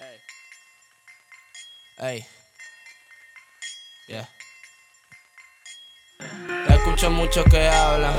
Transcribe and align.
Ey. 0.00 0.18
Ey. 1.98 2.24
Yeah. 4.06 4.28
Escucho 6.68 7.10
mucho 7.10 7.42
que 7.42 7.66
hablan, 7.66 8.14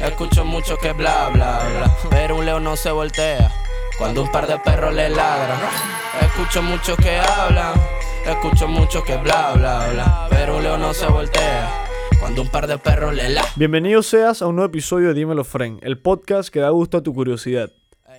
escucho 0.00 0.44
mucho 0.44 0.76
que 0.78 0.92
bla 0.92 1.28
bla 1.28 1.60
bla, 1.60 1.96
pero 2.10 2.34
un 2.34 2.46
león 2.46 2.64
no 2.64 2.74
se 2.74 2.90
voltea 2.90 3.52
cuando 3.96 4.22
un 4.22 4.32
par 4.32 4.48
de 4.48 4.58
perros 4.58 4.92
le 4.92 5.08
ladran. 5.08 5.60
Escucho 6.20 6.62
mucho 6.62 6.96
que 6.96 7.18
hablan, 7.20 7.74
escucho 8.26 8.66
mucho 8.66 9.04
que 9.04 9.16
bla 9.16 9.52
bla 9.52 9.88
bla, 9.92 10.26
pero 10.30 10.56
un 10.56 10.64
león 10.64 10.80
no 10.80 10.92
se 10.92 11.06
voltea 11.06 11.70
cuando 12.18 12.42
un 12.42 12.48
par 12.48 12.66
de 12.66 12.76
perros 12.76 13.14
le 13.14 13.28
ladran. 13.28 13.52
Bienvenido 13.54 14.02
seas 14.02 14.42
a 14.42 14.48
un 14.48 14.56
nuevo 14.56 14.68
episodio 14.68 15.08
de 15.08 15.14
Dímelo 15.14 15.44
Friend, 15.44 15.78
el 15.84 15.96
podcast 16.00 16.48
que 16.48 16.58
da 16.58 16.70
gusto 16.70 16.98
a 16.98 17.02
tu 17.04 17.14
curiosidad. 17.14 17.70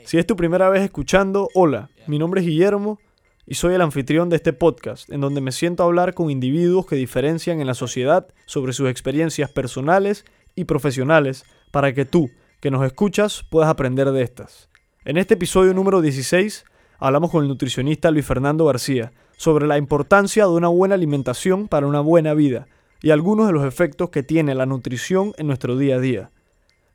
Si 0.05 0.17
es 0.17 0.25
tu 0.25 0.35
primera 0.35 0.69
vez 0.69 0.81
escuchando, 0.81 1.49
hola, 1.53 1.89
mi 2.07 2.19
nombre 2.19 2.41
es 2.41 2.47
Guillermo 2.47 2.99
y 3.45 3.55
soy 3.55 3.75
el 3.75 3.81
anfitrión 3.81 4.29
de 4.29 4.35
este 4.35 4.51
podcast, 4.51 5.09
en 5.11 5.21
donde 5.21 5.41
me 5.41 5.51
siento 5.51 5.83
a 5.83 5.85
hablar 5.85 6.13
con 6.13 6.29
individuos 6.29 6.85
que 6.85 6.95
diferencian 6.95 7.61
en 7.61 7.67
la 7.67 7.73
sociedad 7.73 8.27
sobre 8.45 8.73
sus 8.73 8.89
experiencias 8.89 9.51
personales 9.51 10.25
y 10.55 10.65
profesionales 10.65 11.45
para 11.71 11.93
que 11.93 12.05
tú, 12.05 12.29
que 12.59 12.71
nos 12.71 12.85
escuchas, 12.85 13.45
puedas 13.49 13.69
aprender 13.69 14.11
de 14.11 14.23
estas. 14.23 14.69
En 15.05 15.17
este 15.17 15.35
episodio 15.35 15.73
número 15.73 16.01
16 16.01 16.65
hablamos 16.99 17.31
con 17.31 17.43
el 17.43 17.49
nutricionista 17.49 18.11
Luis 18.11 18.25
Fernando 18.25 18.65
García 18.65 19.11
sobre 19.37 19.67
la 19.67 19.77
importancia 19.77 20.43
de 20.43 20.51
una 20.51 20.67
buena 20.67 20.95
alimentación 20.95 21.67
para 21.67 21.87
una 21.87 22.01
buena 22.01 22.33
vida 22.33 22.67
y 23.01 23.11
algunos 23.11 23.47
de 23.47 23.53
los 23.53 23.65
efectos 23.65 24.09
que 24.09 24.23
tiene 24.23 24.55
la 24.55 24.65
nutrición 24.65 25.33
en 25.37 25.47
nuestro 25.47 25.77
día 25.77 25.95
a 25.95 25.99
día. 25.99 26.31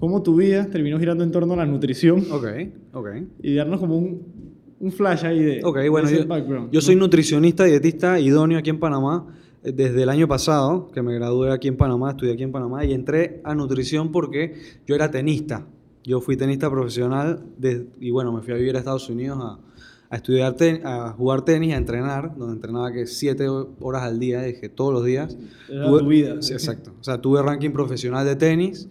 cómo 0.00 0.24
tu 0.24 0.34
vida 0.34 0.66
terminó 0.72 0.98
girando 0.98 1.22
en 1.22 1.30
torno 1.30 1.54
a 1.54 1.58
la 1.58 1.66
nutrición 1.66 2.24
Ok, 2.32 2.46
ok. 2.94 3.08
y 3.44 3.54
darnos 3.54 3.78
como 3.78 3.96
un, 3.96 4.22
un 4.80 4.90
flash 4.90 5.24
ahí 5.24 5.38
de, 5.38 5.60
Ok, 5.62 5.76
de 5.78 5.88
bueno, 5.88 6.08
ese 6.08 6.18
yo, 6.22 6.26
background. 6.26 6.72
yo 6.72 6.80
soy 6.80 6.96
nutricionista, 6.96 7.62
dietista 7.62 8.18
idóneo 8.18 8.58
aquí 8.58 8.70
en 8.70 8.80
Panamá 8.80 9.28
eh, 9.62 9.70
desde 9.70 10.02
el 10.02 10.08
año 10.08 10.26
pasado, 10.26 10.90
que 10.90 11.00
me 11.00 11.14
gradué 11.14 11.52
aquí 11.52 11.68
en 11.68 11.76
Panamá, 11.76 12.10
estudié 12.10 12.32
aquí 12.32 12.42
en 12.42 12.50
Panamá 12.50 12.84
y 12.84 12.92
entré 12.92 13.40
a 13.44 13.54
nutrición 13.54 14.10
porque 14.10 14.54
yo 14.84 14.96
era 14.96 15.12
tenista. 15.12 15.64
Yo 16.04 16.20
fui 16.20 16.36
tenista 16.36 16.70
profesional 16.70 17.42
de- 17.58 17.86
y 18.00 18.10
bueno, 18.10 18.32
me 18.32 18.40
fui 18.42 18.52
a 18.52 18.56
vivir 18.56 18.74
a 18.76 18.78
Estados 18.78 19.08
Unidos 19.10 19.38
a, 19.40 19.58
a 20.08 20.16
estudiar, 20.16 20.54
ten- 20.56 20.80
a 20.86 21.12
jugar 21.12 21.42
tenis, 21.44 21.74
a 21.74 21.76
entrenar, 21.76 22.36
donde 22.36 22.54
entrenaba 22.54 22.90
que 22.92 23.06
siete 23.06 23.46
horas 23.48 24.02
al 24.02 24.18
día, 24.18 24.42
dije 24.42 24.68
todos 24.68 24.92
los 24.92 25.04
días. 25.04 25.36
Era 25.68 25.86
tu 25.98 26.06
vida. 26.08 26.42
Sí, 26.42 26.52
exacto. 26.52 26.92
O 27.00 27.04
sea, 27.04 27.20
tuve 27.20 27.42
ranking 27.42 27.70
profesional 27.70 28.24
de 28.26 28.34
tenis 28.36 28.88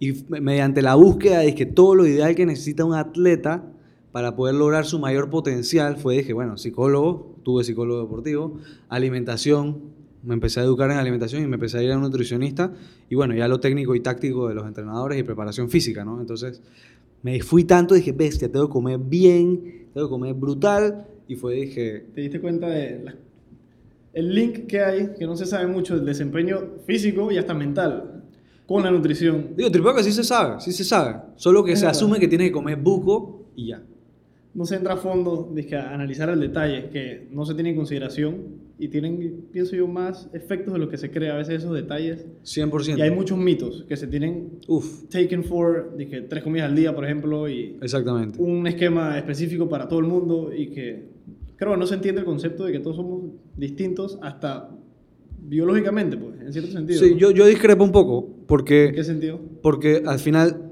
y 0.00 0.12
mediante 0.28 0.82
la 0.82 0.94
búsqueda 0.94 1.38
de 1.40 1.54
que 1.54 1.66
todo 1.66 1.94
lo 1.94 2.06
ideal 2.06 2.34
que 2.34 2.46
necesita 2.46 2.84
un 2.84 2.94
atleta 2.94 3.64
para 4.12 4.34
poder 4.34 4.54
lograr 4.54 4.86
su 4.86 4.98
mayor 4.98 5.28
potencial 5.30 5.96
fue, 5.98 6.16
dije, 6.16 6.32
bueno, 6.32 6.56
psicólogo, 6.56 7.34
tuve 7.42 7.64
psicólogo 7.64 8.00
deportivo, 8.00 8.58
alimentación, 8.88 9.80
me 10.26 10.34
empecé 10.34 10.60
a 10.60 10.64
educar 10.64 10.90
en 10.90 10.98
alimentación 10.98 11.42
y 11.42 11.46
me 11.46 11.54
empecé 11.54 11.78
a 11.78 11.82
ir 11.82 11.92
a 11.92 11.96
un 11.96 12.02
nutricionista 12.02 12.72
y 13.08 13.14
bueno, 13.14 13.34
ya 13.34 13.48
lo 13.48 13.60
técnico 13.60 13.94
y 13.94 14.00
táctico 14.00 14.48
de 14.48 14.54
los 14.54 14.66
entrenadores 14.66 15.18
y 15.18 15.22
preparación 15.22 15.70
física, 15.70 16.04
¿no? 16.04 16.20
Entonces 16.20 16.60
me 17.22 17.40
fui 17.40 17.64
tanto, 17.64 17.94
dije, 17.94 18.12
bestia, 18.12 18.50
tengo 18.50 18.66
que 18.66 18.72
comer 18.72 18.98
bien, 18.98 19.86
tengo 19.94 20.06
que 20.08 20.10
comer 20.10 20.34
brutal 20.34 21.06
y 21.28 21.36
fue, 21.36 21.54
dije, 21.54 22.06
¿Te 22.14 22.20
diste 22.20 22.40
cuenta 22.40 22.68
de 22.68 23.02
la- 23.04 23.14
el 24.12 24.34
link 24.34 24.66
que 24.66 24.80
hay, 24.80 25.10
que 25.18 25.26
no 25.26 25.36
se 25.36 25.46
sabe 25.46 25.66
mucho, 25.66 25.96
del 25.96 26.04
desempeño 26.06 26.58
físico 26.86 27.30
y 27.30 27.38
hasta 27.38 27.54
mental 27.54 28.24
con 28.66 28.82
la 28.82 28.90
nutrición? 28.90 29.50
digo, 29.56 29.70
que 29.94 30.02
sí 30.02 30.12
se 30.12 30.24
sabe, 30.24 30.60
sí 30.60 30.72
se 30.72 30.84
sabe, 30.84 31.16
solo 31.36 31.62
que 31.64 31.72
Es 31.72 31.80
se 31.80 31.86
verdad. 31.86 31.96
asume 31.98 32.18
que 32.18 32.28
tienes 32.28 32.48
que 32.48 32.52
comer 32.52 32.76
buco 32.78 33.46
y 33.54 33.68
ya. 33.68 33.82
No 34.56 34.64
se 34.64 34.74
entra 34.74 34.94
a 34.94 34.96
fondo 34.96 35.52
dizque, 35.54 35.76
a 35.76 35.92
analizar 35.92 36.30
el 36.30 36.40
detalle 36.40 36.88
que 36.88 37.28
no 37.30 37.44
se 37.44 37.52
tiene 37.54 37.70
en 37.70 37.76
consideración 37.76 38.66
y 38.78 38.88
tienen, 38.88 39.48
pienso 39.52 39.76
yo, 39.76 39.86
más 39.86 40.30
efectos 40.32 40.72
de 40.72 40.78
lo 40.78 40.88
que 40.88 40.96
se 40.96 41.10
cree 41.10 41.30
a 41.30 41.36
veces 41.36 41.56
esos 41.62 41.74
detalles. 41.74 42.26
100%. 42.42 42.96
Y 42.96 43.02
hay 43.02 43.10
muchos 43.10 43.36
mitos 43.36 43.84
que 43.86 43.96
se 43.96 44.06
tienen 44.06 44.58
Uf, 44.66 45.04
taken 45.10 45.44
for, 45.44 45.94
dije, 45.96 46.22
tres 46.22 46.42
comidas 46.42 46.70
al 46.70 46.74
día, 46.74 46.94
por 46.94 47.04
ejemplo, 47.04 47.48
y 47.50 47.76
exactamente. 47.82 48.40
un 48.40 48.66
esquema 48.66 49.18
específico 49.18 49.68
para 49.68 49.88
todo 49.88 50.00
el 50.00 50.06
mundo 50.06 50.50
y 50.54 50.68
que 50.68 51.04
creo 51.56 51.72
que 51.72 51.78
no 51.78 51.86
se 51.86 51.94
entiende 51.94 52.22
el 52.22 52.26
concepto 52.26 52.64
de 52.64 52.72
que 52.72 52.80
todos 52.80 52.96
somos 52.96 53.24
distintos 53.56 54.18
hasta 54.22 54.70
biológicamente, 55.38 56.16
pues, 56.16 56.40
en 56.40 56.50
cierto 56.52 56.70
sentido. 56.70 56.98
Sí, 56.98 57.10
¿no? 57.10 57.18
yo, 57.18 57.30
yo 57.30 57.46
discrepo 57.46 57.84
un 57.84 57.92
poco, 57.92 58.26
¿En 58.26 58.34
qué 58.36 58.44
porque, 58.46 59.04
sentido? 59.04 59.38
porque 59.62 60.02
al 60.06 60.18
final, 60.18 60.65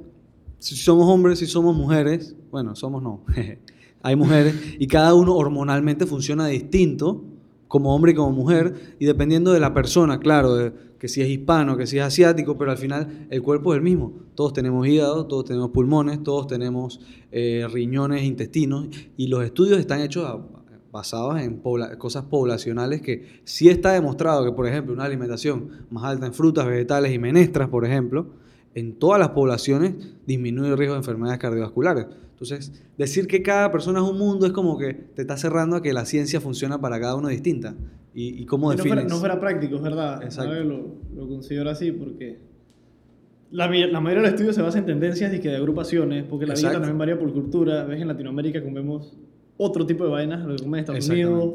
si 0.65 0.77
somos 0.77 1.07
hombres, 1.11 1.39
si 1.39 1.47
somos 1.47 1.77
mujeres, 1.77 2.35
bueno, 2.51 2.75
somos 2.75 3.03
no, 3.03 3.23
hay 4.03 4.17
mujeres, 4.17 4.55
y 4.79 4.87
cada 4.87 5.13
uno 5.13 5.35
hormonalmente 5.35 6.07
funciona 6.07 6.47
distinto, 6.47 7.23
como 7.69 7.95
hombre 7.95 8.13
y 8.13 8.15
como 8.15 8.33
mujer, 8.33 8.97
y 8.99 9.05
dependiendo 9.05 9.53
de 9.53 9.61
la 9.61 9.75
persona, 9.75 10.21
claro, 10.21 10.73
que 10.99 11.09
si 11.09 11.21
es 11.21 11.29
hispano, 11.29 11.77
que 11.77 11.87
si 11.87 11.99
es 11.99 12.05
asiático, 12.05 12.57
pero 12.57 12.71
al 12.71 12.79
final 12.79 13.27
el 13.29 13.43
cuerpo 13.43 13.75
es 13.75 13.79
el 13.79 13.85
mismo. 13.85 14.15
Todos 14.35 14.55
tenemos 14.55 14.87
hígado, 14.87 15.27
todos 15.27 15.45
tenemos 15.45 15.71
pulmones, 15.71 16.23
todos 16.23 16.47
tenemos 16.47 16.99
eh, 17.31 17.67
riñones, 17.71 18.23
intestinos, 18.23 18.89
y 19.19 19.27
los 19.27 19.45
estudios 19.45 19.79
están 19.79 20.01
hechos 20.01 20.41
basados 20.91 21.39
en 21.41 21.61
cosas 21.99 22.25
poblacionales 22.25 23.03
que 23.03 23.43
sí 23.45 23.69
está 23.69 23.93
demostrado 23.93 24.47
que, 24.47 24.53
por 24.53 24.67
ejemplo, 24.67 24.95
una 24.95 25.05
alimentación 25.05 25.85
más 25.91 26.05
alta 26.05 26.25
en 26.25 26.33
frutas, 26.33 26.67
vegetales 26.67 27.13
y 27.13 27.19
menestras, 27.19 27.69
por 27.69 27.85
ejemplo, 27.85 28.44
en 28.75 28.99
todas 28.99 29.19
las 29.19 29.31
poblaciones 29.31 29.95
disminuye 30.27 30.71
el 30.71 30.79
riesgo 30.79 30.95
de 30.95 30.99
enfermedades 30.99 31.39
cardiovasculares. 31.39 32.07
Entonces, 32.31 32.73
decir 32.99 33.27
que 33.27 33.43
cada 33.43 33.71
persona 33.71 34.01
es 34.01 34.11
un 34.11 34.19
mundo 34.19 34.47
es 34.47 34.53
como 34.53 34.77
que 34.77 34.93
te 34.93 35.23
está 35.23 35.37
cerrando 35.37 35.77
a 35.77 35.83
que 35.83 35.93
la 35.93 36.05
ciencia 36.05 36.41
funciona 36.41 36.81
para 36.81 37.01
cada 37.01 37.15
uno 37.15 37.29
distinta. 37.29 37.75
¿Y, 38.13 38.43
y 38.43 38.47
cómo 38.47 38.73
Y 38.73 38.77
no, 38.77 38.83
fuera, 38.83 38.97
defines? 38.97 39.13
no 39.13 39.21
fuera 39.21 39.41
práctico, 39.41 39.77
es 39.77 39.83
verdad. 39.83 40.23
Exacto. 40.23 40.53
Lo, 40.65 40.97
lo 41.15 41.29
considero 41.29 41.71
así 41.71 41.93
porque 41.93 42.39
la, 43.51 43.69
mayoría 43.69 44.01
de 44.01 44.21
los 44.23 44.31
estudios 44.31 44.57
se 44.57 44.63
basa 44.63 44.79
en 44.79 44.87
tendencias 44.87 45.33
y 45.33 45.39
que 45.39 45.49
de 45.49 45.57
agrupaciones, 45.57 46.25
porque 46.25 46.45
la 46.45 46.55
dieta 46.55 46.71
Exacto. 46.71 46.81
también 46.81 46.99
varía 46.99 47.19
por 47.19 47.33
cultura. 47.33 47.85
Ves 47.85 48.01
en 48.03 48.09
Latinoamérica 48.09 48.61
comemos 48.61 49.17
otro 49.57 49.87
tipo 49.87 50.03
de 50.03 50.11
vainas, 50.11 50.45
lo 50.45 50.57
que 50.57 50.63
comen 50.65 50.79
en 50.79 50.81
Estados. 50.81 51.09
Unidos, 51.09 51.55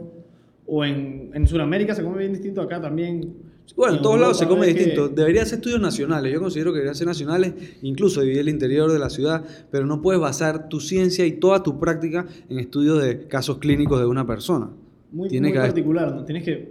o 0.65 0.85
en, 0.85 1.31
en 1.33 1.47
Sudamérica 1.47 1.93
se 1.93 2.03
come 2.03 2.19
bien 2.19 2.31
distinto 2.31 2.61
acá 2.61 2.81
también. 2.81 3.48
Bueno, 3.75 3.95
en 3.97 4.01
todos 4.01 4.19
lados 4.19 4.37
se 4.37 4.47
come 4.47 4.67
que- 4.67 4.73
distinto. 4.73 5.09
Debería 5.09 5.45
ser 5.45 5.59
estudios 5.59 5.79
nacionales. 5.79 6.33
Yo 6.33 6.39
considero 6.41 6.71
que 6.71 6.77
deberían 6.77 6.95
ser 6.95 7.07
nacionales, 7.07 7.53
incluso 7.81 8.21
dividir 8.21 8.41
el 8.41 8.49
interior 8.49 8.91
de 8.91 8.99
la 8.99 9.09
ciudad, 9.09 9.43
pero 9.71 9.85
no 9.85 10.01
puedes 10.01 10.19
basar 10.21 10.69
tu 10.69 10.79
ciencia 10.79 11.25
y 11.25 11.33
toda 11.33 11.63
tu 11.63 11.79
práctica 11.79 12.25
en 12.49 12.59
estudios 12.59 13.01
de 13.01 13.27
casos 13.27 13.57
clínicos 13.59 13.99
de 13.99 14.05
una 14.05 14.25
persona. 14.25 14.69
Muy, 15.11 15.29
Tiene 15.29 15.47
muy 15.47 15.53
que 15.53 15.59
haber 15.59 15.71
particular, 15.71 16.13
¿no? 16.13 16.25
Tienes 16.25 16.43
que... 16.43 16.69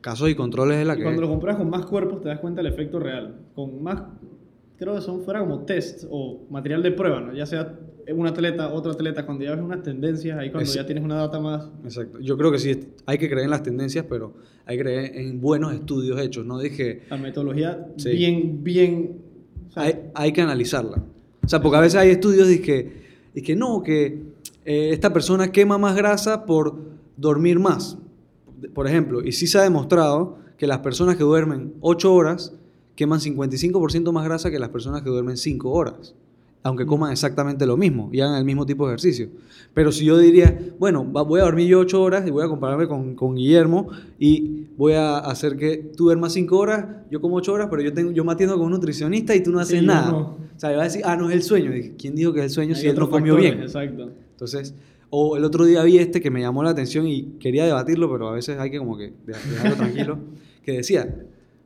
casos 0.00 0.30
y 0.30 0.34
controles 0.34 0.78
de 0.78 0.84
la 0.84 0.94
y 0.94 0.98
que... 0.98 1.02
cuando 1.02 1.22
lo 1.22 1.28
compras 1.28 1.56
con 1.56 1.68
más 1.70 1.86
cuerpos 1.86 2.20
te 2.22 2.28
das 2.28 2.40
cuenta 2.40 2.62
del 2.62 2.72
efecto 2.72 2.98
real. 2.98 3.36
Con 3.54 3.82
más... 3.82 4.02
Creo 4.76 4.94
que 4.94 5.00
son 5.00 5.22
fuera 5.22 5.40
como 5.40 5.64
test 5.64 6.04
o 6.08 6.46
material 6.50 6.82
de 6.82 6.92
prueba, 6.92 7.20
¿no? 7.20 7.34
Ya 7.34 7.46
sea 7.46 7.76
un 8.14 8.26
atleta, 8.26 8.72
otro 8.72 8.92
atleta, 8.92 9.26
cuando 9.26 9.44
ya 9.44 9.54
ves 9.54 9.60
unas 9.62 9.82
tendencias, 9.82 10.38
ahí 10.38 10.50
cuando 10.50 10.70
ya 10.70 10.86
tienes 10.86 11.04
una 11.04 11.16
data 11.16 11.40
más... 11.40 11.68
Exacto. 11.84 12.18
Yo 12.20 12.36
creo 12.38 12.50
que 12.50 12.58
sí, 12.58 12.78
hay 13.06 13.18
que 13.18 13.28
creer 13.28 13.44
en 13.44 13.50
las 13.50 13.62
tendencias, 13.62 14.06
pero 14.08 14.34
hay 14.64 14.76
que 14.76 14.82
creer 14.82 15.16
en 15.16 15.40
buenos 15.40 15.74
estudios 15.74 16.20
hechos. 16.20 16.46
No 16.46 16.58
dije, 16.58 17.02
La 17.10 17.16
metodología 17.18 17.86
Sí. 17.96 18.10
bien, 18.10 18.64
bien... 18.64 19.18
o 19.68 19.72
sea, 19.72 19.82
hay, 19.84 19.94
hay 20.14 20.32
que 20.32 20.40
analizarla. 20.40 21.02
O 21.44 21.48
sea, 21.48 21.60
porque 21.60 21.76
a 21.78 21.80
veces 21.80 22.00
hay 22.00 22.10
estudios 22.10 22.48
de 22.48 22.60
que, 22.60 23.02
de 23.34 23.42
que 23.42 23.56
no, 23.56 23.82
que 23.82 24.22
eh, 24.64 24.90
esta 24.92 25.12
persona 25.12 25.50
quema 25.52 25.78
más 25.78 25.96
grasa 25.96 26.44
por 26.46 26.76
dormir 27.16 27.58
más. 27.58 27.98
Por 28.74 28.86
ejemplo, 28.86 29.22
y 29.22 29.32
sí 29.32 29.46
se 29.46 29.58
ha 29.58 29.62
demostrado 29.62 30.38
que 30.56 30.66
las 30.66 30.80
personas 30.80 31.16
que 31.16 31.24
duermen 31.24 31.74
8 31.80 32.12
horas 32.12 32.54
queman 32.96 33.20
55% 33.20 34.12
más 34.12 34.24
grasa 34.24 34.50
que 34.50 34.58
las 34.58 34.70
personas 34.70 35.02
que 35.02 35.08
duermen 35.10 35.36
5 35.36 35.70
horas. 35.70 36.14
Aunque 36.68 36.84
coman 36.86 37.10
exactamente 37.12 37.64
lo 37.66 37.76
mismo 37.76 38.10
y 38.12 38.20
hagan 38.20 38.36
el 38.38 38.44
mismo 38.44 38.66
tipo 38.66 38.86
de 38.86 38.92
ejercicio. 38.94 39.28
Pero 39.74 39.90
si 39.92 40.04
yo 40.04 40.18
diría, 40.18 40.58
bueno, 40.78 41.02
voy 41.04 41.40
a 41.40 41.44
dormir 41.44 41.66
yo 41.68 41.80
8 41.80 42.02
horas 42.02 42.26
y 42.26 42.30
voy 42.30 42.44
a 42.44 42.48
compararme 42.48 42.86
con, 42.86 43.14
con 43.14 43.34
Guillermo 43.36 43.88
y 44.18 44.66
voy 44.76 44.92
a 44.94 45.18
hacer 45.18 45.56
que 45.56 45.76
tú 45.96 46.04
duermas 46.04 46.32
5 46.32 46.56
horas, 46.58 46.84
yo 47.10 47.20
como 47.20 47.36
8 47.36 47.52
horas, 47.52 47.68
pero 47.70 47.82
yo, 47.82 47.92
tengo, 47.92 48.10
yo 48.10 48.24
me 48.24 48.32
atiendo 48.32 48.56
con 48.56 48.66
un 48.66 48.72
nutricionista 48.72 49.34
y 49.34 49.42
tú 49.42 49.50
no 49.50 49.58
Sí, 49.58 49.62
haces 49.76 49.80
yo 49.80 49.86
nada. 49.86 50.10
no. 50.12 50.18
O 50.18 50.38
sea, 50.60 50.70
va 50.76 50.82
a 50.82 50.84
decir, 50.84 51.02
ah, 51.04 51.16
no 51.16 51.28
es 51.30 51.34
el 51.36 51.42
sueño. 51.42 51.70
Dije, 51.72 51.94
¿quién 51.98 52.14
dijo 52.14 52.32
que 52.32 52.40
es 52.40 52.44
el 52.46 52.50
sueño 52.50 52.74
hay 52.74 52.80
si 52.80 52.86
él 52.88 52.96
no 52.98 53.08
comió 53.08 53.36
bien? 53.36 53.60
Exacto. 53.62 54.10
Entonces, 54.32 54.74
o 55.10 55.36
el 55.36 55.44
otro 55.44 55.64
día 55.64 55.82
vi 55.84 55.98
este 55.98 56.20
que 56.20 56.30
me 56.30 56.40
llamó 56.40 56.62
la 56.62 56.70
atención 56.70 57.06
y 57.06 57.22
quería 57.40 57.64
debatirlo, 57.64 58.10
pero 58.10 58.28
a 58.28 58.32
veces 58.32 58.58
hay 58.58 58.70
que 58.70 58.78
como 58.78 58.96
que 58.98 59.12
deja- 59.26 59.40
dejarlo 59.50 59.76
tranquilo, 59.76 60.18
que 60.64 60.72
decía 60.72 61.14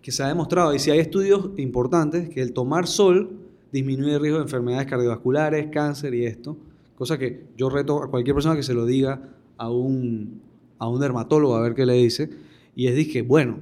que 0.02 0.10
se 0.12 0.22
ha 0.22 0.28
demostrado, 0.28 0.74
y 0.74 0.78
si 0.78 0.90
hay 0.90 0.98
estudios 0.98 1.50
importantes, 1.58 2.28
que 2.28 2.42
el 2.42 2.52
tomar 2.52 2.86
sol 2.88 3.30
disminuye 3.72 4.14
el 4.14 4.20
riesgo 4.20 4.38
de 4.38 4.44
enfermedades 4.44 4.86
cardiovasculares, 4.86 5.70
cáncer 5.72 6.14
y 6.14 6.26
esto, 6.26 6.56
cosa 6.94 7.18
que 7.18 7.46
yo 7.56 7.70
reto 7.70 8.02
a 8.02 8.10
cualquier 8.10 8.34
persona 8.34 8.54
que 8.54 8.62
se 8.62 8.74
lo 8.74 8.84
diga 8.86 9.30
a 9.56 9.70
un, 9.70 10.42
a 10.78 10.88
un 10.88 11.00
dermatólogo 11.00 11.56
a 11.56 11.62
ver 11.62 11.74
qué 11.74 11.86
le 11.86 11.94
dice, 11.94 12.30
y 12.76 12.86
es 12.86 12.94
dije, 12.94 13.22
bueno, 13.22 13.58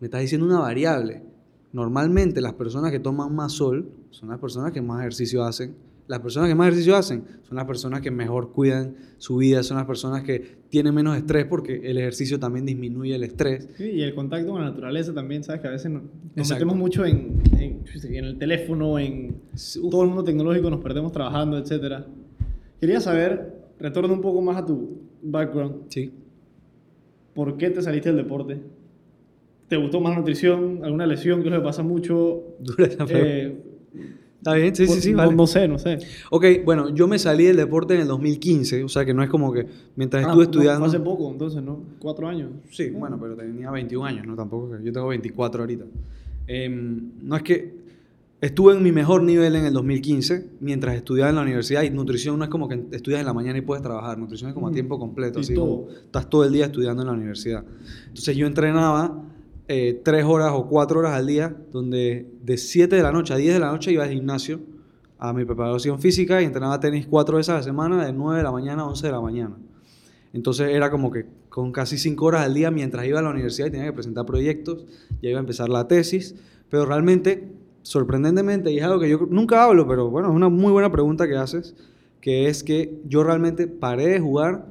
me 0.00 0.06
estás 0.06 0.22
diciendo 0.22 0.46
una 0.46 0.58
variable. 0.58 1.22
Normalmente 1.72 2.40
las 2.40 2.54
personas 2.54 2.90
que 2.90 2.98
toman 2.98 3.34
más 3.34 3.52
sol 3.52 3.90
son 4.10 4.30
las 4.30 4.38
personas 4.38 4.72
que 4.72 4.82
más 4.82 5.00
ejercicio 5.00 5.44
hacen. 5.44 5.76
Las 6.10 6.18
personas 6.18 6.48
que 6.48 6.56
más 6.56 6.66
ejercicio 6.66 6.96
hacen 6.96 7.22
son 7.42 7.56
las 7.56 7.66
personas 7.66 8.00
que 8.00 8.10
mejor 8.10 8.50
cuidan 8.50 8.96
su 9.18 9.36
vida, 9.36 9.62
son 9.62 9.76
las 9.76 9.86
personas 9.86 10.24
que 10.24 10.56
tienen 10.68 10.92
menos 10.92 11.16
estrés 11.16 11.44
porque 11.46 11.80
el 11.84 11.98
ejercicio 11.98 12.38
también 12.40 12.66
disminuye 12.66 13.14
el 13.14 13.22
estrés. 13.22 13.68
Sí, 13.76 13.84
y 13.90 14.02
el 14.02 14.12
contacto 14.14 14.50
con 14.50 14.60
la 14.60 14.70
naturaleza 14.70 15.14
también, 15.14 15.44
¿sabes? 15.44 15.60
Que 15.60 15.68
a 15.68 15.70
veces 15.70 15.88
nos, 15.90 16.02
nos 16.34 16.50
metemos 16.50 16.74
mucho 16.76 17.04
en, 17.06 17.40
en, 17.58 17.84
en 18.12 18.24
el 18.24 18.38
teléfono, 18.38 18.98
en 18.98 19.36
Uf. 19.54 19.90
todo 19.90 20.02
el 20.02 20.08
mundo 20.08 20.24
tecnológico, 20.24 20.68
nos 20.68 20.80
perdemos 20.80 21.12
trabajando, 21.12 21.56
etc. 21.58 22.04
Quería 22.80 23.00
saber, 23.00 23.54
retorno 23.78 24.12
un 24.12 24.20
poco 24.20 24.42
más 24.42 24.56
a 24.56 24.66
tu 24.66 24.98
background, 25.22 25.82
Sí. 25.90 26.12
¿por 27.34 27.56
qué 27.56 27.70
te 27.70 27.82
saliste 27.82 28.08
del 28.12 28.24
deporte? 28.24 28.60
¿Te 29.68 29.76
gustó 29.76 30.00
más 30.00 30.16
nutrición? 30.16 30.80
¿Alguna 30.82 31.06
lesión? 31.06 31.42
Que 31.42 31.48
es 31.48 31.54
lo 31.54 31.60
que 31.60 31.64
pasa 31.64 31.84
mucho. 31.84 32.42
Dura 32.58 32.86
esa. 32.86 33.06
Eh, 33.10 33.56
Está 34.40 34.54
bien, 34.54 34.74
sí, 34.74 34.86
sí, 34.86 35.00
sí, 35.02 35.10
no, 35.12 35.18
vale. 35.18 35.34
no 35.34 35.46
sé, 35.46 35.68
no 35.68 35.78
sé. 35.78 35.98
Ok, 36.30 36.44
bueno, 36.64 36.88
yo 36.94 37.06
me 37.06 37.18
salí 37.18 37.44
del 37.44 37.56
deporte 37.58 37.94
en 37.94 38.00
el 38.00 38.08
2015, 38.08 38.84
o 38.84 38.88
sea 38.88 39.04
que 39.04 39.12
no 39.12 39.22
es 39.22 39.28
como 39.28 39.52
que 39.52 39.66
mientras 39.96 40.24
Ah, 40.24 40.28
estuve 40.28 40.44
no, 40.44 40.50
estudiando... 40.50 40.80
fue 40.80 40.88
hace 40.88 41.00
poco, 41.00 41.30
entonces, 41.30 41.62
¿no? 41.62 41.80
Cuatro 41.98 42.26
años. 42.26 42.50
Sí, 42.70 42.88
bueno, 42.90 43.18
pero 43.20 43.36
tenía 43.36 43.70
21 43.70 44.06
años, 44.06 44.26
¿no? 44.26 44.34
Tampoco, 44.36 44.70
yo 44.82 44.92
tengo 44.92 45.08
24 45.08 45.62
ahorita. 45.62 45.84
Em, 46.46 47.10
no 47.22 47.36
es 47.36 47.42
que 47.42 47.74
estuve 48.40 48.74
en 48.74 48.82
mi 48.82 48.92
mejor 48.92 49.22
nivel 49.22 49.54
en 49.56 49.66
el 49.66 49.74
2015 49.74 50.46
mientras 50.60 50.96
estudiaba 50.96 51.28
en 51.28 51.36
la 51.36 51.42
universidad 51.42 51.82
y 51.82 51.90
nutrición 51.90 52.38
no 52.38 52.44
es 52.44 52.50
como 52.50 52.66
que 52.66 52.82
estudias 52.92 53.20
en 53.20 53.26
la 53.26 53.34
mañana 53.34 53.58
y 53.58 53.60
puedes 53.60 53.82
trabajar, 53.82 54.16
nutrición 54.18 54.48
es 54.48 54.54
como 54.54 54.68
a 54.68 54.70
Mm. 54.70 54.74
tiempo 54.74 54.98
completo, 54.98 55.38
Y 55.38 55.42
así 55.42 55.54
todo. 55.54 55.82
como 55.82 55.90
estás 55.90 56.30
todo 56.30 56.44
el 56.44 56.52
día 56.54 56.64
estudiando 56.64 57.02
en 57.02 57.08
la 57.08 57.12
universidad. 57.12 57.62
Entonces 58.08 58.34
yo 58.36 58.46
entrenaba 58.46 59.22
eh, 59.72 60.00
tres 60.02 60.24
horas 60.24 60.50
o 60.52 60.66
cuatro 60.66 60.98
horas 60.98 61.12
al 61.12 61.28
día, 61.28 61.56
donde 61.70 62.28
de 62.42 62.56
7 62.56 62.96
de 62.96 63.02
la 63.04 63.12
noche 63.12 63.32
a 63.32 63.36
10 63.36 63.54
de 63.54 63.60
la 63.60 63.70
noche 63.70 63.92
iba 63.92 64.02
al 64.02 64.10
gimnasio 64.10 64.58
a 65.16 65.32
mi 65.32 65.44
preparación 65.44 66.00
física 66.00 66.42
y 66.42 66.44
entrenaba 66.44 66.80
tenis 66.80 67.06
cuatro 67.06 67.36
veces 67.36 67.50
a 67.50 67.54
la 67.58 67.62
semana, 67.62 68.04
de 68.04 68.12
9 68.12 68.38
de 68.38 68.42
la 68.42 68.50
mañana 68.50 68.82
a 68.82 68.86
11 68.86 69.06
de 69.06 69.12
la 69.12 69.20
mañana. 69.20 69.56
Entonces 70.32 70.70
era 70.70 70.90
como 70.90 71.12
que 71.12 71.26
con 71.48 71.70
casi 71.70 71.98
cinco 71.98 72.24
horas 72.24 72.46
al 72.46 72.52
día 72.52 72.72
mientras 72.72 73.06
iba 73.06 73.20
a 73.20 73.22
la 73.22 73.30
universidad 73.30 73.68
y 73.68 73.70
tenía 73.70 73.86
que 73.86 73.92
presentar 73.92 74.26
proyectos, 74.26 74.86
ya 75.22 75.30
iba 75.30 75.38
a 75.38 75.40
empezar 75.40 75.68
la 75.68 75.86
tesis, 75.86 76.34
pero 76.68 76.84
realmente, 76.84 77.52
sorprendentemente, 77.82 78.72
y 78.72 78.78
es 78.78 78.82
algo 78.82 78.98
que 78.98 79.08
yo 79.08 79.28
nunca 79.30 79.62
hablo, 79.62 79.86
pero 79.86 80.10
bueno, 80.10 80.30
es 80.30 80.34
una 80.34 80.48
muy 80.48 80.72
buena 80.72 80.90
pregunta 80.90 81.28
que 81.28 81.36
haces, 81.36 81.76
que 82.20 82.48
es 82.48 82.64
que 82.64 83.00
yo 83.06 83.22
realmente 83.22 83.68
paré 83.68 84.08
de 84.08 84.18
jugar 84.18 84.66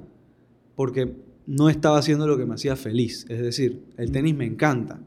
porque 0.75 1.15
no 1.49 1.67
estaba 1.67 1.97
haciendo 1.97 2.27
lo 2.27 2.37
que 2.37 2.45
me 2.45 2.53
hacía 2.53 2.75
feliz. 2.75 3.25
Es 3.27 3.41
decir, 3.41 3.81
el 3.97 4.11
tenis 4.11 4.35
me 4.35 4.45
encanta, 4.45 4.99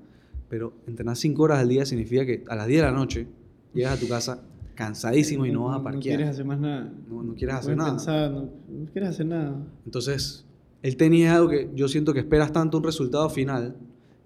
pero 0.49 0.73
entrenar 0.89 1.17
cinco 1.17 1.45
horas 1.45 1.61
al 1.61 1.69
día 1.69 1.87
significa 1.87 2.27
que 2.27 2.43
a 2.49 2.57
las 2.57 2.67
10 2.67 2.81
de 2.81 2.87
la 2.87 2.93
noche 2.93 3.29
llegas 3.73 3.97
a 3.97 4.01
tu 4.01 4.09
casa 4.09 4.43
cansadísimo 4.75 5.47
y 5.47 5.53
no 5.53 5.67
vas 5.67 5.77
a 5.77 5.79
No 5.79 5.85
parquear. 5.85 6.17
quieres 6.17 6.29
hacer 6.31 6.45
más 6.45 6.59
nada. 6.59 6.93
No- 7.09 7.23
no 7.23 7.35
quieres 7.35 7.55
hacer 7.55 7.77
nada. 7.77 7.91
pensar, 7.91 8.31
no, 8.33 8.41
no 8.69 8.87
quieres 8.93 9.11
hacer 9.11 9.27
nada. 9.27 9.57
Entonces, 9.85 10.45
el 10.83 10.97
tenis 10.97 11.27
es 11.27 11.31
algo 11.31 11.49
que 11.49 11.71
yo 11.77 11.87
siento 11.87 12.13
que 12.13 12.19
esperas 12.19 12.51
tanto 12.53 12.79
un 12.79 12.85
resultado 12.85 13.31
final 13.31 13.77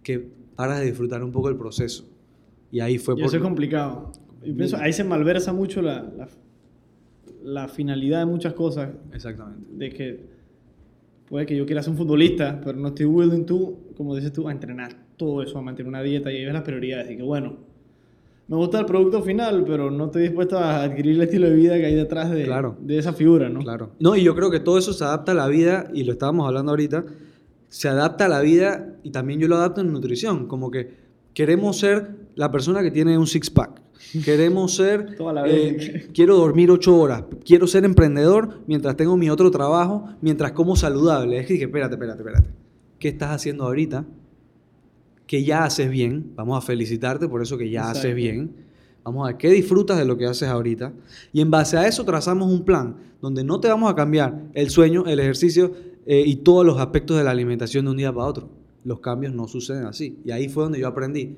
que 0.03 0.27
paras 0.55 0.81
de 0.81 0.87
disfrutar 0.87 1.23
un 1.23 1.33
poco 1.33 1.51
el 1.51 1.57
proceso. 1.57 2.09
Y 2.73 2.81
ahí 2.81 2.97
fue 2.97 3.15
Y 3.19 3.25
eso 3.25 3.37
es 3.37 3.43
complicado. 3.43 4.11
Yo 4.43 4.57
pienso, 4.57 4.79
ahí 4.79 4.93
se 4.95 5.05
malversa 5.05 5.53
mucho 5.53 5.83
la, 5.83 6.03
la, 6.17 6.29
la 7.45 7.69
finalidad 7.69 8.21
de 8.21 8.27
muchas 8.27 8.55
cosas. 8.55 8.91
Exactamente. 9.13 9.67
De 9.73 9.91
que 9.91 10.36
puede 11.29 11.47
que 11.47 11.57
yo 11.57 11.67
quiera 11.67 11.83
ser 11.83 11.93
un 11.93 11.97
futbolista, 11.99 12.61
pero 12.65 12.79
no 12.79 12.89
estoy 12.89 13.07
willing 13.07 13.45
tú, 13.47 13.79
como 13.97 14.15
dices 14.15 14.33
tú, 14.33 14.49
a 14.49 14.53
entrenar 14.53 14.93
todo 15.17 15.43
eso, 15.43 15.59
a 15.59 15.63
mantener 15.63 15.89
una 15.89 16.03
dieta 16.03 16.33
y 16.33 16.37
ahí 16.37 16.45
ves 16.45 16.55
las 16.55 16.63
prioridades. 16.63 17.11
Y 17.11 17.17
que 17.17 17.23
bueno, 17.23 17.57
me 18.49 18.57
gusta 18.57 18.79
el 18.79 18.87
producto 18.87 19.23
final, 19.23 19.65
pero 19.67 19.91
no 19.91 20.07
estoy 20.07 20.23
dispuesto 20.23 20.59
a 20.59 20.83
adquirir 20.85 21.17
el 21.17 21.23
estilo 21.23 21.49
de 21.49 21.57
vida 21.57 21.77
que 21.79 21.87
hay 21.87 21.95
detrás 21.95 22.31
de, 22.31 22.45
Claro. 22.45 22.77
de 22.81 22.99
esa 22.99 23.13
figura, 23.13 23.49
¿no? 23.49 23.61
Claro. 23.61 23.91
No, 23.99 24.15
y 24.15 24.23
yo 24.23 24.35
creo 24.37 24.51
que 24.51 24.61
todo 24.61 24.79
eso 24.79 24.93
se 24.93 25.05
adapta 25.05 25.33
a 25.33 25.35
la 25.35 25.49
vida, 25.49 25.89
y 25.93 26.05
lo 26.05 26.13
estábamos 26.13 26.47
hablando 26.47 26.71
ahorita, 26.71 27.05
se 27.69 27.89
adapta 27.89 28.27
a 28.27 28.29
la 28.29 28.41
vida 28.41 28.95
y 29.03 29.11
también 29.11 29.41
yo 29.41 29.49
lo 29.49 29.57
adapto 29.57 29.81
en 29.81 29.93
nutrición, 29.93 30.47
como 30.47 30.71
que 30.71 30.91
queremos 31.35 31.79
ser 31.79 32.26
la 32.37 32.51
persona 32.51 32.83
que 32.83 32.91
tiene 32.91 33.19
un 33.19 33.27
six-pack. 33.27 33.83
Queremos 34.25 34.77
ser, 34.77 35.17
Toda 35.19 35.33
la 35.33 35.49
eh, 35.49 36.09
quiero 36.15 36.37
dormir 36.37 36.71
ocho 36.71 36.97
horas, 36.97 37.25
quiero 37.45 37.67
ser 37.67 37.85
emprendedor 37.85 38.61
mientras 38.67 38.97
tengo 38.97 39.17
mi 39.17 39.29
otro 39.31 39.51
trabajo, 39.51 40.05
mientras 40.21 40.53
como 40.53 40.77
saludable. 40.77 41.41
Es 41.41 41.47
que 41.47 41.55
dije, 41.55 41.65
espérate, 41.65 41.95
espérate, 41.95 42.21
espérate. 42.21 42.51
¿Qué 42.99 43.09
estás 43.09 43.31
haciendo 43.31 43.65
ahorita? 43.65 44.05
Que 45.27 45.45
ya 45.45 45.65
haces 45.65 45.91
bien. 45.91 46.33
Vamos 46.37 46.63
a 46.63 46.67
felicitarte 46.67 47.27
por 47.27 47.43
eso 47.43 47.59
que 47.59 47.69
ya 47.71 47.91
haces 47.91 48.15
bien. 48.15 48.55
Vamos 49.03 49.25
a 49.25 49.29
ver 49.29 49.37
qué 49.39 49.51
disfrutas 49.51 49.99
de 49.99 50.05
lo 50.05 50.17
que 50.17 50.27
haces 50.27 50.49
ahorita. 50.49 50.93
Y 51.33 51.41
en 51.41 51.51
base 51.51 51.77
a 51.79 51.87
eso 51.87 52.05
trazamos 52.05 52.53
un 52.53 52.65
plan 52.65 52.97
donde 53.21 53.45
no 53.45 53.61
te 53.61 53.69
vamos 53.69 53.91
a 53.91 53.95
cambiar 53.95 54.45
el 54.53 54.69
sueño, 54.71 55.05
el 55.07 55.21
ejercicio 55.21 55.73
eh, 56.07 56.23
y 56.25 56.37
todos 56.37 56.67
los 56.67 56.79
aspectos 56.79 57.17
de 57.17 57.25
la 57.25 57.31
alimentación 57.31 57.87
de 57.87 57.91
un 57.93 57.97
día 57.97 58.13
para 58.13 58.27
otro. 58.27 58.51
Los 58.85 59.01
cambios 59.01 59.33
no 59.33 59.49
suceden 59.49 59.87
así. 59.87 60.19
Y 60.25 60.31
ahí 60.31 60.49
fue 60.49 60.65
donde 60.65 60.81
yo 60.81 60.87
aprendí 60.87 61.37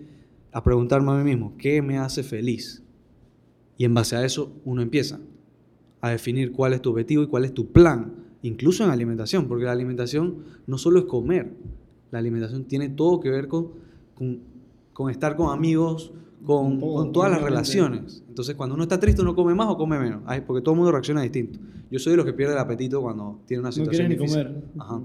a 0.52 0.62
preguntarme 0.64 1.11
a 1.12 1.14
mí 1.17 1.25
mismo, 1.25 1.55
¿qué 1.59 1.83
me 1.83 1.99
hace 1.99 2.23
feliz? 2.23 2.83
Y 3.76 3.85
en 3.85 3.95
base 3.95 4.17
a 4.17 4.25
eso 4.25 4.52
uno 4.64 4.83
empieza 4.83 5.21
a 6.00 6.11
definir 6.11 6.52
cuál 6.52 6.73
es 6.73 6.83
tu 6.83 6.90
objetivo 6.90 7.23
y 7.23 7.26
cuál 7.26 7.45
es 7.45 7.52
tu 7.55 7.71
plan, 7.73 8.14
incluso 8.43 8.85
en 8.85 8.90
alimentación, 8.90 9.47
porque 9.49 9.64
la 9.64 9.73
alimentación 9.73 10.38
no 10.67 10.78
solo 10.78 11.00
es 11.00 11.05
comer, 11.07 11.52
la 12.11 12.19
alimentación 12.19 12.64
tiene 12.64 12.88
todo 12.88 13.21
que 13.21 13.31
ver 13.31 13.49
con, 13.49 13.69
con, 14.14 14.40
con 14.93 15.11
estar 15.11 15.37
con 15.37 15.50
amigos, 15.52 16.12
con, 16.45 16.71
Con 16.71 16.81
todo, 16.81 16.95
con 16.95 17.12
todas 17.12 17.31
las 17.33 17.43
relaciones. 17.43 18.23
Entonces, 18.28 18.55
cuando 18.55 18.75
uno 18.76 18.85
está 18.85 18.99
triste, 19.00 19.21
uno 19.23 19.35
come 19.35 19.55
más 19.55 19.67
o 19.69 19.76
come 19.76 19.99
menos, 19.99 20.23
Ay, 20.25 20.43
porque 20.47 20.62
todo 20.62 20.73
el 20.75 20.78
mundo 20.78 20.93
reacciona 20.93 21.21
distinto. 21.23 21.59
Yo 21.90 21.99
soy 21.99 22.12
de 22.12 22.17
los 22.19 22.26
que 22.26 22.33
pierde 22.33 22.52
el 22.55 22.61
apetito 22.61 23.02
cuando 23.02 23.40
tiene 23.47 23.61
una 23.61 23.71
No 23.71 23.73
situación 23.73 24.09
ni 24.09 24.14
difícil. 24.14 24.45
comer. 24.45 24.62
Ajá. 24.78 25.00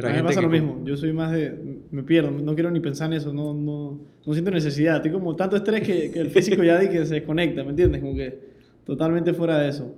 Pero 0.00 0.08
a 0.08 0.16
mí 0.16 0.22
me 0.22 0.28
pasa 0.28 0.40
que 0.40 0.46
lo 0.46 0.52
mismo. 0.52 0.80
Yo 0.84 0.96
soy 0.96 1.12
más 1.12 1.32
de. 1.32 1.80
Me 1.90 2.02
pierdo. 2.02 2.30
No 2.30 2.54
quiero 2.54 2.70
ni 2.70 2.80
pensar 2.80 3.08
en 3.10 3.18
eso. 3.18 3.32
No, 3.32 3.54
no, 3.54 4.00
no 4.26 4.32
siento 4.32 4.50
necesidad. 4.50 4.96
Estoy 4.96 5.12
como 5.12 5.36
tanto 5.36 5.56
estrés 5.56 5.82
que, 5.82 6.10
que 6.10 6.20
el 6.20 6.30
físico 6.30 6.62
ya 6.62 6.78
di 6.78 6.88
que 6.88 7.04
se 7.06 7.14
desconecta. 7.14 7.62
¿Me 7.64 7.70
entiendes? 7.70 8.00
Como 8.00 8.14
que 8.14 8.38
totalmente 8.84 9.32
fuera 9.34 9.58
de 9.58 9.68
eso. 9.68 9.94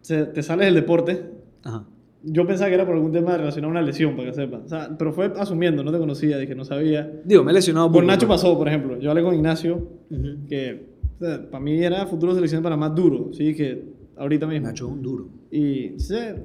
Se- 0.00 0.26
te 0.26 0.42
sales 0.42 0.66
del 0.66 0.74
deporte. 0.74 1.24
Ajá. 1.64 1.84
Yo 2.22 2.46
pensaba 2.46 2.68
que 2.68 2.74
era 2.74 2.84
por 2.84 2.94
algún 2.94 3.12
tema 3.12 3.36
relacionado 3.36 3.68
a 3.68 3.70
una 3.70 3.82
lesión, 3.82 4.14
para 4.14 4.28
que 4.28 4.34
sepa. 4.34 4.58
O 4.58 4.68
sea, 4.68 4.90
pero 4.98 5.12
fue 5.12 5.32
asumiendo, 5.38 5.82
no 5.82 5.90
te 5.90 5.98
conocía, 5.98 6.36
dije, 6.36 6.54
no 6.54 6.64
sabía. 6.64 7.10
Digo, 7.24 7.42
me 7.44 7.50
he 7.50 7.54
lesionado 7.54 7.86
Con 7.86 7.94
poco, 7.94 8.04
Nacho 8.06 8.20
pero- 8.20 8.28
pasó, 8.28 8.58
por 8.58 8.68
ejemplo. 8.68 8.98
Yo 8.98 9.10
hablé 9.10 9.22
con 9.22 9.34
Ignacio, 9.34 9.76
Ujú. 10.10 10.46
que 10.48 10.90
o 11.18 11.24
sea, 11.24 11.50
para 11.50 11.64
mí 11.64 11.82
era 11.82 12.06
futuro 12.06 12.34
selección 12.34 12.62
para 12.62 12.76
más 12.76 12.94
duro, 12.94 13.30
sí, 13.32 13.54
que 13.54 13.84
ahorita 14.16 14.46
mismo. 14.46 14.66
Nacho 14.66 14.86
es 14.86 14.92
un 14.92 15.02
duro. 15.02 15.28
Y 15.50 15.98
se, 15.98 16.36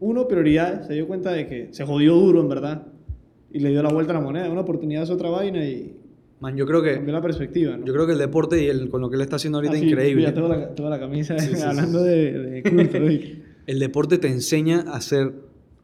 uno, 0.00 0.26
prioridades, 0.26 0.86
se 0.86 0.94
dio 0.94 1.06
cuenta 1.06 1.32
de 1.32 1.46
que 1.46 1.68
se 1.72 1.84
jodió 1.84 2.14
duro, 2.14 2.40
en 2.40 2.48
verdad, 2.48 2.86
y 3.52 3.60
le 3.60 3.70
dio 3.70 3.82
la 3.82 3.90
vuelta 3.92 4.12
a 4.12 4.16
la 4.16 4.20
moneda. 4.20 4.50
Una 4.50 4.62
oportunidad 4.62 5.02
es 5.02 5.10
otra 5.10 5.30
vaina 5.30 5.64
y 5.64 5.96
Man, 6.40 6.56
yo 6.56 6.64
creo 6.64 6.82
cambió 6.82 7.04
que, 7.04 7.12
la 7.12 7.20
perspectiva, 7.20 7.76
¿no? 7.76 7.84
yo 7.84 7.92
creo 7.92 8.06
que 8.06 8.12
el 8.14 8.18
deporte 8.18 8.62
y 8.62 8.66
el, 8.68 8.88
con 8.88 9.02
lo 9.02 9.10
que 9.10 9.16
él 9.16 9.20
está 9.22 9.36
haciendo 9.36 9.58
ahorita 9.58 9.74
Ah, 9.74 9.76
es 9.76 9.82
sí, 9.82 9.90
increíble. 9.90 10.22
mira, 10.22 10.32
toda 10.34 10.56
la, 10.56 10.74
toda 10.74 10.88
la 10.88 10.98
camisa 10.98 11.38
Sí, 11.38 11.54
sí, 11.54 11.62
hablando 11.62 12.02
de, 12.02 12.32
de 12.32 12.62
culto. 12.62 12.96
El 13.66 13.78
deporte 13.78 14.16
te 14.16 14.28
enseña 14.28 14.80
a 14.90 15.02
ser 15.02 15.34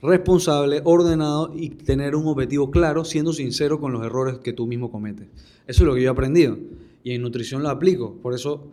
responsable, 0.01 0.81
ordenado 0.85 1.53
y 1.55 1.71
tener 1.71 2.15
un 2.17 2.27
objetivo 2.27 2.71
claro, 2.71 3.05
siendo 3.05 3.35
sincero 3.35 3.81
con 3.81 3.93
los 3.93 4.03
errores 4.05 4.39
que 4.39 4.55
tú 4.55 4.67
mismo 4.67 4.91
cometes. 4.91 5.27
Eso 5.67 5.83
es 5.83 5.87
lo 5.87 5.95
que 5.95 6.01
yo 6.01 6.09
he 6.09 6.13
aprendido. 6.13 6.57
Y 7.05 7.13
en 7.13 7.21
nutrición 7.23 7.63
lo 7.63 7.69
aplico. 7.69 8.15
Por 8.23 8.33
eso 8.33 8.69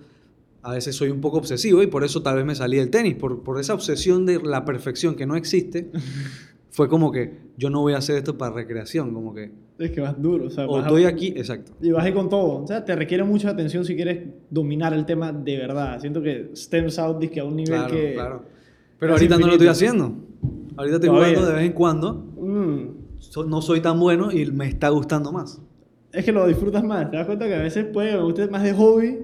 a 0.64 0.72
veces 0.74 0.96
soy 0.96 1.10
un 1.10 1.22
poco 1.22 1.38
obsesivo 1.38 1.84
y 1.84 1.88
por 1.88 2.04
eso 2.04 2.24
tal 2.24 2.38
vez 2.38 2.46
me 2.46 2.56
salí 2.56 2.78
del 2.78 2.90
tenis. 2.90 3.16
Por, 3.16 3.44
por 3.44 3.60
esa 3.60 3.74
obsesión 3.74 4.26
de 4.26 4.42
la 4.42 4.66
perfección 4.66 5.16
que 5.16 5.26
no 5.26 5.36
existe, 5.36 5.92
fue 6.72 6.88
como 6.90 7.12
que 7.12 7.38
yo 7.58 7.70
no 7.70 7.82
voy 7.82 7.94
a 7.94 7.98
hacer 7.98 8.16
esto 8.18 8.38
para 8.38 8.54
recreación. 8.56 9.14
Como 9.14 9.34
que, 9.34 9.52
Es 9.78 9.92
que 9.92 10.02
vas 10.02 10.20
duro, 10.22 10.48
o 10.48 10.50
sea, 10.50 10.66
o 10.66 10.74
vas 10.78 10.86
a- 10.86 10.88
estoy 10.88 11.04
aquí, 11.06 11.28
exacto. 11.36 11.74
Y 11.82 11.92
vas 11.92 12.04
ahí 12.06 12.14
con 12.14 12.30
todo. 12.30 12.64
O 12.64 12.68
sea, 12.68 12.84
te 12.84 12.96
requiere 12.96 13.24
mucha 13.24 13.50
atención 13.50 13.86
si 13.86 13.96
quieres 13.96 14.28
dominar 14.50 14.94
el 14.94 15.06
tema 15.06 15.32
de 15.32 15.58
verdad. 15.58 16.00
Siento 16.00 16.22
que 16.22 16.52
stems 16.56 16.98
out 16.98 17.20
dizque 17.20 17.40
a 17.40 17.44
un 17.46 17.56
nivel 17.58 17.74
Claro, 17.80 17.94
que... 17.96 18.14
claro. 18.14 18.44
Pero 19.00 19.14
ahorita 19.14 19.38
no 19.38 19.48
lo 19.48 19.54
estoy 19.54 19.68
infinito. 19.68 19.72
haciendo. 20.06 20.24
Ahorita 20.78 20.96
estoy 20.96 21.10
Todavía. 21.10 21.30
jugando 21.36 21.50
de 21.50 21.56
vez 21.56 21.66
en 21.70 21.74
cuando. 21.74 22.14
Mm, 22.40 23.04
So- 23.20 23.44
no 23.46 23.62
soy 23.62 23.80
tan 23.82 24.00
bueno 24.00 24.32
y 24.32 24.46
me 24.52 24.68
está 24.68 24.90
gustando 24.90 25.32
más. 25.32 25.62
es 26.14 26.24
que 26.26 26.32
lo 26.32 26.48
disfrutas 26.48 26.84
más. 26.84 27.10
Te 27.12 27.18
das 27.18 27.26
cuenta 27.26 27.48
que 27.48 27.56
a 27.56 27.62
veces 27.62 27.86
puede 27.86 28.16
me 28.16 28.24
gusta 28.24 28.48
más 28.48 28.64
de 28.64 28.74
hobby 28.74 29.18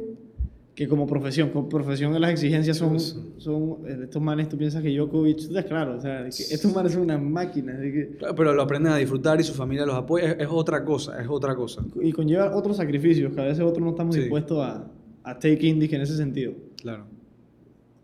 que 0.79 0.87
como 0.87 1.05
profesión. 1.05 1.49
Como 1.49 1.67
profesión 1.67 2.19
las 2.21 2.31
exigencias 2.31 2.77
son... 2.77 2.97
Son 3.01 3.79
eh, 3.85 3.99
estos 4.03 4.21
manes, 4.21 4.47
tú 4.47 4.57
piensas 4.57 4.81
que 4.81 4.89
Djokovic... 4.95 5.49
claro, 5.67 5.97
o 5.97 5.99
sea, 6.01 6.23
que 6.23 6.29
estos 6.29 6.73
manes 6.73 6.93
son 6.93 7.01
unas 7.01 7.21
máquinas. 7.21 7.81
que- 7.81 8.15
Claro, 8.17 8.33
pero 8.33 8.53
lo 8.53 8.61
aprenden 8.61 8.93
a 8.93 8.95
disfrutar 8.95 9.41
y 9.41 9.43
su 9.43 9.53
familia 9.53 9.85
los 9.85 9.95
apoya. 9.95 10.31
Es, 10.31 10.39
es 10.39 10.47
otra 10.49 10.85
cosa, 10.85 11.21
es 11.21 11.27
otra 11.27 11.53
cosa. 11.53 11.83
y 12.01 12.13
conlleva 12.13 12.55
otros 12.55 12.77
sacrificios 12.77 13.33
que 13.33 13.41
a 13.41 13.43
veces 13.43 13.59
otros 13.59 13.83
no 13.83 13.89
estamos 13.89 14.15
Sí. 14.15 14.21
dispuestos 14.21 14.57
a, 14.59 14.89
a 15.23 15.33
take 15.37 15.67
in 15.67 15.81
dizque, 15.81 15.97
en 15.97 16.01
ese 16.03 16.15
sentido. 16.15 16.53
Claro. 16.81 17.03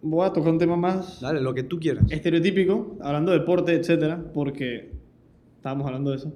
Voy 0.02 0.26
a 0.28 0.34
tocar 0.34 0.52
un 0.52 0.60
tema 0.60 0.76
más 0.76 1.22
Dale, 1.22 1.40
lo 1.40 1.54
que 1.54 1.64
tú 1.64 1.80
quieras. 1.80 2.04
estereotípico, 2.12 2.98
hablando 3.00 3.32
de 3.32 3.40
deporte, 3.40 3.74
etcétera, 3.74 4.22
porque 4.34 4.92
estábamos 5.56 5.88
hablando 5.88 6.12
de 6.12 6.18
eso. 6.18 6.34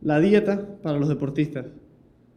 La 0.00 0.18
dieta 0.20 0.66
para 0.82 0.98
los 0.98 1.10
deportistas. 1.10 1.66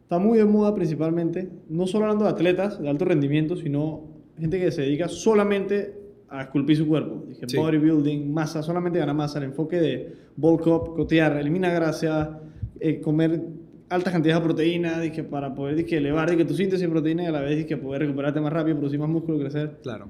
Está 0.04 0.18
muy 0.18 0.36
de 0.38 0.44
moda 0.44 0.74
principalmente, 0.74 1.48
no 1.68 1.86
solo 1.86 2.04
hablando 2.04 2.26
de 2.26 2.30
atletas 2.30 2.80
de 2.80 2.88
alto 2.88 3.06
rendimiento, 3.06 3.56
sino 3.56 4.04
gente 4.38 4.60
que 4.60 4.70
se 4.70 4.82
dedica 4.82 5.08
solamente 5.08 5.94
a 6.28 6.42
esculpir 6.42 6.76
su 6.76 6.86
cuerpo. 6.86 7.24
Dije, 7.26 7.46
Sí. 7.48 7.56
bodybuilding, 7.56 8.32
masa, 8.32 8.62
solamente 8.62 8.98
gana 8.98 9.14
masa. 9.14 9.38
El 9.38 9.44
enfoque 9.46 9.80
de 9.80 10.14
bulk 10.36 10.66
up, 10.66 10.94
cotear, 10.94 11.36
elimina 11.38 11.72
grasa, 11.72 12.38
eh, 12.80 13.00
comer 13.00 13.40
altas 13.88 14.12
cantidades 14.12 14.42
de 14.42 14.46
proteína, 14.46 15.00
dije, 15.00 15.24
para 15.24 15.54
poder 15.54 15.76
dije, 15.76 15.96
elevar 15.96 16.30
dije, 16.30 16.44
tu 16.44 16.54
síntesis 16.54 16.82
de 16.86 16.90
proteína 16.90 17.22
y 17.22 17.26
a 17.26 17.32
la 17.32 17.40
vez 17.40 17.56
dije, 17.56 17.76
poder 17.78 18.02
recuperarte 18.02 18.40
más 18.40 18.52
rápido, 18.52 18.76
producir 18.76 18.98
más 18.98 19.08
músculo, 19.08 19.38
crecer. 19.38 19.78
Claro. 19.82 20.08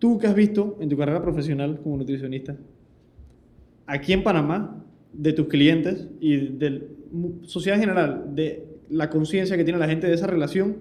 Tú 0.00 0.18
que 0.18 0.26
has 0.26 0.34
visto 0.34 0.76
en 0.80 0.88
tu 0.88 0.96
carrera 0.96 1.22
profesional 1.22 1.78
como 1.80 1.96
nutricionista, 1.96 2.56
aquí 3.86 4.12
en 4.12 4.24
Panamá, 4.24 4.82
de 5.12 5.32
tus 5.32 5.46
clientes 5.46 6.08
y 6.20 6.36
de 6.58 6.70
la 6.70 6.80
sociedad 7.42 7.78
en 7.78 7.80
general, 7.88 8.24
de 8.34 8.75
la 8.90 9.10
conciencia 9.10 9.56
que 9.56 9.64
tiene 9.64 9.78
la 9.78 9.88
gente 9.88 10.06
de 10.06 10.14
esa 10.14 10.26
relación 10.26 10.76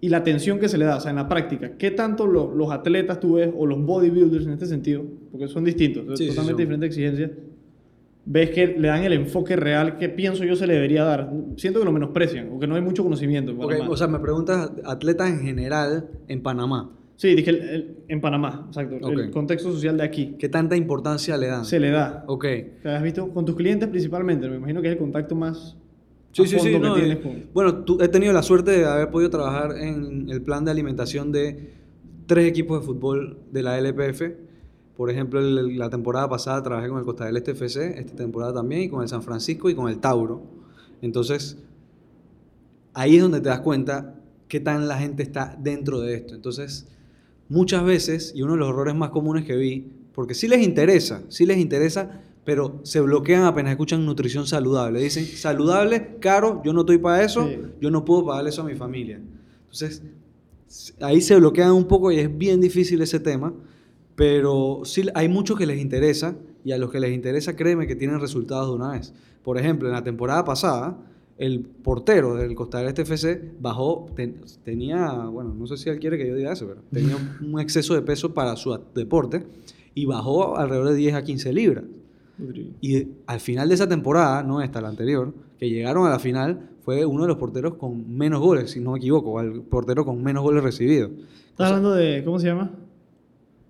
y 0.00 0.08
la 0.10 0.18
atención 0.18 0.58
que 0.58 0.68
se 0.68 0.76
le 0.78 0.84
da, 0.84 0.96
o 0.96 1.00
sea, 1.00 1.10
en 1.10 1.16
la 1.16 1.28
práctica, 1.28 1.72
¿qué 1.78 1.90
tanto 1.90 2.26
lo- 2.26 2.54
los 2.54 2.70
atletas 2.70 3.18
tú 3.20 3.34
ves 3.34 3.50
o 3.56 3.66
los 3.66 3.82
bodybuilders 3.84 4.46
en 4.46 4.52
este 4.52 4.66
sentido, 4.66 5.04
porque 5.32 5.48
son 5.48 5.64
distintos, 5.64 6.18
Sí, 6.18 6.24
sí, 6.24 6.30
totalmente 6.30 6.52
son. 6.52 6.56
diferentes 6.58 6.88
exigencias, 6.88 7.30
ves 8.24 8.50
que 8.50 8.66
le 8.66 8.88
dan 8.88 9.04
el 9.04 9.12
enfoque 9.12 9.56
real 9.56 9.96
que 9.98 10.08
pienso 10.08 10.44
yo 10.44 10.56
se 10.56 10.66
le 10.66 10.74
debería 10.74 11.04
dar? 11.04 11.30
Siento 11.56 11.78
que 11.78 11.84
lo 11.86 11.92
menosprecian 11.92 12.50
o 12.52 12.58
que 12.58 12.66
no 12.66 12.74
hay 12.74 12.82
mucho 12.82 13.02
conocimiento. 13.02 13.52
en 13.52 13.58
Ok, 13.58 13.70
Panamá. 13.70 13.88
o 13.90 13.96
sea, 13.96 14.06
me 14.08 14.18
preguntas 14.18 14.70
atletas 14.84 15.30
en 15.30 15.40
general 15.40 16.08
en 16.28 16.42
Panamá. 16.42 16.90
sí, 17.16 17.34
dije 17.34 17.48
el- 17.50 17.56
el- 17.68 17.96
en 18.08 18.20
Panamá, 18.20 18.64
exacto, 18.66 18.96
el 18.96 19.28
Ok. 19.28 19.30
contexto 19.32 19.72
social 19.72 19.96
de 19.96 20.02
aquí. 20.02 20.34
¿Qué 20.38 20.48
tanta 20.50 20.76
importancia 20.76 21.36
le 21.38 21.46
dan? 21.46 21.64
se 21.64 21.80
le 21.80 21.90
da. 21.90 22.24
Ok. 22.26 22.44
¿Te 22.82 22.88
has 22.90 23.02
visto 23.02 23.30
con 23.30 23.46
tus 23.46 23.56
clientes 23.56 23.88
principalmente? 23.88 24.46
Me 24.50 24.56
imagino 24.56 24.82
que 24.82 24.88
es 24.88 24.92
el 24.92 24.98
contacto 24.98 25.34
más 25.34 25.76
Sí, 26.44 26.56
a 26.56 26.58
sí, 26.60 26.68
sí. 26.72 26.78
no, 26.78 26.94
tienes 26.94 27.18
eh, 27.18 27.20
con... 27.22 27.44
Bueno, 27.54 27.84
tú- 27.84 27.98
he 28.00 28.08
tenido 28.08 28.32
la 28.32 28.42
suerte 28.42 28.72
de 28.72 28.84
haber 28.84 29.10
podido 29.10 29.30
trabajar 29.30 29.76
en 29.78 30.28
el 30.28 30.42
plan 30.42 30.64
de 30.64 30.70
alimentación 30.70 31.32
de 31.32 31.72
tres 32.26 32.46
equipos 32.48 32.80
de 32.80 32.86
fútbol 32.86 33.38
de 33.52 33.62
la 33.62 33.78
LPF. 33.78 34.22
Por 34.96 35.10
ejemplo, 35.10 35.40
el- 35.40 35.76
la 35.78 35.88
temporada 35.90 36.28
pasada 36.28 36.62
trabajé 36.62 36.88
con 36.88 36.98
el 36.98 37.04
Costa 37.04 37.24
del 37.26 37.36
Este 37.36 37.52
FC, 37.52 37.98
esta 37.98 38.14
temporada 38.16 38.52
también, 38.54 38.82
y 38.82 38.88
con 38.88 39.02
el 39.02 39.08
San 39.08 39.22
Francisco 39.22 39.70
y 39.70 39.74
con 39.74 39.88
el 39.88 39.98
Tauro. 39.98 40.42
Entonces, 41.02 41.58
ahí 42.94 43.16
es 43.16 43.22
donde 43.22 43.40
te 43.40 43.48
das 43.48 43.60
cuenta 43.60 44.14
qué 44.48 44.60
tan 44.60 44.88
la 44.88 44.98
gente 44.98 45.22
está 45.22 45.56
dentro 45.60 46.00
de 46.00 46.14
esto. 46.14 46.34
Entonces, 46.34 46.88
muchas 47.48 47.84
veces, 47.84 48.32
y 48.34 48.42
uno 48.42 48.52
de 48.52 48.58
los 48.58 48.68
errores 48.70 48.94
más 48.94 49.10
comunes 49.10 49.44
que 49.44 49.56
vi, 49.56 49.92
porque 50.12 50.34
sí 50.34 50.48
les 50.48 50.62
interesa, 50.62 51.22
sí 51.28 51.44
les 51.46 51.58
interesa, 51.58 52.22
pero 52.46 52.80
se 52.84 53.00
bloquean 53.00 53.44
apenas 53.44 53.72
escuchan 53.72 54.06
nutrición 54.06 54.46
saludable. 54.46 55.02
Dicen, 55.02 55.26
saludable, 55.26 56.16
caro, 56.20 56.62
yo 56.64 56.72
no 56.72 56.80
estoy 56.80 56.96
para 56.98 57.22
eso, 57.22 57.46
Sí. 57.46 57.58
yo 57.80 57.90
no 57.90 58.04
puedo 58.06 58.24
pagarle 58.24 58.48
eso 58.50 58.62
a 58.62 58.64
mi 58.64 58.74
familia. 58.74 59.20
Entonces, 59.62 60.02
ahí 61.00 61.20
se 61.20 61.36
bloquean 61.36 61.72
un 61.72 61.84
poco 61.86 62.10
y 62.12 62.18
es 62.18 62.38
bien 62.38 62.60
difícil 62.60 63.02
ese 63.02 63.20
tema, 63.20 63.52
pero 64.14 64.80
sí 64.84 65.02
hay 65.14 65.28
muchos 65.28 65.58
que 65.58 65.66
les 65.66 65.78
interesa 65.80 66.36
y 66.64 66.72
a 66.72 66.78
los 66.78 66.90
que 66.90 67.00
les 67.00 67.12
interesa, 67.12 67.54
créeme 67.56 67.86
que 67.86 67.96
tienen 67.96 68.20
resultados 68.20 68.68
de 68.68 68.74
una 68.74 68.92
vez. 68.92 69.12
Por 69.42 69.58
ejemplo, 69.58 69.88
en 69.88 69.94
la 69.94 70.02
temporada 70.02 70.44
pasada, 70.44 70.98
el 71.38 71.60
portero 71.60 72.34
del 72.34 72.54
Costa 72.54 72.78
del 72.78 72.88
Este 72.88 73.02
FC 73.02 73.52
bajó, 73.60 74.06
ten- 74.16 74.40
tenía, 74.64 75.12
bueno, 75.26 75.52
no 75.54 75.66
sé 75.66 75.76
si 75.76 75.90
él 75.90 75.98
quiere 75.98 76.16
que 76.16 76.26
yo 76.26 76.34
diga 76.34 76.52
eso, 76.52 76.66
pero 76.66 76.80
tenía 76.90 77.16
un 77.44 77.60
exceso 77.60 77.94
de 77.94 78.02
peso 78.02 78.32
para 78.32 78.56
su 78.56 78.76
deporte 78.94 79.44
y 79.94 80.06
bajó 80.06 80.56
alrededor 80.56 80.88
de 80.90 80.94
10 80.94 81.14
a 81.14 81.22
15 81.22 81.52
libras. 81.52 81.84
Y 82.80 83.06
al 83.26 83.40
final 83.40 83.68
de 83.68 83.74
esa 83.74 83.88
temporada, 83.88 84.42
no 84.42 84.60
esta, 84.60 84.80
la 84.80 84.88
anterior, 84.88 85.32
que 85.58 85.68
llegaron 85.70 86.06
a 86.06 86.10
la 86.10 86.18
final, 86.18 86.68
fue 86.84 87.04
uno 87.06 87.22
de 87.22 87.28
los 87.28 87.36
porteros 87.38 87.74
con 87.76 88.16
menos 88.16 88.40
goles, 88.40 88.70
si 88.70 88.80
no 88.80 88.92
me 88.92 88.98
equivoco, 88.98 89.40
el 89.40 89.62
portero 89.62 90.04
con 90.04 90.22
menos 90.22 90.42
goles 90.42 90.62
recibidos. 90.62 91.10
¿Estás 91.50 91.68
hablando 91.68 91.94
de... 91.94 92.22
¿Cómo 92.24 92.38
se 92.38 92.46
llama? 92.48 92.70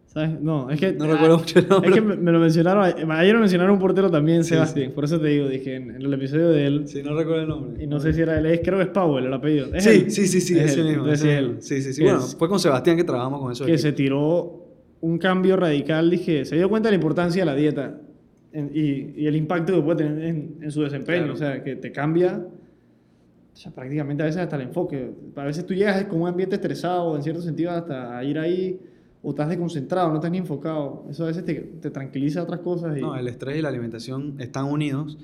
¿Sabes? 0.06 0.40
No, 0.40 0.70
es 0.70 0.80
que... 0.80 0.92
No 0.94 1.06
recuerdo 1.06 1.38
mucho 1.38 1.58
el 1.58 1.68
nombre. 1.68 1.90
Es 1.90 1.94
que 1.94 2.00
me, 2.00 2.16
me 2.16 2.32
lo 2.32 2.40
mencionaron... 2.40 2.82
Ayer 3.12 3.34
me 3.34 3.40
mencionaron 3.40 3.74
un 3.74 3.78
portero 3.78 4.10
también, 4.10 4.42
Sí, 4.44 4.50
Sebastián. 4.50 4.92
Por 4.92 5.04
eso 5.04 5.20
te 5.20 5.28
digo, 5.28 5.46
dije, 5.46 5.76
en, 5.76 5.90
en 5.90 6.02
el 6.02 6.12
episodio 6.14 6.48
de 6.48 6.66
él... 6.66 6.88
Sí, 6.88 7.02
no 7.02 7.14
recuerdo 7.14 7.42
el 7.42 7.48
nombre. 7.48 7.84
Y 7.84 7.86
no 7.86 8.00
sé 8.00 8.12
si 8.12 8.22
era 8.22 8.38
él, 8.38 8.46
es, 8.46 8.60
creo 8.64 8.78
que 8.78 8.84
es 8.84 8.90
Powell 8.90 9.26
el 9.26 9.32
apellido. 9.32 9.72
¿Es 9.74 9.84
Sí, 9.84 9.90
él? 9.90 10.10
sí, 10.10 10.26
sí, 10.26 10.40
sí, 10.40 10.58
Es 10.58 10.72
ese 10.72 10.80
él, 10.80 10.86
mismo. 10.88 11.06
es 11.08 11.22
él. 11.22 11.56
Sí, 11.60 11.80
sí, 11.82 11.92
sí. 11.92 12.02
Bueno, 12.02 12.18
es- 12.18 12.34
fue 12.36 12.48
con 12.48 12.58
Sebastián 12.58 12.96
que 12.96 13.04
trabajamos 13.04 13.40
con 13.40 13.52
eso. 13.52 13.64
que 13.66 13.76
se 13.78 13.92
tiró 13.92 14.64
un 15.02 15.18
cambio 15.18 15.56
radical, 15.56 16.10
dije, 16.10 16.44
se 16.46 16.56
dio 16.56 16.68
cuenta 16.68 16.88
de 16.88 16.92
la 16.92 16.96
importancia 16.96 17.42
de 17.42 17.46
la 17.46 17.54
dieta 17.54 18.00
en- 18.58 18.70
y, 18.74 19.22
y 19.22 19.26
el 19.26 19.36
impacto 19.36 19.74
que 19.74 19.82
puede 19.82 19.98
tener 20.04 20.24
en, 20.24 20.58
en 20.62 20.70
su 20.70 20.82
desempeño, 20.82 21.18
Claro. 21.24 21.34
o 21.34 21.36
sea, 21.36 21.62
que 21.62 21.76
te 21.76 21.92
cambia 21.92 22.38
o 22.38 23.58
sea, 23.58 23.72
prácticamente 23.72 24.22
a 24.22 24.26
veces 24.26 24.42
hasta 24.42 24.56
el 24.56 24.62
enfoque. 24.62 25.12
A 25.34 25.44
veces 25.44 25.64
tú 25.64 25.72
llegas 25.74 26.04
con 26.04 26.20
un 26.20 26.28
ambiente 26.28 26.56
estresado, 26.56 27.16
en 27.16 27.22
cierto 27.22 27.40
sentido, 27.40 27.70
hasta 27.70 28.18
a 28.18 28.22
ir 28.22 28.38
ahí, 28.38 28.78
o 29.22 29.30
estás 29.30 29.48
desconcentrado, 29.48 30.10
no 30.10 30.16
estás 30.16 30.30
ni 30.30 30.38
enfocado. 30.38 31.06
Eso 31.08 31.24
a 31.24 31.28
veces 31.28 31.42
te, 31.44 31.54
te 31.54 31.90
tranquiliza 31.90 32.42
otras 32.42 32.60
cosas. 32.60 32.96
Y, 32.98 33.00
No, 33.00 33.16
el 33.16 33.26
estrés 33.28 33.56
y 33.56 33.62
la 33.62 33.68
alimentación 33.70 34.34
están 34.40 34.66
unidos. 34.66 35.16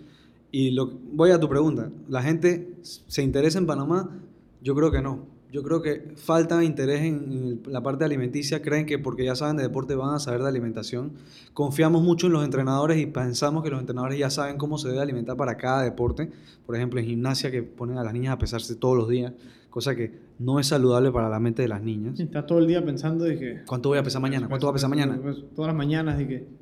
Y 0.50 0.70
lo, 0.70 0.86
voy 1.12 1.30
a 1.30 1.38
tu 1.38 1.48
pregunta. 1.48 1.90
¿La 2.08 2.22
gente 2.22 2.68
se 2.82 3.22
interesa 3.22 3.58
en 3.58 3.66
Panamá? 3.66 4.18
Yo 4.62 4.74
creo 4.74 4.90
que 4.90 5.02
no. 5.02 5.26
Yo 5.52 5.62
creo 5.62 5.82
que 5.82 6.14
falta 6.16 6.64
interés 6.64 7.02
en, 7.02 7.60
la 7.66 7.82
parte 7.82 8.06
alimenticia. 8.06 8.62
Creen 8.62 8.86
que 8.86 8.98
porque 8.98 9.24
ya 9.26 9.36
saben 9.36 9.58
de 9.58 9.62
deporte 9.62 9.94
van 9.94 10.14
a 10.14 10.18
saber 10.18 10.40
de 10.40 10.48
alimentación. 10.48 11.12
Confiamos 11.52 12.02
mucho 12.02 12.28
en 12.28 12.32
los 12.32 12.42
entrenadores 12.42 12.98
y 12.98 13.04
pensamos 13.04 13.62
que 13.62 13.68
los 13.68 13.78
entrenadores 13.78 14.18
ya 14.18 14.30
saben 14.30 14.56
cómo 14.56 14.78
se 14.78 14.88
debe 14.88 15.02
alimentar 15.02 15.36
para 15.36 15.58
cada 15.58 15.82
deporte. 15.82 16.30
Por 16.64 16.74
ejemplo, 16.74 17.00
en 17.00 17.06
gimnasia 17.06 17.50
que 17.50 17.62
ponen 17.62 17.98
a 17.98 18.02
las 18.02 18.14
niñas 18.14 18.32
a 18.32 18.38
pesarse 18.38 18.76
todos 18.76 18.96
los 18.96 19.10
días, 19.10 19.34
cosa 19.68 19.94
que 19.94 20.12
no 20.38 20.58
es 20.58 20.68
saludable 20.68 21.12
para 21.12 21.28
la 21.28 21.38
mente 21.38 21.60
de 21.60 21.68
las 21.68 21.82
niñas. 21.82 22.18
Estás 22.18 22.46
todo 22.46 22.58
el 22.58 22.66
día 22.66 22.82
pensando 22.82 23.26
de 23.26 23.38
que... 23.38 23.62
¿Cuánto 23.66 23.90
voy 23.90 23.98
a 23.98 24.02
pesar 24.02 24.22
mañana? 24.22 24.48
¿Cuánto 24.48 24.68
voy 24.68 24.72
a 24.72 24.74
pesar 24.74 24.88
mañana? 24.88 25.20
Todas 25.54 25.68
las 25.68 25.76
mañanas 25.76 26.18
y 26.18 26.26
que... 26.26 26.61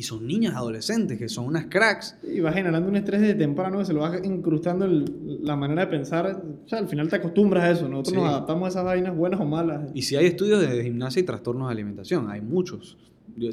Y 0.00 0.02
son 0.02 0.26
niñas 0.26 0.54
adolescentes 0.54 1.18
que 1.18 1.28
son 1.28 1.44
unas 1.44 1.66
cracks. 1.66 2.16
Y 2.22 2.40
vas 2.40 2.54
generando 2.54 2.88
un 2.88 2.96
estrés 2.96 3.20
desde 3.20 3.34
temprano 3.34 3.78
que 3.80 3.84
se 3.84 3.92
lo 3.92 4.00
vas 4.00 4.18
incrustando 4.24 4.86
el- 4.86 5.40
la 5.42 5.56
manera 5.56 5.82
de 5.84 5.88
pensar. 5.88 6.42
O 6.64 6.66
sea, 6.68 6.78
al 6.78 6.88
final 6.88 7.08
te 7.10 7.16
acostumbras 7.16 7.64
a 7.64 7.70
eso. 7.72 7.86
Nosotros 7.88 8.14
Sí. 8.14 8.20
nos 8.20 8.28
adaptamos 8.30 8.64
a 8.64 8.68
esas 8.70 8.84
vainas 8.84 9.14
buenas 9.14 9.40
o 9.40 9.44
malas. 9.44 9.90
Y 9.92 10.00
si 10.02 10.16
hay 10.16 10.24
estudios 10.24 10.60
de 10.62 10.82
gimnasia 10.82 11.20
y 11.20 11.24
trastornos 11.24 11.68
de 11.68 11.72
alimentación, 11.72 12.30
hay 12.30 12.40
muchos. 12.40 12.96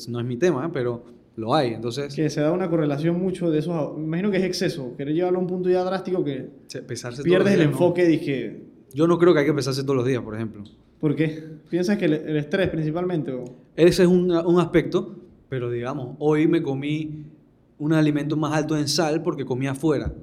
No 0.07 0.19
es 0.21 0.25
mi 0.25 0.37
tema, 0.37 0.65
¿eh? 0.65 0.69
pero 0.71 1.03
lo 1.35 1.53
hay. 1.53 1.73
Entonces, 1.73 2.15
Que 2.15 2.29
se 2.29 2.39
da 2.41 2.51
una 2.53 2.69
correlación 2.69 3.21
mucho 3.21 3.51
de 3.51 3.59
esos. 3.59 3.97
Me 3.97 4.05
imagino 4.05 4.31
que 4.31 4.37
es 4.37 4.43
exceso. 4.43 4.95
Querer 4.97 5.13
llevarlo 5.13 5.39
a 5.39 5.41
un 5.41 5.47
punto 5.47 5.69
ya 5.69 5.83
drástico 5.83 6.23
que 6.23 6.49
se- 6.67 6.81
pesarse 6.81 7.23
pierdes 7.23 7.53
el 7.53 7.59
días, 7.59 7.69
no. 7.69 7.73
enfoque. 7.73 8.05
Dije, 8.05 8.63
Yo 8.93 9.05
no 9.05 9.17
creo 9.19 9.33
que 9.33 9.41
hay 9.41 9.45
que 9.45 9.53
pesarse 9.53 9.83
todos 9.83 9.97
los 9.97 10.05
días, 10.05 10.21
por 10.23 10.33
ejemplo. 10.35 10.63
¿por 11.01 11.13
qué? 11.15 11.43
¿Piensas 11.69 11.97
que 11.97 12.05
el, 12.05 12.13
el 12.13 12.37
estrés 12.37 12.69
principalmente? 12.69 13.31
O... 13.33 13.43
Ese 13.75 14.01
es 14.03 14.07
un, 14.09 14.31
un 14.31 14.59
aspecto, 14.59 15.15
pero 15.49 15.69
digamos, 15.69 16.15
hoy 16.19 16.47
me 16.47 16.61
comí 16.61 17.25
un 17.79 17.93
alimento 17.93 18.35
más 18.37 18.53
alto 18.53 18.77
en 18.77 18.87
sal 18.87 19.21
porque 19.21 19.45
comí 19.45 19.67
afuera. 19.67 20.13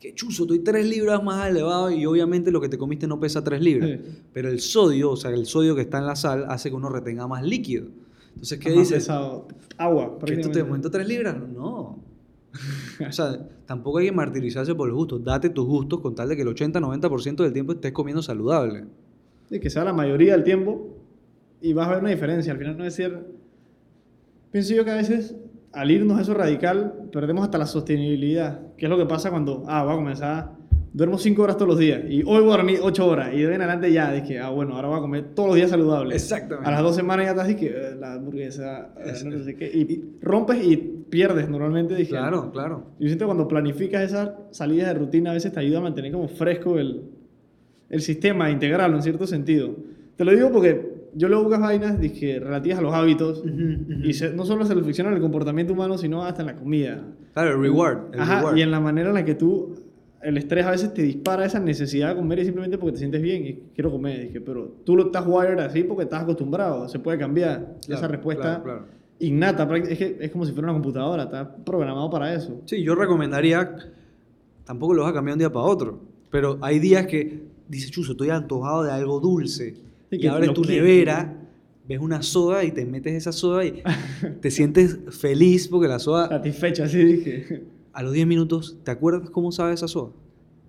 Que 0.00 0.14
chuzo, 0.14 0.44
estoy 0.44 0.58
3 0.58 0.86
libras 0.86 1.22
más 1.22 1.48
elevado 1.48 1.90
y 1.90 2.04
obviamente 2.06 2.50
lo 2.50 2.60
que 2.60 2.68
te 2.68 2.76
comiste 2.76 3.06
no 3.06 3.20
pesa 3.20 3.42
3 3.42 3.60
libras. 3.62 3.90
Sí. 3.90 4.22
Pero 4.32 4.48
el 4.48 4.60
sodio, 4.60 5.12
o 5.12 5.16
sea, 5.16 5.30
el 5.30 5.46
sodio 5.46 5.74
que 5.74 5.82
está 5.82 5.98
en 5.98 6.06
la 6.06 6.16
sal 6.16 6.46
hace 6.48 6.68
que 6.68 6.76
uno 6.76 6.88
retenga 6.88 7.26
más 7.26 7.42
líquido. 7.42 7.86
Entonces, 8.28 8.58
¿qué 8.58 8.72
dices? 8.72 9.04
pesado. 9.04 9.48
Agua. 9.78 10.18
¿Que 10.24 10.34
esto 10.34 10.50
te 10.50 10.60
aumenta 10.60 10.90
3 10.90 11.06
libras? 11.06 11.36
No. 11.36 12.02
o 13.08 13.12
sea, 13.12 13.48
tampoco 13.66 13.98
hay 13.98 14.06
que 14.06 14.12
martirizarse 14.12 14.74
por 14.74 14.88
los 14.88 14.96
gustos. 14.96 15.24
Date 15.24 15.50
tus 15.50 15.66
gustos 15.66 16.00
con 16.00 16.14
tal 16.14 16.28
de 16.28 16.36
que 16.36 16.42
el 16.42 16.48
80-90% 16.48 17.36
del 17.36 17.52
tiempo 17.52 17.72
estés 17.72 17.92
comiendo 17.92 18.22
saludable. 18.22 18.84
Sí, 19.48 19.60
que 19.60 19.70
sea 19.70 19.84
la 19.84 19.92
mayoría 19.92 20.32
del 20.32 20.44
tiempo 20.44 20.96
y 21.60 21.72
vas 21.72 21.88
a 21.88 21.90
ver 21.92 22.00
una 22.00 22.10
diferencia. 22.10 22.52
Al 22.52 22.58
final 22.58 22.76
no 22.76 22.84
es 22.84 22.94
ser... 22.94 23.43
Pienso 24.54 24.72
yo 24.72 24.84
que 24.84 24.92
a 24.92 24.94
veces 24.94 25.34
al 25.72 25.90
irnos 25.90 26.16
a 26.16 26.22
eso 26.22 26.32
radical 26.32 27.08
perdemos 27.12 27.42
hasta 27.42 27.58
la 27.58 27.66
sostenibilidad. 27.66 28.60
Que 28.76 28.86
es 28.86 28.90
lo 28.90 28.96
que 28.96 29.04
pasa 29.04 29.30
cuando, 29.30 29.64
ah, 29.66 29.82
voy 29.82 29.94
a 29.94 29.96
comenzar... 29.96 30.52
Duermo 30.92 31.18
5 31.18 31.42
horas 31.42 31.56
todos 31.56 31.70
los 31.70 31.78
días 31.80 32.02
y 32.08 32.20
hoy 32.22 32.40
voy 32.44 32.52
a 32.52 32.56
dormir 32.58 32.78
8 32.80 33.04
horas 33.04 33.34
y 33.34 33.38
de 33.40 33.48
ahí 33.48 33.54
en 33.56 33.62
adelante 33.62 33.92
ya 33.92 34.12
dije, 34.12 34.38
ah, 34.38 34.50
bueno, 34.50 34.76
ahora 34.76 34.86
voy 34.86 34.98
a 34.98 35.00
comer 35.00 35.24
todos 35.34 35.48
los 35.48 35.56
días 35.56 35.70
saludable. 35.70 36.14
Exactamente. 36.14 36.68
A 36.68 36.70
las 36.70 36.82
dos 36.84 36.94
semanas 36.94 37.26
ya 37.26 37.30
estás 37.32 37.50
y 37.50 37.56
que 37.56 37.66
eh, 37.66 37.96
la 37.98 38.12
hamburguesa, 38.14 38.92
eh, 38.98 39.10
Es- 39.10 39.24
no 39.24 39.42
sé 39.42 39.56
qué, 39.56 39.66
y 39.66 40.20
rompes 40.22 40.64
y 40.64 40.76
pierdes 40.76 41.48
normalmente. 41.48 41.96
Dije, 41.96 42.10
Claro, 42.10 42.52
claro. 42.52 42.84
yo 43.00 43.08
siento 43.08 43.24
que 43.24 43.26
cuando 43.26 43.48
planificas 43.48 44.04
esas 44.04 44.30
salidas 44.52 44.86
de 44.86 44.94
rutina 44.94 45.32
a 45.32 45.34
veces 45.34 45.52
te 45.52 45.58
ayuda 45.58 45.78
a 45.78 45.82
mantener 45.82 46.12
como 46.12 46.28
fresco 46.28 46.78
el, 46.78 47.02
el 47.90 48.00
sistema, 48.00 48.44
a 48.44 48.50
integrarlo 48.52 48.94
en 48.94 49.02
cierto 49.02 49.26
sentido. 49.26 49.74
Te 50.14 50.24
lo 50.24 50.30
digo 50.30 50.52
porque 50.52 50.93
yo 51.16 51.28
leo 51.28 51.42
pocas 51.42 51.60
vainas 51.60 52.00
dije, 52.00 52.38
relativas 52.40 52.78
a 52.78 52.82
los 52.82 52.92
hábitos 52.94 53.42
y 54.02 54.12
se- 54.14 54.32
no 54.32 54.44
solo 54.44 54.64
se 54.64 54.74
reflexiona 54.74 55.10
en 55.10 55.16
el 55.16 55.22
comportamiento 55.22 55.72
humano, 55.72 55.96
sino 55.98 56.24
hasta 56.24 56.42
en 56.42 56.46
la 56.46 56.56
comida. 56.56 57.02
Claro, 57.32 57.52
el 57.52 57.60
reward. 57.60 58.14
El 58.14 58.20
Ajá, 58.20 58.38
reward. 58.40 58.56
y 58.56 58.62
en 58.62 58.70
la 58.70 58.80
manera 58.80 59.08
en 59.08 59.14
la 59.14 59.24
que 59.24 59.34
tú, 59.34 59.74
el 60.22 60.38
estrés 60.38 60.64
a 60.64 60.70
veces 60.70 60.94
te 60.94 61.02
dispara 61.02 61.44
esa 61.44 61.60
necesidad 61.60 62.08
de 62.10 62.16
comer 62.16 62.38
y 62.38 62.44
simplemente 62.44 62.78
porque 62.78 62.92
te 62.92 62.98
sientes 62.98 63.20
bien 63.20 63.46
y 63.46 63.52
quiero 63.74 63.90
comer. 63.90 64.20
Dije, 64.28 64.40
pero 64.40 64.72
tú 64.84 64.96
lo 64.96 65.06
estás 65.06 65.24
wired 65.26 65.58
así 65.58 65.82
porque 65.84 66.04
estás 66.04 66.22
acostumbrado, 66.22 66.88
se 66.88 66.98
puede 66.98 67.18
cambiar. 67.18 67.76
Claro, 67.86 67.98
esa 67.98 68.08
respuesta 68.08 68.42
claro, 68.42 68.62
claro. 68.62 68.84
innata, 69.18 69.76
es, 69.76 69.98
que 69.98 70.16
es 70.20 70.30
como 70.30 70.44
si 70.46 70.52
fuera 70.52 70.66
una 70.68 70.72
computadora, 70.74 71.24
está 71.24 71.54
programado 71.56 72.08
para 72.10 72.32
eso. 72.34 72.60
Sí, 72.64 72.82
yo 72.82 72.94
recomendaría, 72.94 73.76
tampoco 74.64 74.94
lo 74.94 75.02
vas 75.02 75.10
a 75.10 75.14
cambiar 75.14 75.34
un 75.34 75.38
día 75.40 75.52
para 75.52 75.66
otro, 75.66 76.00
pero 76.30 76.58
hay 76.62 76.78
días 76.78 77.06
que 77.06 77.42
dices, 77.68 77.90
chuzo, 77.90 78.12
estoy 78.12 78.30
antojado 78.30 78.82
de 78.82 78.92
algo 78.92 79.20
dulce. 79.20 79.74
Y 80.14 80.20
que 80.20 80.28
abres 80.28 80.52
tu 80.54 80.62
quieres. 80.62 80.82
nevera, 80.82 81.40
ves 81.88 81.98
una 82.00 82.22
soda 82.22 82.64
y 82.64 82.70
te 82.72 82.84
metes 82.84 83.14
esa 83.14 83.32
soda 83.32 83.64
y 83.64 83.82
te 84.40 84.50
sientes 84.50 84.98
feliz 85.10 85.68
porque 85.68 85.88
la 85.88 85.98
soda, 85.98 86.28
Satisfecho, 86.28 86.84
así 86.84 86.98
dije. 87.04 87.62
a 87.92 88.02
los 88.02 88.12
10 88.12 88.26
minutos, 88.26 88.78
¿te 88.84 88.90
acuerdas 88.90 89.30
cómo 89.30 89.52
sabe 89.52 89.74
esa 89.74 89.88
soda? 89.88 90.10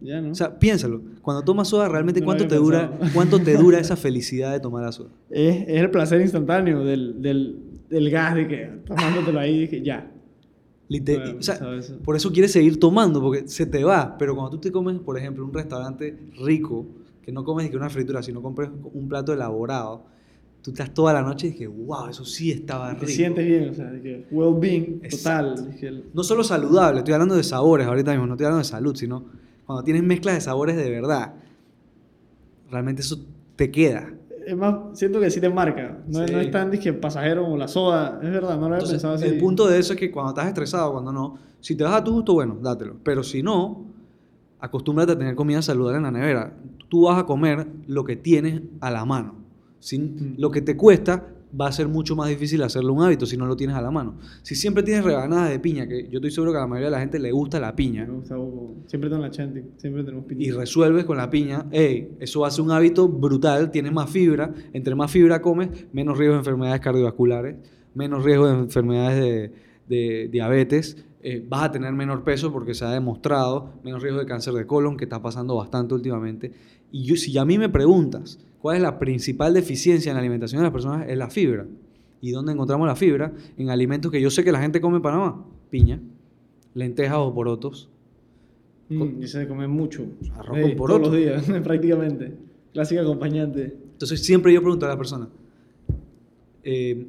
Ya, 0.01 0.21
¿no? 0.21 0.31
O 0.31 0.35
sea, 0.35 0.59
piénsalo, 0.59 1.01
cuando 1.21 1.41
tomas 1.43 1.69
soda, 1.69 1.87
realmente 1.87 2.19
No 2.19 2.25
cuánto 2.25 2.47
te 2.47 2.55
dura, 2.55 2.91
cuánto 3.13 3.39
te 3.39 3.55
dura 3.57 3.79
esa 3.79 3.95
felicidad 3.95 4.51
de 4.51 4.59
tomar 4.59 4.83
la 4.83 4.91
soda. 4.91 5.09
es, 5.29 5.63
es 5.67 5.81
el 5.81 5.89
placer 5.89 6.19
instantáneo 6.21 6.83
del, 6.83 7.21
del, 7.21 7.59
del 7.89 8.09
gas 8.11 8.35
de 8.35 8.47
que 8.47 8.65
tomándotelo 8.85 9.39
ahí, 9.39 9.61
dije, 9.61 9.81
ya. 9.81 10.11
Lite- 10.89 11.17
No 11.17 11.21
había 11.23 11.35
o 11.39 11.41
sea, 11.41 11.75
eso. 11.77 11.97
por 12.03 12.15
eso 12.15 12.31
quieres 12.31 12.51
seguir 12.51 12.79
tomando, 12.79 13.19
porque 13.21 13.47
se 13.47 13.65
te 13.65 13.83
va. 13.83 14.17
Pero 14.19 14.35
cuando 14.35 14.51
tú 14.51 14.59
te 14.59 14.71
comes, 14.71 14.99
por 14.99 15.17
ejemplo, 15.17 15.43
un 15.45 15.53
restaurante 15.53 16.15
rico, 16.43 16.85
que 17.25 17.31
no 17.31 17.43
comes 17.43 17.69
que 17.71 17.75
una 17.77 17.89
fritura, 17.89 18.21
sino 18.21 18.39
compres 18.41 18.69
un 18.93 19.07
plato 19.09 19.33
elaborado, 19.33 20.03
tú 20.61 20.69
estás 20.71 20.93
toda 20.93 21.11
la 21.11 21.23
noche 21.23 21.47
y 21.47 21.51
dices, 21.51 21.69
wow, 21.75 22.07
eso 22.07 22.23
sí 22.23 22.51
estaba 22.51 22.89
Te 22.93 23.01
rico. 23.01 23.07
sientes 23.07 23.45
bien, 23.45 23.69
o 23.69 23.73
sea, 23.73 23.91
dije, 23.91 24.27
well-being 24.29 24.99
Exacto. 25.03 25.55
total. 25.55 25.71
Dije, 25.71 26.03
No 26.13 26.23
solo 26.23 26.43
saludable, 26.43 26.99
estoy 26.99 27.13
hablando 27.15 27.35
de 27.35 27.43
sabores 27.43 27.87
ahorita 27.87 28.11
mismo, 28.11 28.27
no 28.27 28.33
estoy 28.35 28.45
hablando 28.45 28.59
de 28.63 28.69
salud, 28.69 28.95
sino 28.95 29.25
cuando 29.65 29.83
tienes 29.83 30.03
mezclas 30.03 30.35
de 30.35 30.41
sabores 30.41 30.75
de 30.77 30.87
verdad, 30.89 31.33
realmente 32.69 33.01
eso 33.01 33.17
te 33.55 33.71
queda. 33.71 34.11
es 34.45 34.55
más, 34.55 34.75
siento 34.99 35.19
que 35.19 35.31
sí 35.31 35.41
te 35.41 35.49
marca. 35.49 36.03
No, 36.07 36.23
es- 36.23 36.31
no 36.31 36.39
Sí. 36.39 36.45
es 36.45 36.51
tan 36.51 36.69
dije, 36.69 36.93
pasajero 36.93 37.41
como 37.43 37.57
la 37.57 37.67
soda. 37.67 38.19
Es 38.21 38.29
verdad, 38.29 38.53
no 38.59 38.59
lo 38.59 38.65
había 38.65 38.75
Entonces, 38.77 38.91
pensado 39.01 39.15
así. 39.15 39.25
el 39.25 39.39
punto 39.39 39.67
de 39.67 39.79
eso 39.79 39.93
es 39.93 39.99
que 39.99 40.11
cuando 40.11 40.29
estás 40.29 40.45
estresado, 40.47 40.91
cuando 40.91 41.11
no, 41.11 41.39
si 41.59 41.75
te 41.75 41.83
vas 41.83 41.95
a 41.95 42.03
tu 42.03 42.11
gusto, 42.13 42.33
bueno, 42.35 42.55
dátelo. 42.61 42.95
Pero 43.03 43.23
si 43.23 43.41
no, 43.41 43.85
acostúmbrate 44.65 45.13
a 45.13 45.17
tener 45.17 45.35
comida 45.35 45.61
saludable 45.61 45.97
en 45.97 46.03
la 46.03 46.11
nevera. 46.11 46.57
Tú 46.89 47.03
vas 47.03 47.17
a 47.19 47.25
comer 47.25 47.67
lo 47.87 48.03
que 48.03 48.15
tienes 48.15 48.61
a 48.81 48.91
la 48.91 49.05
mano. 49.05 49.35
Sin, 49.79 50.35
Lo 50.37 50.49
que 50.51 50.61
te 50.61 50.75
cuesta 50.75 51.27
va 51.59 51.67
a 51.67 51.71
ser 51.71 51.87
mucho 51.87 52.15
más 52.15 52.27
difícil 52.27 52.61
hacerlo 52.63 52.93
un 52.93 53.03
hábito 53.03 53.25
si 53.25 53.37
no 53.37 53.45
lo 53.45 53.55
tienes 53.55 53.75
a 53.75 53.81
la 53.81 53.91
mano. 53.91 54.17
Si 54.41 54.55
siempre 54.55 54.83
tienes 54.83 55.05
rebanadas 55.05 55.49
de 55.49 55.59
piña, 55.59 55.87
que 55.87 56.09
yo 56.09 56.17
estoy 56.17 56.31
seguro 56.31 56.51
que 56.51 56.57
a 56.57 56.61
la 56.61 56.67
mayoría 56.67 56.87
de 56.87 56.91
la 56.91 56.99
gente 56.99 57.19
le 57.19 57.31
gusta 57.31 57.59
la 57.59 57.75
piña, 57.75 58.05
Me 58.05 58.13
gusta. 58.13 58.35
Siempre 58.87 59.09
tengo 59.09 59.21
la 59.21 59.31
chanting, 59.31 59.71
siempre 59.77 60.03
tenemos 60.03 60.25
y 60.31 60.35
piña. 60.35 60.55
resuelves 60.55 61.05
con 61.05 61.17
la 61.17 61.29
piña, 61.29 61.67
hey, 61.71 62.15
eso 62.19 62.45
hace 62.45 62.61
un 62.61 62.71
hábito 62.71 63.07
brutal, 63.07 63.71
tienes 63.71 63.93
más 63.93 64.09
fibra, 64.09 64.53
entre 64.73 64.95
más 64.95 65.11
fibra 65.11 65.41
comes, 65.41 65.69
menos 65.93 66.17
riesgo 66.17 66.33
de 66.33 66.39
enfermedades 66.39 66.81
cardiovasculares, 66.81 67.55
menos 67.93 68.23
riesgo 68.23 68.47
de 68.47 68.53
enfermedades 68.53 69.23
de, 69.23 69.51
de 69.87 70.27
diabetes, 70.29 71.05
eh, 71.27 71.43
vas 71.49 71.63
a 71.63 71.71
tener 71.71 71.91
menor 71.93 72.23
peso 72.23 72.51
porque 72.51 72.75
se 72.75 72.85
ha 72.85 72.91
demostrado, 72.91 73.71
menos 73.83 74.03
riesgo 74.03 74.19
de 74.19 74.27
cáncer 74.27 74.53
de 74.53 74.67
colon, 74.67 74.95
que 74.95 75.05
está 75.05 75.21
pasando 75.21 75.55
bastante 75.55 75.95
últimamente. 75.95 76.51
Y 76.91 77.03
yo, 77.03 77.15
si 77.15 77.35
a 77.37 77.43
mí 77.45 77.57
me 77.57 77.67
preguntas 77.67 78.39
cuál 78.61 78.75
es 78.77 78.83
la 78.83 78.99
principal 78.99 79.53
deficiencia 79.55 80.11
en 80.11 80.15
la 80.15 80.19
alimentación 80.19 80.59
de 80.59 80.65
las 80.65 80.71
personas, 80.71 81.09
es 81.09 81.17
la 81.17 81.29
fibra. 81.31 81.65
¿Y 82.21 82.29
dónde 82.29 82.51
encontramos 82.53 82.87
la 82.87 82.95
fibra? 82.95 83.33
En 83.57 83.71
alimentos 83.71 84.11
que 84.11 84.21
yo 84.21 84.29
sé 84.29 84.43
que 84.43 84.51
la 84.51 84.61
gente 84.61 84.79
come 84.79 84.97
en 84.97 85.01
Panamá, 85.01 85.43
piña, 85.71 85.99
lentejas 86.75 87.17
o 87.17 87.33
porotos, 87.33 87.89
Mm, 88.89 89.23
y 89.23 89.27
se 89.27 89.47
come 89.47 89.67
mucho. 89.67 90.05
Arroz 90.37 90.57
Ey, 90.57 90.63
con 90.63 90.75
Todos 90.75 90.77
poroto. 90.77 91.09
los 91.09 91.17
días, 91.17 91.43
prácticamente. 91.63 92.33
Clásica 92.71 93.01
acompañante. 93.01 93.75
Entonces 93.93 94.21
siempre 94.21 94.53
yo 94.53 94.61
pregunto 94.61 94.85
a 94.85 94.89
la 94.89 94.97
persona, 94.97 95.27
eh, 96.63 97.07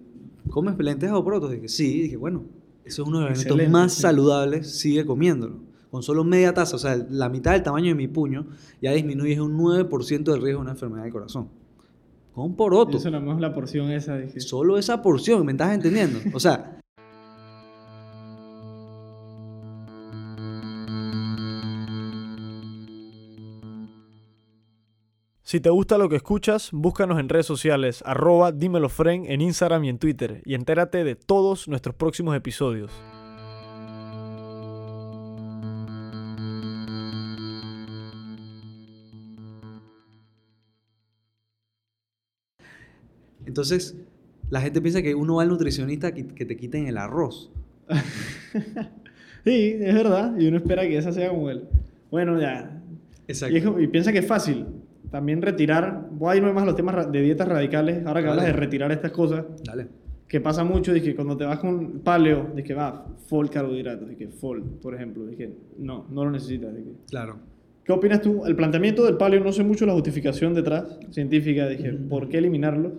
¿comes 0.48 0.74
lentejas 0.78 1.16
o 1.16 1.24
porotos? 1.24 1.50
Dije, 1.50 1.68
sí, 1.68 2.02
dije, 2.02 2.16
bueno, 2.16 2.44
eso 2.86 3.02
es 3.02 3.08
uno 3.08 3.20
de 3.20 3.30
los 3.30 3.40
alimentos 3.40 3.70
más 3.70 3.92
saludables, 3.92 4.78
sigue 4.78 5.04
comiéndolo. 5.04 5.60
Con 5.90 6.02
solo 6.02 6.24
media 6.24 6.52
taza, 6.52 6.76
o 6.76 6.78
sea, 6.78 6.96
la 7.10 7.28
mitad 7.28 7.52
del 7.52 7.62
tamaño 7.62 7.88
de 7.88 7.94
mi 7.94 8.08
puño, 8.08 8.46
ya 8.82 8.92
disminuyes 8.92 9.38
un 9.40 9.58
9% 9.58 10.24
del 10.24 10.42
riesgo 10.42 10.60
de 10.60 10.62
una 10.62 10.72
enfermedad 10.72 11.04
del 11.04 11.12
corazón. 11.12 11.48
Con 12.32 12.54
poroto. 12.54 12.98
Eso 12.98 13.10
nada 13.10 13.24
más 13.24 13.40
la 13.40 13.54
porción 13.54 13.90
esa, 13.90 14.18
dije. 14.18 14.40
Solo 14.40 14.78
esa 14.78 15.00
porción, 15.02 15.46
¿me 15.46 15.52
estás 15.52 15.74
entendiendo? 15.74 16.18
O 16.34 16.40
sea, 16.40 16.80
Si 25.56 25.60
te 25.60 25.70
gusta 25.70 25.96
lo 25.96 26.10
que 26.10 26.16
escuchas, 26.16 26.68
búscanos 26.70 27.18
en 27.18 27.30
redes 27.30 27.46
sociales, 27.46 28.02
arroba 28.04 28.52
dímelofren 28.52 29.24
en 29.24 29.40
Instagram 29.40 29.84
y 29.84 29.88
en 29.88 29.98
Twitter, 29.98 30.42
y 30.44 30.52
entérate 30.52 31.02
de 31.02 31.14
todos 31.14 31.66
nuestros 31.66 31.94
próximos 31.94 32.36
episodios. 32.36 32.92
entonces 43.46 43.96
la 44.50 44.60
gente 44.60 44.82
piensa 44.82 45.00
que 45.00 45.14
uno 45.14 45.36
va 45.36 45.42
al 45.42 45.48
nutricionista 45.48 46.12
que, 46.12 46.24
te 46.24 46.56
quiten 46.58 46.86
el 46.86 46.98
arroz. 46.98 47.50
Sí, 49.42 49.78
es 49.80 49.94
verdad, 49.94 50.38
y 50.38 50.48
uno 50.48 50.58
espera 50.58 50.82
que 50.82 50.98
esa 50.98 51.12
sea 51.12 51.30
como 51.30 51.48
el... 51.48 51.62
Bueno, 52.10 52.38
ya. 52.38 52.78
Y, 53.26 53.32
es 53.32 53.42
y 53.80 53.86
piensa 53.86 54.12
que 54.12 54.18
es 54.18 54.26
fácil. 54.26 54.66
También 55.10 55.40
retirar, 55.42 56.08
voy 56.10 56.32
a 56.34 56.36
irme 56.36 56.52
más 56.52 56.64
a 56.64 56.66
los 56.66 56.76
temas 56.76 57.10
de 57.10 57.20
dietas 57.22 57.46
radicales, 57.48 58.04
ahora 58.06 58.20
que 58.20 58.26
Dale. 58.26 58.40
hablas 58.40 58.46
de 58.46 58.52
retirar 58.60 58.90
estas 58.92 59.12
cosas, 59.12 59.44
Dale. 59.64 59.86
que 60.28 60.40
pasa 60.40 60.64
mucho, 60.64 60.92
de 60.92 61.00
que 61.02 61.14
cuando 61.14 61.36
te 61.36 61.44
vas 61.44 61.58
con 61.60 62.00
paleo, 62.00 62.48
de 62.54 62.62
que 62.64 62.74
va, 62.74 63.06
full 63.28 63.46
carbohidratos, 63.48 64.08
de 64.08 64.16
que 64.16 64.28
full, 64.28 64.60
por 64.82 64.94
ejemplo, 64.94 65.24
de 65.26 65.36
que 65.36 65.56
no, 65.78 66.06
no 66.10 66.24
lo 66.24 66.30
necesitas. 66.30 66.74
de 66.74 66.82
que- 66.82 66.92
Claro. 67.08 67.36
¿Qué 67.84 67.92
opinas 67.92 68.20
tú? 68.20 68.44
El 68.44 68.56
planteamiento 68.56 69.04
del 69.04 69.16
paleo, 69.16 69.42
no 69.44 69.52
sé 69.52 69.62
mucho 69.62 69.86
la 69.86 69.92
justificación 69.92 70.54
detrás, 70.54 70.98
científica, 71.10 71.68
dije, 71.68 71.92
Ujú. 71.94 72.08
¿por 72.08 72.28
qué 72.28 72.38
eliminarlos? 72.38 72.92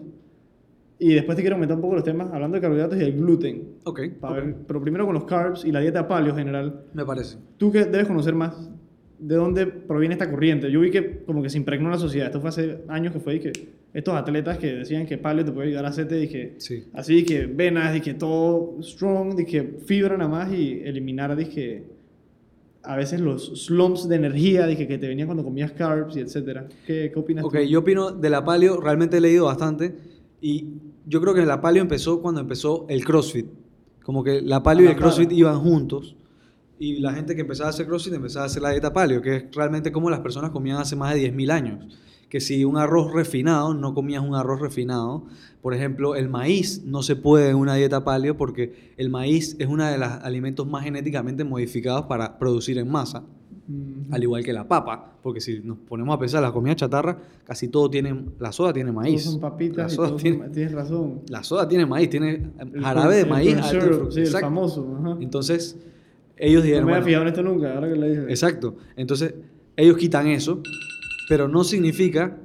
Y 1.00 1.14
después 1.14 1.36
te 1.36 1.44
quiero 1.44 1.56
aumentar 1.58 1.76
un 1.76 1.82
poco 1.82 1.96
los 1.96 2.04
temas, 2.06 2.32
hablando 2.32 2.56
de 2.56 2.62
carbohidratos 2.62 2.96
y 2.98 3.02
del 3.02 3.14
gluten. 3.18 3.64
Ok. 3.84 4.00
para 4.20 4.34
ok. 4.40 4.46
ver- 4.46 4.56
pero 4.66 4.82
primero 4.82 5.06
con 5.06 5.14
los 5.14 5.26
carbs 5.26 5.66
y 5.66 5.72
la 5.74 5.82
dieta 5.82 6.08
paleo 6.08 6.32
en 6.32 6.38
general. 6.38 6.82
Me 6.94 7.06
parece. 7.06 7.38
Tú 7.58 7.70
que 7.72 7.84
debes 7.86 8.08
conocer 8.08 8.34
más, 8.34 8.72
¿de 9.20 9.36
dónde 9.36 9.66
proviene 9.68 10.14
esta 10.14 10.30
corriente? 10.30 10.72
Yo 10.72 10.80
vi 10.80 10.92
que 10.92 11.24
como 11.26 11.42
que 11.42 11.50
se 11.50 11.58
impregnó 11.58 11.88
en 11.88 11.92
la 11.94 11.98
sociedad. 12.00 12.28
Esto 12.28 12.40
fue 12.42 12.50
hace 12.50 12.84
años 12.88 13.14
que 13.14 13.20
fue 13.20 13.36
y 13.36 13.40
que 13.40 13.52
estos 13.94 14.14
atletas 14.14 14.58
que 14.60 14.74
decían 14.76 15.06
que 15.06 15.18
paleo 15.18 15.44
te 15.46 15.52
puede 15.52 15.68
ayudar 15.70 15.86
a 15.86 15.90
hacerte, 15.90 16.16
dije, 16.16 16.56
Sí. 16.58 16.84
así 16.94 17.24
que 17.26 17.46
venas, 17.48 17.94
dije, 17.94 18.14
todo 18.14 18.78
strong, 18.82 19.36
dije, 19.36 19.78
fibra 19.86 20.18
nada 20.18 20.30
más 20.30 20.54
y 20.54 20.82
eliminar, 20.84 21.36
dije, 21.36 21.84
a 22.84 22.96
veces 22.96 23.20
los 23.20 23.66
slumps 23.66 24.08
de 24.08 24.16
energía, 24.16 24.66
dije, 24.68 24.88
que 24.88 24.98
te 24.98 25.08
venían 25.08 25.28
cuando 25.28 25.44
comías 25.44 25.72
carbs 25.72 26.16
y 26.16 26.20
etcétera. 26.20 26.68
¿Qué, 26.86 27.10
qué 27.14 27.20
opinas 27.20 27.44
Ok, 27.44 27.56
tú? 27.56 27.64
yo 27.64 27.80
opino 27.80 28.12
de 28.12 28.30
la 28.30 28.46
paleo, 28.46 28.80
realmente 28.80 29.18
he 29.18 29.22
leído 29.22 29.46
bastante 29.46 29.96
y 30.42 30.66
yo 31.06 31.20
creo 31.22 31.34
que 31.34 31.46
la 31.46 31.60
paleo 31.60 31.82
empezó 31.82 32.22
cuando 32.22 32.40
empezó 32.42 32.86
el 32.90 33.04
CrossFit. 33.04 33.48
Como 34.04 34.24
que 34.24 34.42
la 34.42 34.62
paleo 34.64 34.86
y 34.86 34.88
A 34.88 34.92
el 34.92 34.96
par. 34.96 35.04
CrossFit 35.06 35.32
iban 35.34 35.60
juntos 35.60 36.16
y 36.80 37.00
la 37.00 37.14
gente 37.14 37.36
que 37.36 37.42
empezaba 37.42 37.68
a 37.68 37.72
hacer 37.72 37.88
CrossFit 37.88 38.14
empezaba 38.14 38.44
a 38.44 38.48
hacer 38.48 38.62
la 38.62 38.72
dieta 38.72 38.94
paleo, 38.94 39.22
que 39.22 39.36
es 39.36 39.46
realmente 39.56 39.92
como 39.92 40.10
las 40.10 40.20
personas 40.20 40.52
comían 40.52 40.78
hace 40.78 40.96
más 40.96 41.14
de 41.14 41.20
10.000 41.34 41.52
años. 41.52 41.98
Que 42.30 42.42
si 42.42 42.66
un 42.66 42.78
arroz 42.78 43.14
refinado, 43.14 43.74
no 43.74 43.94
comías 43.94 44.22
un 44.22 44.36
arroz 44.36 44.60
refinado. 44.60 45.24
Por 45.62 45.74
ejemplo, 45.74 46.16
el 46.16 46.28
maíz 46.28 46.84
no 46.86 47.02
se 47.02 47.16
puede 47.16 47.50
en 47.52 47.56
una 47.56 47.76
dieta 47.76 48.04
paleo 48.04 48.36
porque 48.36 48.94
el 48.98 49.10
maíz 49.10 49.56
es 49.60 49.68
uno 49.68 49.86
de 49.86 49.98
los 49.98 50.10
alimentos 50.10 50.68
más 50.68 50.84
genéticamente 50.84 51.44
modificados 51.46 52.06
para 52.06 52.38
producir 52.38 52.78
en 52.78 52.90
masa 52.90 53.24
Mm, 53.70 54.14
al 54.14 54.24
igual 54.24 54.46
que 54.46 54.54
la 54.54 54.66
papa, 54.66 55.18
porque 55.22 55.42
si 55.42 55.60
nos 55.60 55.78
ponemos 55.80 56.16
a 56.16 56.18
pensar 56.20 56.42
la 56.42 56.54
comida 56.54 56.74
chatarra, 56.74 57.18
casi 57.44 57.68
todo 57.68 57.90
tiene, 57.90 58.18
la 58.40 58.54
soda 58.54 58.72
tiene 58.72 58.92
todos 58.92 59.04
maíz. 59.04 59.24
son 59.26 59.42
papitas 59.42 59.78
la 59.78 59.88
y 59.88 59.90
soda 59.98 60.08
todos 60.08 60.22
tiene, 60.22 60.38
son- 60.38 60.52
tienes 60.54 60.72
razón. 60.72 61.22
la 61.28 61.44
soda 61.44 61.68
tiene 61.68 61.86
maíz, 61.86 62.10
tiene 62.10 62.50
El 62.60 62.82
jarabe 62.82 63.16
de 63.16 63.22
el 63.24 63.30
maíz 63.30 63.58
alto. 63.58 64.10
Sí, 64.10 64.22
el 64.22 64.28
famoso. 64.28 64.98
ajá. 65.02 65.18
Entonces, 65.20 65.76
ellos 66.40 66.62
No 66.62 66.66
dijeron, 66.66 66.86
me 66.86 66.94
había 66.94 67.06
fijado 67.06 67.22
en 67.24 67.28
esto 67.30 67.44
nunca, 67.44 67.74
ahora 67.76 67.88
que 67.90 67.96
lo 67.96 68.06
dije. 68.08 68.22
exacto. 68.30 68.76
Entonces, 68.96 69.36
ellos 69.76 69.98
quitan 69.98 70.28
eso, 70.28 70.62
pero 71.30 71.48
no 71.48 71.64
significa 71.64 72.38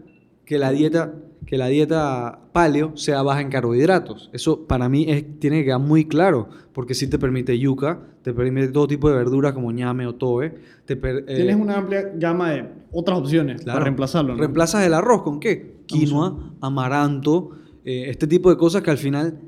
que 0.44 0.58
la 0.58 0.70
dieta 0.70 1.14
que 1.46 1.58
la 1.58 1.66
dieta 1.66 2.38
paleo 2.52 2.96
sea 2.96 3.20
baja 3.22 3.40
en 3.40 3.50
carbohidratos. 3.50 4.30
Eso 4.32 4.64
para 4.66 4.88
mí 4.88 5.04
es, 5.08 5.38
tiene 5.40 5.58
que 5.58 5.64
quedar 5.66 5.80
muy 5.80 6.04
claro, 6.06 6.48
porque 6.72 6.94
sí 6.94 7.08
te 7.08 7.18
permite 7.18 7.58
yuca, 7.58 8.00
te 8.22 8.32
permite 8.32 8.68
todo 8.68 8.86
tipo 8.86 9.10
de 9.10 9.16
verduras 9.16 9.52
como 9.52 9.70
ñame 9.72 10.06
o 10.06 10.14
tobe, 10.14 10.54
te 10.86 10.96
per- 10.96 11.24
eh, 11.26 11.34
Tienes 11.36 11.56
una 11.56 11.76
amplia 11.78 12.10
gama 12.14 12.52
de 12.52 12.64
otras 12.92 13.18
opciones 13.18 13.60
Claro. 13.62 13.74
para 13.76 13.84
reemplazarlo. 13.84 14.34
¿no? 14.34 14.38
¿Reemplazas 14.38 14.86
el 14.86 14.94
arroz 14.94 15.22
con 15.24 15.40
qué? 15.40 15.78
Quinoa, 15.86 16.54
amaranto, 16.60 17.50
eh, 17.84 18.04
este 18.08 18.26
tipo 18.28 18.48
de 18.48 18.56
cosas 18.56 18.82
que 18.82 18.90
al 18.92 18.98
final 18.98 19.38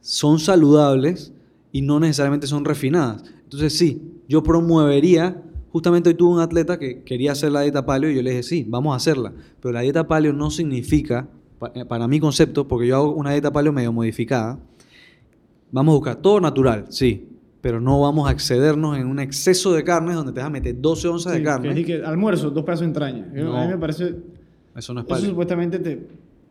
son 0.00 0.38
saludables 0.38 1.32
y 1.70 1.82
no 1.82 2.00
necesariamente 2.00 2.46
son 2.46 2.64
refinadas. 2.64 3.24
Entonces 3.52 3.76
sí, 3.78 4.00
yo 4.28 4.42
promovería, 4.42 5.42
justamente 5.70 6.08
hoy 6.08 6.14
tuve 6.14 6.32
un 6.34 6.40
atleta 6.40 6.78
que 6.78 7.02
quería 7.02 7.32
hacer 7.32 7.52
la 7.52 7.60
dieta 7.60 7.84
paleo 7.84 8.10
y 8.10 8.14
yo 8.16 8.22
le 8.22 8.30
dije, 8.30 8.42
sí, 8.42 8.64
vamos 8.66 8.94
a 8.94 8.96
hacerla. 8.96 9.32
Pero 9.60 9.72
la 9.72 9.80
dieta 9.82 10.08
paleo 10.08 10.32
no 10.32 10.50
significa, 10.50 11.28
eh, 11.74 11.84
para 11.84 12.08
mi 12.08 12.18
concepto, 12.18 12.66
porque 12.66 12.86
yo 12.86 12.96
hago 12.96 13.12
una 13.12 13.32
dieta 13.32 13.52
paleo 13.52 13.72
medio 13.72 13.92
modificada, 13.92 14.58
vamos 15.70 15.92
a 15.92 15.96
buscar 15.96 16.16
todo 16.16 16.40
natural, 16.40 16.86
sí. 16.88 17.28
Pero 17.60 17.80
no 17.80 18.00
vamos 18.00 18.28
a 18.28 18.32
excedernos 18.32 18.96
en 18.98 19.06
un 19.06 19.20
exceso 19.20 19.72
de 19.72 19.84
carnes 19.84 20.16
donde 20.16 20.32
te 20.32 20.40
vas 20.40 20.46
a 20.48 20.50
meter 20.50 20.80
12 20.80 21.08
onzas 21.08 21.32
Sí, 21.34 21.38
de 21.38 21.44
carne. 21.44 21.74
Que, 21.74 21.80
es 21.80 21.86
que 21.86 22.04
almuerzo, 22.04 22.50
dos 22.50 22.64
pedazos 22.64 22.80
de 22.80 22.86
entraña. 22.86 23.26
No. 23.32 23.54
A 23.56 23.66
mí 23.66 23.70
me 23.72 23.78
parece. 23.78 24.16
Eso 24.74 24.94
no 24.94 25.00
es 25.00 25.04
Eso 25.06 25.14
paleo. 25.14 25.30
supuestamente 25.30 25.78
te 25.78 26.08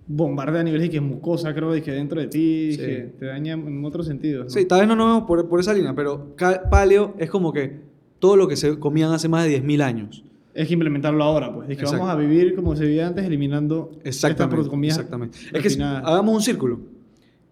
bombardea 0.07 0.61
a 0.61 0.63
nivel 0.63 0.81
de 0.81 0.89
que 0.89 0.97
es 0.97 1.03
mucosa, 1.03 1.53
creo, 1.53 1.71
de 1.71 1.81
que 1.81 1.91
dentro 1.91 2.19
de 2.19 2.27
ti, 2.27 2.71
Sí. 2.73 2.77
que 2.77 3.13
te 3.19 3.25
daña 3.27 3.53
en 3.53 3.85
otros 3.85 4.05
sentidos. 4.07 4.45
¿no? 4.45 4.49
Sí, 4.49 4.65
tal 4.65 4.79
vez 4.79 4.87
no 4.87 4.95
nos 4.95 5.07
vemos 5.07 5.23
por, 5.27 5.47
por 5.47 5.59
esa 5.59 5.73
línea, 5.73 5.93
pero 5.95 6.35
paleo 6.69 7.13
es 7.17 7.29
como 7.29 7.53
que 7.53 7.79
todo 8.19 8.35
lo 8.35 8.47
que 8.47 8.55
se 8.57 8.77
comían 8.79 9.11
hace 9.13 9.27
más 9.29 9.45
de 9.45 9.61
10.000 9.61 9.81
años. 9.81 10.23
Es 10.53 10.67
que 10.67 10.73
implementarlo 10.73 11.23
ahora, 11.23 11.53
pues. 11.53 11.69
Es 11.69 11.77
que 11.77 11.83
Exacto. 11.83 12.03
vamos 12.05 12.13
a 12.13 12.19
vivir 12.19 12.55
como 12.55 12.75
se 12.75 12.83
vivía 12.83 13.07
antes, 13.07 13.23
eliminando 13.25 13.91
Exactamente. 14.03 14.55
estas 14.57 14.69
comidas 14.69 14.97
exactamente. 14.97 15.37
Es 15.53 15.61
que 15.63 15.69
si- 15.69 15.81
hagamos 15.81 16.35
un 16.35 16.41
círculo. 16.41 16.79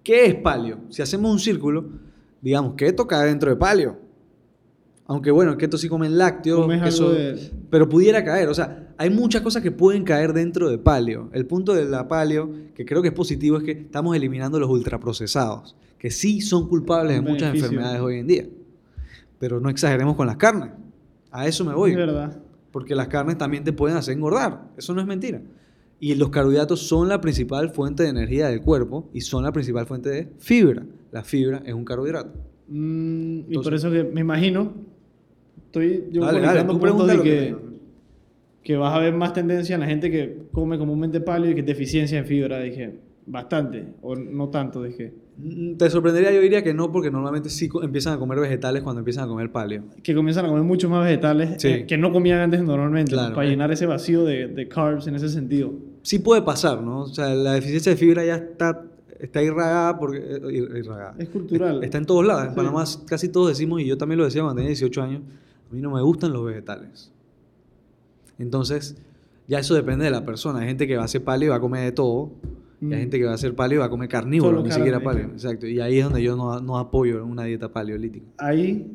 ¿Qué 0.03 0.25
es 0.25 0.35
paleo? 0.35 0.79
Si 0.89 1.01
hacemos 1.01 1.31
un 1.31 1.39
círculo, 1.39 1.85
digamos, 2.41 2.73
keto 2.75 3.07
cae 3.07 3.27
dentro 3.27 3.49
de 3.49 3.55
paleo. 3.55 3.97
Aunque 5.07 5.31
bueno, 5.31 5.57
keto 5.57 5.77
sí 5.77 5.87
comen 5.87 6.17
lácteos, 6.17 6.59
Comes 6.61 6.81
queso- 6.83 7.11
de- 7.13 7.39
pero 7.69 7.87
pudiera 7.87 8.23
caer. 8.23 8.49
O 8.49 8.53
sea, 8.53 8.88
hay 8.99 9.09
muchas 9.09 9.41
cosas 9.41 9.63
que 9.63 9.71
pueden 9.71 10.03
caer 10.03 10.33
dentro 10.33 10.69
de 10.69 10.77
paleo. 10.77 11.29
El 11.31 11.45
punto 11.45 11.73
de 11.73 11.85
la 11.85 12.09
paleo, 12.09 12.51
que 12.75 12.85
creo 12.85 13.01
que 13.01 13.07
es 13.07 13.13
positivo, 13.13 13.55
es 13.55 13.63
que 13.63 13.71
estamos 13.71 14.13
eliminando 14.13 14.59
los 14.59 14.69
ultraprocesados, 14.69 15.77
que 15.97 16.11
sí 16.11 16.41
son 16.41 16.67
culpables 16.67 17.15
de 17.15 17.21
muchas 17.21 17.53
beneficio. 17.53 17.67
enfermedades 17.67 18.01
hoy 18.01 18.17
en 18.17 18.27
día. 18.27 18.45
Pero 19.39 19.61
no 19.61 19.69
exageremos 19.69 20.17
con 20.17 20.27
las 20.27 20.35
carnes. 20.35 20.71
A 21.31 21.47
eso 21.47 21.63
me 21.63 21.73
voy. 21.73 21.91
Es 21.91 21.95
verdad. 21.95 22.41
Porque 22.73 22.93
las 22.93 23.07
carnes 23.07 23.37
también 23.37 23.63
te 23.63 23.71
pueden 23.71 23.95
hacer 23.95 24.15
engordar. 24.15 24.67
Eso 24.75 24.93
no 24.93 24.99
es 24.99 25.07
mentira. 25.07 25.41
Y 26.01 26.15
los 26.15 26.29
carbohidratos 26.29 26.81
son 26.81 27.07
la 27.07 27.21
principal 27.21 27.69
fuente 27.69 28.03
de 28.03 28.09
energía 28.09 28.49
del 28.49 28.59
cuerpo 28.59 29.09
y 29.13 29.21
son 29.21 29.45
la 29.45 29.53
principal 29.53 29.85
fuente 29.85 30.09
de 30.09 30.27
fibra. 30.39 30.85
La 31.13 31.23
fibra 31.23 31.63
es 31.65 31.73
un 31.73 31.85
carbohidrato. 31.85 32.33
Mm, 32.67 33.39
y 33.47 33.57
por 33.59 33.73
eso 33.73 33.89
que 33.89 34.03
me 34.03 34.19
imagino, 34.19 34.73
estoy 35.67 36.09
yo 36.11 36.25
Dale, 36.25 36.65
tú 36.65 37.05
de 37.05 37.21
que 37.21 37.68
que, 38.63 38.75
vas 38.77 38.93
a 38.95 38.99
ver 38.99 39.13
más 39.13 39.33
tendencia 39.33 39.75
en 39.75 39.81
la 39.81 39.87
gente 39.87 40.09
que 40.11 40.37
come 40.51 40.77
comúnmente 40.77 41.19
paleo 41.21 41.51
y 41.51 41.53
que 41.55 41.61
es 41.61 41.65
deficiencia 41.65 42.17
en 42.19 42.25
fibra. 42.25 42.59
Dije, 42.59 42.99
bastante, 43.25 43.85
o 44.01 44.15
no 44.15 44.49
tanto, 44.49 44.83
dije. 44.83 45.13
Mm, 45.37 45.75
Te 45.77 45.89
sorprendería, 45.89 46.31
yo 46.31 46.41
diría 46.41 46.63
que 46.63 46.73
no, 46.73 46.91
porque 46.91 47.09
normalmente 47.11 47.49
sí 47.49 47.69
empiezan 47.81 48.13
a 48.15 48.17
comer 48.19 48.39
vegetales 48.39 48.81
cuando 48.83 48.99
empiezan 48.99 49.25
a 49.25 49.27
comer 49.27 49.51
paleo. 49.51 49.83
Que 50.03 50.13
comienzan 50.15 50.45
a 50.45 50.47
comer 50.49 50.63
mucho 50.63 50.89
más 50.89 51.05
vegetales 51.05 51.61
Sí. 51.61 51.67
eh, 51.69 51.85
que 51.85 51.97
no 51.97 52.11
comían 52.11 52.39
antes 52.39 52.61
normalmente, 52.63 53.11
Claro. 53.13 53.35
para 53.35 53.47
llenar 53.47 53.71
ese 53.71 53.85
vacío 53.85 54.25
de, 54.25 54.47
de 54.47 54.67
carbs 54.67 55.07
en 55.07 55.15
ese 55.15 55.29
sentido. 55.29 55.71
Sí 56.01 56.19
puede 56.19 56.41
pasar, 56.41 56.81
¿no? 56.81 57.01
O 57.01 57.07
sea, 57.07 57.33
la 57.35 57.53
deficiencia 57.53 57.91
de 57.91 57.97
fibra 57.97 58.25
ya 58.25 58.35
está, 58.35 58.83
está 59.19 59.41
irragada 59.43 59.97
porque... 59.97 60.17
eh, 60.17 60.39
ir- 60.51 60.77
irragada. 60.77 61.15
Es 61.19 61.29
cultural. 61.29 61.83
Está 61.83 61.99
en 61.99 62.05
todos 62.05 62.25
lados. 62.25 62.43
En 62.45 62.49
Sí. 62.49 62.55
Panamá 62.55 62.83
casi 63.05 63.29
todos 63.29 63.49
decimos, 63.49 63.79
y 63.81 63.85
yo 63.85 63.97
también 63.97 64.17
lo 64.17 64.25
decía 64.25 64.41
cuando 64.41 64.55
tenía 64.57 64.69
18 64.69 65.01
años, 65.03 65.21
a 65.69 65.73
mí 65.73 65.79
no 65.81 65.91
me 65.91 66.01
gustan 66.01 66.33
los 66.33 66.43
vegetales. 66.45 67.13
Entonces, 68.39 68.97
ya 69.47 69.59
eso 69.59 69.75
depende 69.75 70.05
de 70.05 70.11
la 70.11 70.25
persona. 70.25 70.59
Hay 70.59 70.67
gente 70.67 70.87
que 70.87 70.95
va 70.95 71.03
a 71.03 71.05
hacer 71.05 71.23
paleo 71.23 71.47
y 71.47 71.49
va 71.49 71.55
a 71.57 71.59
comer 71.59 71.83
de 71.83 71.91
todo. 71.91 72.31
Y 72.81 72.85
Mm. 72.85 72.93
hay 72.93 72.99
gente 73.01 73.19
que 73.19 73.25
va 73.25 73.31
a 73.31 73.35
hacer 73.35 73.53
paleo 73.55 73.77
y 73.77 73.79
va 73.79 73.85
a 73.85 73.89
comer 73.89 74.07
carnívoro, 74.09 74.57
Solo 74.57 74.63
ni 74.67 74.71
siquiera 74.71 74.99
paleo. 75.01 75.27
Exacto. 75.27 75.67
Y 75.67 75.79
ahí 75.81 75.97
es 75.99 76.03
donde 76.05 76.23
yo 76.23 76.35
no, 76.35 76.59
no 76.61 76.77
apoyo 76.77 77.25
una 77.25 77.43
dieta 77.43 77.71
paleolítica. 77.71 78.25
Ahí 78.37 78.87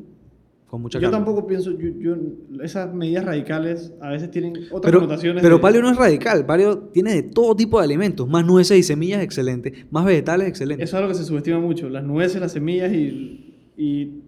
Con 0.67 0.81
mucha 0.81 0.97
yo 0.97 1.03
carne. 1.11 1.17
tampoco 1.23 1.45
pienso, 1.45 1.71
yo, 1.77 1.89
yo- 1.99 2.15
esas 2.63 2.91
medidas 2.93 3.23
radicales 3.25 3.93
a 4.01 4.09
veces 4.09 4.31
tienen 4.31 4.53
otras 4.71 4.81
Pero, 4.81 4.99
connotaciones. 5.01 5.43
pero 5.43 5.57
de- 5.57 5.61
paleo 5.61 5.81
no 5.83 5.91
es 5.91 5.97
radical. 5.97 6.45
Paleo 6.47 6.79
tiene 6.79 7.13
de 7.13 7.23
todo 7.23 7.55
tipo 7.55 7.77
de 7.77 7.83
alimentos. 7.85 8.27
Más 8.27 8.43
nueces 8.43 8.77
y 8.79 8.83
semillas, 8.83 9.21
excelente. 9.21 9.85
Más 9.91 10.03
vegetales, 10.05 10.47
excelente. 10.47 10.83
Eso 10.83 10.95
es 10.97 10.99
algo 11.01 11.09
que 11.13 11.19
se 11.19 11.23
subestima 11.25 11.59
mucho. 11.59 11.87
Las 11.89 12.03
nueces, 12.03 12.41
las 12.41 12.51
semillas 12.53 12.91
y. 12.91 13.53
y 13.77 14.21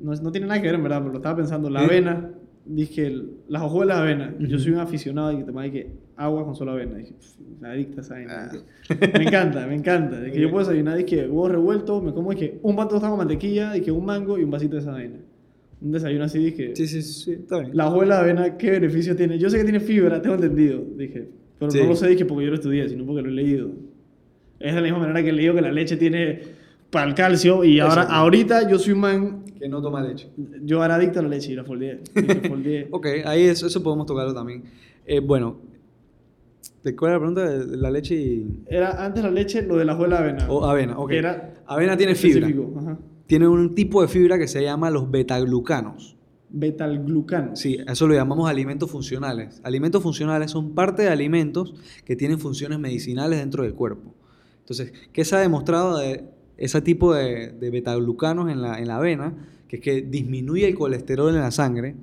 no, 0.00 0.12
no 0.14 0.30
tiene 0.30 0.46
nada 0.48 0.60
que 0.60 0.66
ver, 0.66 0.74
en 0.74 0.82
verdad, 0.82 0.98
pero 0.98 1.12
lo 1.12 1.16
estaba 1.18 1.36
pensando. 1.36 1.70
La 1.70 1.80
Sí. 1.80 1.86
avena, 1.86 2.30
dije, 2.66 3.12
las 3.48 3.62
hojuelas 3.62 3.98
de 3.98 4.02
avena. 4.02 4.34
Yo 4.38 4.56
Ujú. 4.56 4.58
soy 4.58 4.72
un 4.72 4.78
aficionado 4.78 5.32
y 5.32 5.38
que 5.38 5.44
tomaba 5.44 5.70
que 5.70 5.90
agua 6.16 6.44
con 6.44 6.54
solo 6.54 6.72
avena. 6.72 6.96
Dije, 6.96 7.12
"Pff, 7.14 7.38
me 7.60 7.68
adicta 7.68 8.00
esa 8.00 8.14
vaina. 8.14 8.50
Ah. 8.50 8.52
Dije, 8.52 9.12
Me 9.18 9.24
encanta, 9.24 9.66
me 9.66 9.74
encanta. 9.74 10.22
Que 10.30 10.40
yo 10.40 10.50
puedo 10.50 10.66
desayunar, 10.66 10.96
dije, 10.98 11.22
huevos 11.26 11.50
revueltos, 11.50 12.02
me 12.02 12.12
como 12.12 12.30
dije, 12.32 12.58
un 12.62 12.76
pan 12.76 12.88
tostado 12.88 13.12
con 13.12 13.18
mantequilla, 13.18 13.72
dije, 13.72 13.90
un 13.90 14.04
mango 14.04 14.38
y 14.38 14.44
un 14.44 14.50
vasito 14.50 14.76
de 14.76 14.82
esa 14.82 14.92
vaina. 14.92 15.16
Un 15.80 15.92
desayuno 15.92 16.24
así, 16.24 16.38
dije. 16.38 16.72
Sí, 16.74 16.86
sí, 16.86 17.02
sí. 17.02 17.32
Está 17.32 17.60
bien. 17.60 17.70
La 17.76 17.88
hojuela 17.88 18.16
de 18.16 18.20
avena, 18.22 18.56
¿qué 18.56 18.70
beneficio 18.70 19.14
tiene? 19.14 19.38
Yo 19.38 19.50
sé 19.50 19.58
que 19.58 19.64
tiene 19.64 19.80
fibra, 19.80 20.20
tengo 20.22 20.34
entendido, 20.36 20.82
dije. 20.96 21.28
Pero 21.58 21.70
Sí. 21.70 21.78
no 21.80 21.86
lo 21.88 21.96
sé, 21.96 22.08
dije, 22.08 22.24
porque 22.24 22.44
yo 22.44 22.50
lo 22.50 22.56
estudié, 22.56 22.88
sino 22.88 23.04
porque 23.06 23.22
lo 23.22 23.28
he 23.28 23.32
leído. 23.32 23.70
Es 24.58 24.74
de 24.74 24.80
la 24.80 24.82
misma 24.84 25.00
manera 25.00 25.22
que 25.22 25.28
he 25.28 25.32
leído 25.32 25.54
que 25.54 25.60
la 25.60 25.70
leche 25.72 25.96
tiene 25.98 26.40
para 26.96 27.08
el 27.08 27.14
calcio 27.14 27.62
y 27.62 27.78
ahora, 27.78 28.02
Exacto. 28.02 28.14
ahorita 28.14 28.70
yo 28.70 28.78
soy 28.78 28.94
un 28.94 29.00
man, 29.00 29.44
Que 29.58 29.68
no 29.68 29.82
toma 29.82 30.00
leche. 30.02 30.30
yo 30.64 30.82
era 30.82 30.94
adicto 30.94 31.18
a 31.18 31.22
la 31.22 31.28
leche 31.28 31.52
y 31.52 31.54
la 31.56 31.64
foldeé. 31.64 32.00
Ok, 32.90 33.06
ahí 33.26 33.42
eso, 33.42 33.66
eso 33.66 33.82
podemos 33.82 34.06
tocarlo 34.06 34.32
también. 34.32 34.64
Eh, 35.04 35.20
bueno, 35.20 35.58
¿de 36.82 36.96
cuál 36.96 37.10
era 37.10 37.18
la 37.18 37.26
pregunta? 37.26 37.66
De 37.66 37.76
la 37.76 37.90
leche 37.90 38.14
y... 38.14 38.60
Era 38.66 39.04
antes 39.04 39.22
la 39.22 39.30
leche, 39.30 39.60
lo 39.60 39.76
de 39.76 39.84
la 39.84 39.92
hojuela 39.94 40.22
de 40.22 40.28
avena. 40.30 40.46
O 40.50 40.64
avena, 40.64 40.98
ok. 40.98 41.10
Era 41.10 41.54
avena 41.66 41.98
tiene 41.98 42.14
fibra. 42.14 42.48
ajá. 42.48 42.98
Tiene 43.26 43.46
un 43.46 43.74
tipo 43.74 44.00
de 44.00 44.08
fibra 44.08 44.38
que 44.38 44.48
se 44.48 44.62
llama 44.62 44.88
los 44.90 45.10
betaglucanos. 45.10 46.16
Betalglucano. 46.48 47.56
Sí, 47.56 47.76
eso 47.86 48.06
lo 48.06 48.14
llamamos 48.14 48.48
alimentos 48.48 48.90
funcionales. 48.90 49.60
Alimentos 49.64 50.02
funcionales 50.02 50.50
son 50.50 50.74
parte 50.74 51.02
de 51.02 51.08
alimentos 51.10 51.74
que 52.06 52.16
tienen 52.16 52.38
funciones 52.38 52.78
medicinales 52.78 53.38
dentro 53.40 53.64
del 53.64 53.74
cuerpo. 53.74 54.14
Entonces, 54.60 54.92
¿qué 55.12 55.24
se 55.24 55.36
ha 55.36 55.40
demostrado 55.40 55.98
de 55.98 56.24
ese 56.58 56.80
tipo 56.82 57.12
de, 57.14 57.50
de 57.52 57.70
betaglucanos 57.70 58.50
en 58.50 58.62
la, 58.62 58.78
en 58.78 58.88
la 58.88 58.96
avena? 58.96 59.34
Que 59.68 59.76
es 59.76 59.82
que 59.82 60.02
disminuye 60.02 60.66
el 60.68 60.74
colesterol 60.74 61.34
en 61.34 61.40
la 61.40 61.50
sangre 61.50 61.94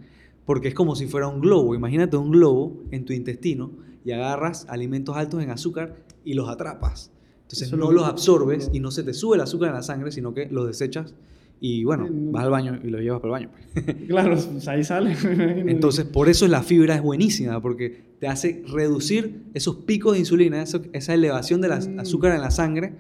porque 0.45 0.67
es 0.67 0.73
como 0.73 0.95
si 0.95 1.07
fuera 1.07 1.27
un 1.27 1.39
globo. 1.41 1.73
Imagínate 1.75 2.17
un 2.17 2.31
globo 2.31 2.83
en 2.91 3.05
tu 3.05 3.13
intestino 3.13 3.71
y 4.05 4.11
agarras 4.11 4.65
alimentos 4.69 5.15
altos 5.15 5.41
en 5.41 5.49
azúcar 5.49 5.95
y 6.25 6.33
los 6.33 6.49
atrapas. 6.49 7.11
Entonces 7.43 7.67
Eso 7.69 7.77
no 7.77 7.85
lo- 7.85 7.91
los 7.99 8.05
absorbes 8.07 8.69
y 8.73 8.79
no 8.81 8.91
se 8.91 9.03
te 9.03 9.13
sube 9.13 9.35
el 9.37 9.41
azúcar 9.41 9.69
en 9.69 9.75
la 9.75 9.83
sangre, 9.83 10.11
sino 10.11 10.33
que 10.33 10.47
los 10.47 10.67
desechas 10.67 11.13
Y 11.61 11.85
bueno, 11.85 12.09
vas 12.11 12.43
al 12.43 12.49
baño 12.51 12.77
y 12.83 12.89
lo 12.89 12.99
llevas 12.99 13.21
para 13.21 13.37
el 13.39 13.47
baño. 13.47 13.49
pues. 13.73 13.85
Claro, 14.07 14.35
pues 14.35 14.67
ahí 14.67 14.83
sale. 14.83 15.15
Entonces, 15.71 16.03
por 16.03 16.27
eso 16.27 16.45
la 16.49 16.61
fibra 16.61 16.95
es 16.95 17.01
buenísima, 17.01 17.61
porque 17.61 18.01
te 18.19 18.27
hace 18.27 18.63
reducir 18.67 19.43
esos 19.53 19.77
picos 19.77 20.13
de 20.13 20.19
insulina, 20.19 20.61
esa 20.61 21.13
elevación 21.13 21.61
del 21.61 21.71
Mm. 21.71 21.99
azúcar 21.99 22.33
en 22.35 22.41
la 22.41 22.51
sangre, 22.51 22.93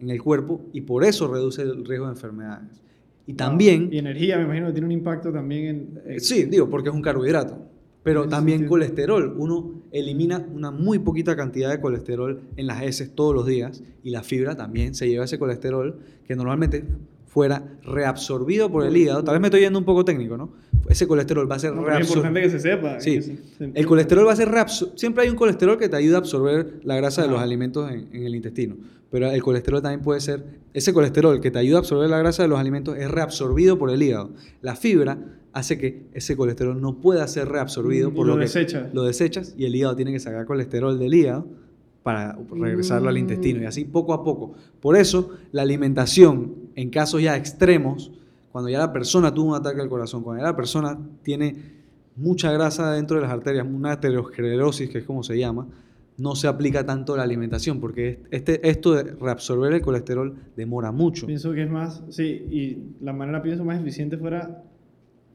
en 0.00 0.10
el 0.10 0.22
cuerpo, 0.22 0.60
y 0.72 0.82
por 0.82 1.04
eso 1.04 1.26
reduce 1.32 1.62
el 1.62 1.84
riesgo 1.84 2.06
de 2.06 2.12
enfermedades. 2.12 2.80
Y 3.26 3.34
también, 3.34 3.90
Y 3.92 3.98
energía, 3.98 4.38
me 4.38 4.44
imagino 4.44 4.66
que 4.68 4.72
tiene 4.72 4.86
un 4.86 4.92
impacto 4.92 5.32
también 5.32 5.66
en. 5.66 6.12
en- 6.14 6.20
sí, 6.20 6.44
digo, 6.44 6.70
porque 6.70 6.88
es 6.88 6.94
un 6.94 7.02
carbohidrato, 7.02 7.58
pero 8.02 8.26
también 8.28 8.58
sentido. 8.60 8.70
colesterol. 8.70 9.34
Uno 9.36 9.82
elimina 9.92 10.46
una 10.54 10.70
muy 10.70 10.98
poquita 10.98 11.36
cantidad 11.36 11.70
de 11.70 11.80
colesterol 11.80 12.40
en 12.56 12.66
las 12.66 12.82
heces 12.82 13.14
todos 13.14 13.34
los 13.34 13.44
días, 13.46 13.82
y 14.02 14.10
la 14.10 14.22
fibra 14.22 14.56
también 14.56 14.94
se 14.94 15.08
lleva 15.08 15.24
ese 15.24 15.38
colesterol 15.38 15.98
que 16.26 16.34
normalmente 16.36 16.84
fuera 17.26 17.62
reabsorbido 17.84 18.70
por 18.70 18.86
el 18.86 18.96
hígado. 18.96 19.22
Tal 19.22 19.34
vez 19.34 19.40
me 19.42 19.48
estoy 19.48 19.60
yendo 19.60 19.78
un 19.78 19.84
poco 19.84 20.04
técnico, 20.04 20.36
¿no? 20.38 20.50
Ese 20.88 21.06
colesterol 21.06 21.50
va 21.50 21.56
a 21.56 21.58
ser 21.58 21.72
No, 21.74 21.82
pero 21.82 21.90
es 21.92 21.96
reabsorbido. 21.98 22.26
importante 22.28 22.40
que 22.40 22.50
se 22.50 22.60
sepa. 22.60 23.00
Sí, 23.00 23.14
que 23.16 23.22
se- 23.22 23.36
se 23.58 23.70
el 23.74 23.86
colesterol 23.86 24.26
va 24.26 24.32
a 24.32 24.36
ser 24.36 24.48
reabsor- 24.48 24.92
Siempre 24.96 25.24
hay 25.24 25.28
un 25.28 25.36
colesterol 25.36 25.76
que 25.76 25.88
te 25.90 25.96
ayuda 25.96 26.16
a 26.16 26.20
absorber 26.20 26.80
la 26.84 26.96
grasa 26.96 27.22
de 27.22 27.28
los 27.28 27.40
alimentos 27.40 27.90
en, 27.90 28.08
en 28.12 28.24
el 28.24 28.34
intestino. 28.34 28.76
Pero 29.10 29.30
el 29.30 29.42
colesterol 29.42 29.80
también 29.80 30.02
puede 30.02 30.20
ser. 30.20 30.44
Ese 30.74 30.92
colesterol 30.92 31.40
que 31.40 31.50
te 31.50 31.58
ayuda 31.58 31.78
a 31.78 31.80
absorber 31.80 32.10
la 32.10 32.18
grasa 32.18 32.42
de 32.42 32.48
los 32.48 32.58
alimentos 32.58 32.96
es 32.98 33.10
reabsorbido 33.10 33.78
por 33.78 33.90
el 33.90 34.02
hígado. 34.02 34.30
La 34.60 34.76
fibra 34.76 35.18
hace 35.52 35.78
que 35.78 36.06
ese 36.12 36.36
colesterol 36.36 36.78
no 36.80 37.00
pueda 37.00 37.26
ser 37.26 37.48
reabsorbido 37.48 38.12
por 38.12 38.26
y 38.26 38.30
lo 38.30 38.34
que 38.36 38.42
desecha. 38.42 38.90
lo 38.92 39.02
desechas 39.04 39.54
y 39.56 39.64
el 39.64 39.74
hígado 39.74 39.96
tiene 39.96 40.12
que 40.12 40.20
sacar 40.20 40.44
colesterol 40.44 40.98
del 40.98 41.14
hígado 41.14 41.46
para 42.02 42.38
regresarlo 42.52 43.08
al 43.08 43.14
Mm. 43.14 43.18
intestino 43.18 43.62
y 43.62 43.64
así 43.64 43.84
poco 43.86 44.12
a 44.12 44.22
poco. 44.22 44.52
Por 44.80 44.94
eso 44.96 45.30
la 45.52 45.62
alimentación 45.62 46.54
en 46.74 46.90
casos 46.90 47.22
ya 47.22 47.34
extremos, 47.36 48.12
cuando 48.52 48.68
ya 48.70 48.78
la 48.78 48.92
persona 48.92 49.32
tuvo 49.32 49.50
un 49.50 49.56
ataque 49.56 49.80
al 49.80 49.88
corazón, 49.88 50.22
cuando 50.22 50.42
ya 50.42 50.50
la 50.50 50.56
persona 50.56 50.98
tiene 51.22 51.56
mucha 52.16 52.52
grasa 52.52 52.92
dentro 52.92 53.16
de 53.16 53.22
las 53.22 53.32
arterias, 53.32 53.66
una 53.68 53.92
aterosclerosis 53.92 54.90
que 54.90 54.98
es 54.98 55.04
como 55.04 55.22
se 55.22 55.38
llama, 55.38 55.66
no 56.18 56.34
se 56.34 56.48
aplica 56.48 56.84
tanto 56.84 57.16
la 57.16 57.22
alimentación 57.22 57.80
porque 57.80 58.20
este, 58.30 58.68
esto 58.68 58.92
de 58.94 59.04
reabsorber 59.14 59.72
el 59.72 59.80
colesterol 59.80 60.34
demora 60.56 60.90
mucho. 60.92 61.26
Pienso 61.26 61.52
que 61.52 61.62
es 61.62 61.70
más, 61.70 62.02
sí, 62.10 62.24
y 62.50 63.04
la 63.04 63.12
manera 63.12 63.40
pienso 63.42 63.64
más 63.64 63.80
eficiente 63.80 64.16
fuera 64.18 64.64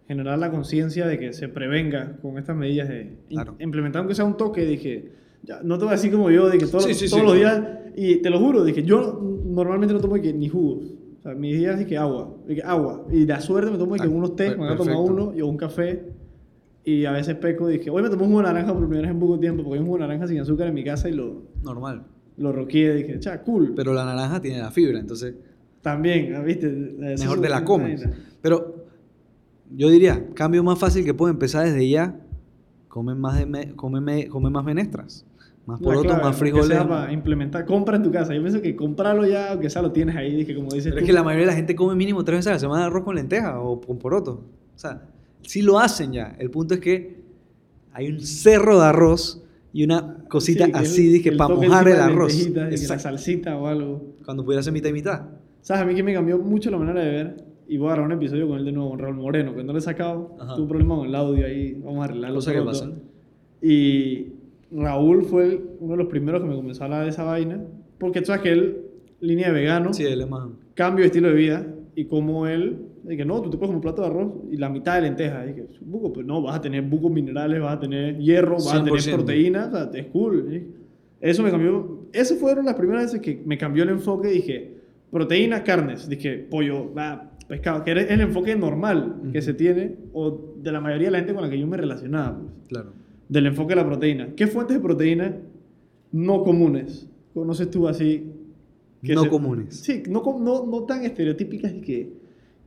generar 0.07 0.37
la 0.37 0.51
conciencia 0.51 1.07
de 1.07 1.17
que 1.17 1.31
se 1.33 1.47
prevenga 1.47 2.17
con 2.21 2.37
estas 2.37 2.57
medidas 2.57 2.89
de 2.89 3.17
Claro. 3.29 3.55
implementar 3.59 4.01
aunque 4.01 4.13
sea 4.15 4.25
un 4.25 4.35
toque, 4.35 4.65
dije, 4.65 5.11
ya, 5.43 5.61
no 5.63 5.77
te 5.77 5.85
voy 5.85 5.93
a 5.93 5.95
decir 5.95 6.11
como 6.11 6.29
yo, 6.29 6.49
de 6.49 6.57
que 6.57 6.65
todos, 6.67 6.83
Sí, 6.83 6.93
sí, 6.93 7.09
todos 7.09 7.21
sí, 7.21 7.27
los 7.27 7.35
días, 7.37 7.61
y 7.95 8.17
te 8.17 8.29
lo 8.29 8.39
juro, 8.39 8.65
que 8.65 8.83
yo 8.83 9.21
normalmente 9.45 9.93
no 9.93 10.01
tomo 10.01 10.15
que 10.15 10.33
ni 10.33 10.49
jugos, 10.49 10.83
o 11.19 11.21
sea, 11.23 11.33
mis 11.33 11.57
días 11.57 11.83
que 11.85 11.97
agua, 11.97 12.35
que 12.45 12.61
agua, 12.61 13.05
y 13.09 13.23
de 13.23 13.39
suerte 13.39 13.71
me 13.71 13.77
tomo 13.77 13.95
que 13.95 14.01
Ah, 14.03 14.09
unos 14.09 14.35
té, 14.35 14.49
per- 14.49 14.57
me 14.59 14.65
voy 14.65 14.73
a 14.73 14.77
tomar 14.77 14.95
uno 14.97 15.33
y 15.33 15.41
un 15.41 15.55
café, 15.55 16.03
y 16.85 17.05
a 17.05 17.11
veces 17.11 17.35
peco, 17.35 17.67
dije, 17.67 17.89
hoy 17.89 18.03
me 18.03 18.09
tomé 18.09 18.23
un 18.23 18.29
jugo 18.29 18.41
de 18.41 18.47
naranja 18.47 18.73
por 18.73 18.81
primera 18.81 19.03
vez 19.03 19.11
en 19.11 19.19
poco 19.19 19.39
tiempo, 19.39 19.63
porque 19.63 19.75
hay 19.75 19.79
un 19.79 19.85
jugo 19.85 19.97
de 19.99 20.01
naranja 20.07 20.27
sin 20.27 20.39
azúcar 20.39 20.67
en 20.67 20.73
mi 20.73 20.83
casa 20.83 21.07
y 21.09 21.13
lo, 21.13 21.43
Normal. 21.63 22.03
lo 22.37 22.51
roqué, 22.51 22.93
dije, 22.93 23.19
cha, 23.19 23.41
cool. 23.41 23.73
Pero 23.75 23.93
la 23.93 24.03
naranja 24.05 24.41
tiene 24.41 24.59
la 24.59 24.71
fibra, 24.71 24.99
entonces 24.99 25.35
También, 25.81 26.33
¿viste? 26.45 26.67
Eso 26.67 27.23
mejor 27.23 27.37
es 27.37 27.41
te 27.41 27.49
la 27.49 27.63
comes. 27.65 28.05
Pero 28.41 28.85
yo 29.75 29.89
diría, 29.89 30.27
cambio 30.33 30.63
más 30.63 30.77
fácil 30.79 31.03
que 31.05 31.13
puedo 31.13 31.31
empezar 31.31 31.65
desde 31.65 31.89
ya, 31.89 32.19
comen 32.87 33.19
más, 33.19 33.39
de 33.39 33.45
me- 33.45 33.73
come 33.75 33.99
me- 34.01 34.27
come 34.27 34.49
más 34.49 34.63
menestras, 34.65 35.25
más 35.65 35.79
porotos, 35.79 36.05
clave, 36.07 36.21
más 36.23 36.35
frijoles. 36.37 36.77
para 36.83 37.11
implementar, 37.11 37.65
compra 37.65 37.95
en 37.95 38.03
tu 38.03 38.11
casa. 38.11 38.35
Yo 38.35 38.41
pienso 38.41 38.61
que 38.61 38.75
comprarlo 38.75 39.25
ya, 39.25 39.51
aunque 39.53 39.69
sea 39.69 39.81
lo 39.81 39.91
tienes 39.91 40.15
ahí, 40.15 40.35
dije, 40.35 40.53
como 40.55 40.67
dices 40.71 40.85
Pero 40.91 40.97
es 40.97 41.01
tú. 41.03 41.07
que 41.07 41.13
la 41.13 41.23
mayoría 41.23 41.45
de 41.47 41.51
la 41.51 41.55
gente 41.55 41.75
come 41.75 41.95
mínimo 41.95 42.23
tres 42.23 42.39
veces 42.39 42.47
a 42.49 42.53
la 42.53 42.59
semana 42.59 42.85
arroz 42.85 43.03
con 43.03 43.15
lentejas 43.15 43.55
o 43.57 43.79
con 43.81 43.97
porotos. 43.97 44.35
O 44.75 44.77
sea, 44.77 45.01
sí 45.43 45.61
lo 45.61 45.79
hacen 45.79 46.11
ya. 46.13 46.35
El 46.39 46.49
punto 46.49 46.73
es 46.75 46.79
que 46.79 47.21
hay 47.93 48.07
un 48.07 48.19
cerro 48.19 48.79
de 48.79 48.85
arroz 48.87 49.43
y 49.71 49.83
una 49.83 50.23
cosita 50.29 50.65
Sí, 50.65 50.71
que 50.71 50.77
así, 50.77 51.07
el- 51.07 51.13
dije, 51.13 51.31
para 51.33 51.53
mojar 51.55 51.87
el 51.87 51.99
arroz. 51.99 52.33
que 52.35 52.49
la 52.51 52.69
Exacto. 52.69 53.03
salsita 53.03 53.57
o 53.57 53.67
algo. 53.67 54.15
Cuando 54.25 54.43
pudiera 54.43 54.61
ser 54.63 54.73
mitad 54.73 54.89
y 54.89 54.93
mitad. 54.93 55.21
¿Sabes? 55.61 55.83
A 55.83 55.85
mí 55.85 55.95
que 55.95 56.03
me 56.03 56.13
cambió 56.13 56.37
mucho 56.39 56.69
la 56.71 56.77
manera 56.77 57.01
de 57.01 57.09
ver. 57.11 57.43
Y 57.67 57.77
voy 57.77 57.87
a 57.89 57.93
grabar 57.93 58.11
un 58.11 58.17
episodio 58.17 58.47
con 58.47 58.59
él 58.59 58.65
de 58.65 58.71
nuevo, 58.73 58.89
con 58.89 58.99
Raúl 58.99 59.15
Moreno, 59.15 59.55
que 59.55 59.63
no 59.63 59.71
le 59.71 59.79
he 59.79 59.81
sacado. 59.81 60.35
Ajá. 60.39 60.53
Tuve 60.55 60.63
un 60.63 60.67
problema 60.67 60.95
con 60.97 61.07
el 61.07 61.15
audio 61.15 61.45
ahí. 61.45 61.73
Vamos 61.83 62.01
a 62.01 62.03
arreglarlo. 62.05 62.35
Cosa 62.35 62.53
que 62.53 62.61
pasa. 62.61 62.91
Y 63.61 64.27
Raúl 64.71 65.23
fue 65.25 65.45
el- 65.45 65.61
uno 65.79 65.91
de 65.93 65.97
los 65.97 66.07
primeros 66.07 66.41
que 66.41 66.47
me 66.49 66.55
comenzó 66.55 66.83
a 66.83 66.85
hablar 66.85 67.03
de 67.03 67.09
esa 67.09 67.23
vaina. 67.23 67.61
Porque 67.97 68.19
tú 68.19 68.27
sabes 68.27 68.41
que 68.41 68.51
él, 68.51 68.77
línea 69.21 69.47
de 69.47 69.53
vegano, 69.53 69.93
Sí, 69.93 70.03
él 70.03 70.21
es 70.21 70.29
más... 70.29 70.47
cambio 70.73 71.03
de 71.03 71.07
estilo 71.07 71.29
de 71.29 71.35
vida 71.35 71.65
y 71.95 72.05
como 72.05 72.47
él, 72.47 72.79
de 73.03 73.17
que 73.17 73.25
no, 73.25 73.41
tú 73.41 73.49
te 73.49 73.57
puedes 73.57 73.67
comer 73.69 73.75
un 73.75 73.81
plato 73.81 74.01
de 74.01 74.07
arroz 74.07 74.31
y 74.51 74.57
la 74.57 74.69
mitad 74.69 74.95
de 74.95 75.01
lentejas. 75.01 75.49
Y 75.49 75.53
que, 75.53 75.65
buco, 75.81 76.13
pues 76.13 76.25
no, 76.25 76.41
vas 76.41 76.55
a 76.57 76.61
tener 76.61 76.81
bucos 76.83 77.11
minerales, 77.11 77.61
vas 77.61 77.75
a 77.77 77.79
tener 77.79 78.17
hierro, 78.17 78.53
vas 78.55 78.73
a 78.73 78.83
tener 78.83 78.99
100%. 78.99 79.13
proteínas, 79.15 79.67
o 79.73 79.91
sea, 79.91 79.99
es 79.99 80.07
cool. 80.07 80.47
¿sí? 80.49 80.67
Eso 81.21 81.43
me 81.43 81.51
cambió, 81.51 82.07
esas 82.13 82.37
fueron 82.37 82.65
las 82.65 82.75
primeras 82.75 83.03
veces 83.05 83.21
que 83.21 83.41
me 83.45 83.57
cambió 83.57 83.83
el 83.83 83.89
enfoque. 83.89 84.29
Dije, 84.29 84.73
proteínas, 85.11 85.61
carnes, 85.61 86.07
dije, 86.09 86.37
pollo, 86.49 86.93
va, 86.93 87.31
pescado, 87.47 87.83
que 87.83 87.91
era 87.91 88.01
el 88.01 88.21
enfoque 88.21 88.55
normal 88.55 89.17
que 89.31 89.39
Ujú. 89.39 89.45
se 89.45 89.53
tiene 89.53 89.95
o 90.13 90.55
de 90.61 90.71
la 90.71 90.79
mayoría 90.81 91.07
de 91.07 91.11
la 91.11 91.17
gente 91.19 91.33
con 91.33 91.43
la 91.43 91.49
que 91.49 91.59
yo 91.59 91.67
me 91.67 91.77
relacionaba. 91.77 92.39
pues, 92.39 92.67
Claro. 92.69 92.93
del 93.29 93.47
enfoque 93.47 93.69
de 93.69 93.75
la 93.81 93.85
proteína. 93.85 94.29
¿Qué 94.35 94.47
fuentes 94.47 94.75
de 94.77 94.81
proteína 94.81 95.35
no 96.11 96.43
comunes 96.43 97.09
conoces 97.33 97.69
tú 97.69 97.87
así? 97.87 98.29
que 99.01 99.13
No 99.15 99.23
se- 99.23 99.29
comunes. 99.29 99.75
Sí, 99.81 100.01
no, 100.09 100.23
no, 100.39 100.65
no 100.65 100.83
tan 100.83 101.03
estereotípicas 101.03 101.73
y 101.73 101.81
que 101.81 102.13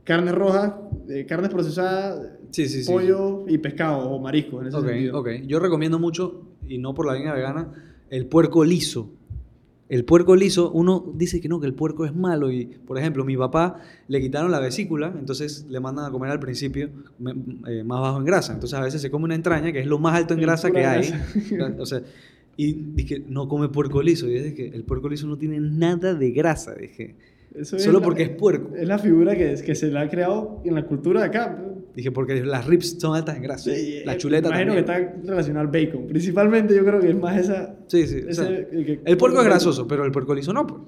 carnes 0.07 0.33
rojas, 0.33 0.73
eh, 1.09 1.25
carnes 1.27 1.51
procesadas, 1.51 2.31
Sí, 2.51 2.67
sí, 2.67 2.83
sí. 2.83 2.91
pollo 2.91 3.43
y 3.47 3.57
pescado 3.57 4.09
o 4.09 4.19
mariscos 4.21 4.61
en 4.61 4.67
ese 4.69 4.79
sentido. 4.81 5.19
ok. 5.19 5.29
Yo 5.45 5.59
recomiendo 5.59 5.99
mucho, 5.99 6.47
y 6.67 6.77
no 6.77 6.93
por 6.93 7.05
la 7.05 7.13
línea 7.13 7.33
vegana, 7.33 7.73
el 8.09 8.25
puerco 8.25 8.63
liso. 8.63 9.11
El 9.89 10.03
puerco 10.03 10.35
liso, 10.35 10.69
uno 10.71 11.13
dice 11.15 11.39
que 11.39 11.47
no, 11.47 11.61
que 11.61 11.65
el 11.67 11.73
puerco 11.73 12.03
es 12.05 12.13
malo. 12.13 12.51
Y, 12.51 12.65
por 12.65 12.97
ejemplo, 12.97 13.23
mi 13.23 13.37
papá 13.37 13.79
le 14.09 14.19
quitaron 14.19 14.51
la 14.51 14.59
vesícula, 14.59 15.13
entonces 15.17 15.65
le 15.69 15.79
mandan 15.79 16.05
a 16.05 16.11
comer 16.11 16.29
al 16.31 16.39
principio 16.41 16.89
me- 17.19 17.33
eh, 17.67 17.83
más 17.85 18.01
bajo 18.01 18.17
en 18.17 18.25
grasa. 18.25 18.51
Entonces 18.53 18.77
a 18.77 18.81
veces 18.81 19.01
se 19.01 19.09
come 19.11 19.25
una 19.25 19.35
entraña, 19.35 19.71
que 19.71 19.79
es 19.79 19.87
lo 19.87 19.97
más 19.99 20.13
alto 20.15 20.33
en 20.33 20.41
grasa 20.41 20.71
que 20.71 20.85
hay. 20.85 21.09
grasa. 21.51 21.75
o 21.79 21.85
sea, 21.85 22.01
y 22.57 22.73
dije, 22.73 23.23
no 23.29 23.47
come 23.47 23.69
puerco 23.69 24.01
liso. 24.01 24.27
Y 24.27 24.37
dije, 24.39 24.71
el 24.75 24.83
puerco 24.83 25.07
liso 25.07 25.25
no 25.27 25.37
tiene 25.37 25.59
nada 25.61 26.13
de 26.15 26.31
grasa. 26.31 26.73
Dije, 26.75 27.15
Eso 27.57 27.79
Solo 27.79 28.01
porque 28.01 28.23
es 28.23 28.29
puerco. 28.29 28.75
Es 28.75 28.87
la 28.87 28.99
figura 28.99 29.35
que, 29.35 29.55
que 29.65 29.75
se 29.75 29.87
le 29.87 29.99
ha 29.99 30.09
creado 30.09 30.61
en 30.63 30.75
la 30.75 30.85
cultura 30.85 31.21
de 31.21 31.27
acá. 31.27 31.63
dije 31.95 32.11
porque 32.11 32.43
las 32.43 32.65
ribs 32.67 32.97
son 32.99 33.15
altas 33.15 33.35
en 33.35 33.41
grasa. 33.43 33.71
Sí, 33.73 34.01
la 34.05 34.15
chuleta 34.17 34.49
Imagino 34.49 34.73
también. 34.75 34.85
que 34.85 35.13
está 35.19 35.27
relacionado 35.31 35.67
al 35.67 35.71
bacon. 35.71 36.07
Principalmente 36.07 36.75
yo 36.75 36.85
creo 36.85 36.99
que 36.99 37.09
es 37.09 37.17
más 37.19 37.37
esa... 37.37 37.75
Sí, 37.87 38.05
sí. 38.07 38.17
o 38.17 38.29
ese- 38.29 38.33
sea, 38.33 38.47
el 38.49 38.85
que- 38.85 38.99
el 39.03 39.17
puerco 39.17 39.39
es 39.39 39.45
grasoso, 39.45 39.87
pero 39.87 40.05
el 40.05 40.11
puerco 40.11 40.35
liso 40.35 40.53
no. 40.53 40.67
Pues. 40.67 40.81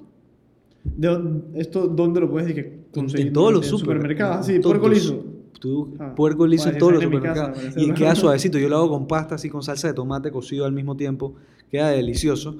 ¿De 0.84 1.08
dónde- 1.08 1.60
¿Esto 1.60 1.86
dónde 1.88 2.20
lo 2.20 2.30
puedes 2.30 2.48
decir? 2.48 2.84
En 2.94 3.32
todos 3.32 3.52
los 3.52 3.64
¿En 3.64 3.70
super- 3.70 3.96
supermercados? 3.96 4.46
Sí, 4.46 4.58
puerco 4.60 4.88
liso. 4.88 5.24
Tú, 5.60 5.94
Ah, 5.98 6.14
puerco 6.14 6.46
liso 6.46 6.70
en 6.70 6.78
todos 6.78 6.92
los 6.94 7.02
casa, 7.02 7.12
supermercados. 7.52 7.74
y 7.76 7.92
queda 7.92 8.14
suavecito. 8.14 8.58
Yo 8.58 8.68
lo 8.70 8.76
hago 8.78 8.88
con 8.88 9.06
pasta, 9.06 9.34
así 9.34 9.50
con 9.50 9.62
salsa 9.62 9.88
de 9.88 9.94
tomate 9.94 10.30
cocido 10.30 10.64
al 10.64 10.72
mismo 10.72 10.96
tiempo. 10.96 11.34
Queda 11.70 11.90
delicioso. 11.90 12.56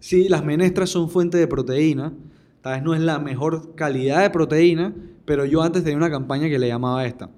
Sí, 0.00 0.28
las 0.28 0.44
menestras 0.44 0.90
son 0.90 1.08
fuente 1.08 1.38
de 1.38 1.46
proteína. 1.46 2.12
Tal 2.62 2.74
vez 2.74 2.82
no 2.82 2.94
es 2.94 3.00
la 3.00 3.18
mejor 3.18 3.74
calidad 3.74 4.22
de 4.22 4.30
proteína, 4.30 4.94
pero 5.24 5.44
yo 5.44 5.62
antes 5.62 5.82
tenía 5.84 5.96
una 5.98 6.10
campaña 6.10 6.48
que 6.48 6.58
le 6.58 6.68
llamaba 6.68 7.04
esta. 7.04 7.30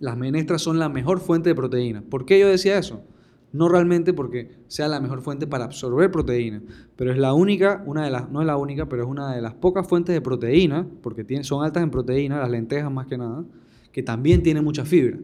Las 0.00 0.16
menestras 0.16 0.62
son 0.62 0.78
la 0.78 0.88
mejor 0.88 1.20
fuente 1.20 1.50
de 1.50 1.54
proteína. 1.54 2.02
¿Por 2.02 2.24
qué 2.26 2.40
yo 2.40 2.48
decía 2.48 2.78
eso? 2.78 3.02
No 3.52 3.68
realmente 3.68 4.12
porque 4.12 4.50
sea 4.66 4.88
la 4.88 4.98
mejor 5.00 5.20
fuente 5.22 5.46
para 5.46 5.64
absorber 5.64 6.10
proteína, 6.10 6.60
pero 6.96 7.12
es 7.12 7.18
la 7.18 7.34
única, 7.34 7.84
una 7.86 8.04
de 8.04 8.10
las, 8.10 8.28
no 8.30 8.40
es 8.40 8.46
la 8.46 8.56
única, 8.56 8.88
pero 8.88 9.04
es 9.04 9.08
una 9.08 9.32
de 9.34 9.40
las 9.40 9.54
pocas 9.54 9.86
fuentes 9.86 10.12
de 10.12 10.20
proteína, 10.20 10.86
porque 11.02 11.22
tiene- 11.22 11.44
son 11.44 11.64
altas 11.64 11.82
en 11.82 11.90
proteína, 11.90 12.40
las 12.40 12.50
lentejas 12.50 12.90
más 12.90 13.06
que 13.06 13.16
nada, 13.16 13.44
que 13.92 14.02
también 14.02 14.42
tienen 14.42 14.64
mucha 14.64 14.84
fibra. 14.84 15.18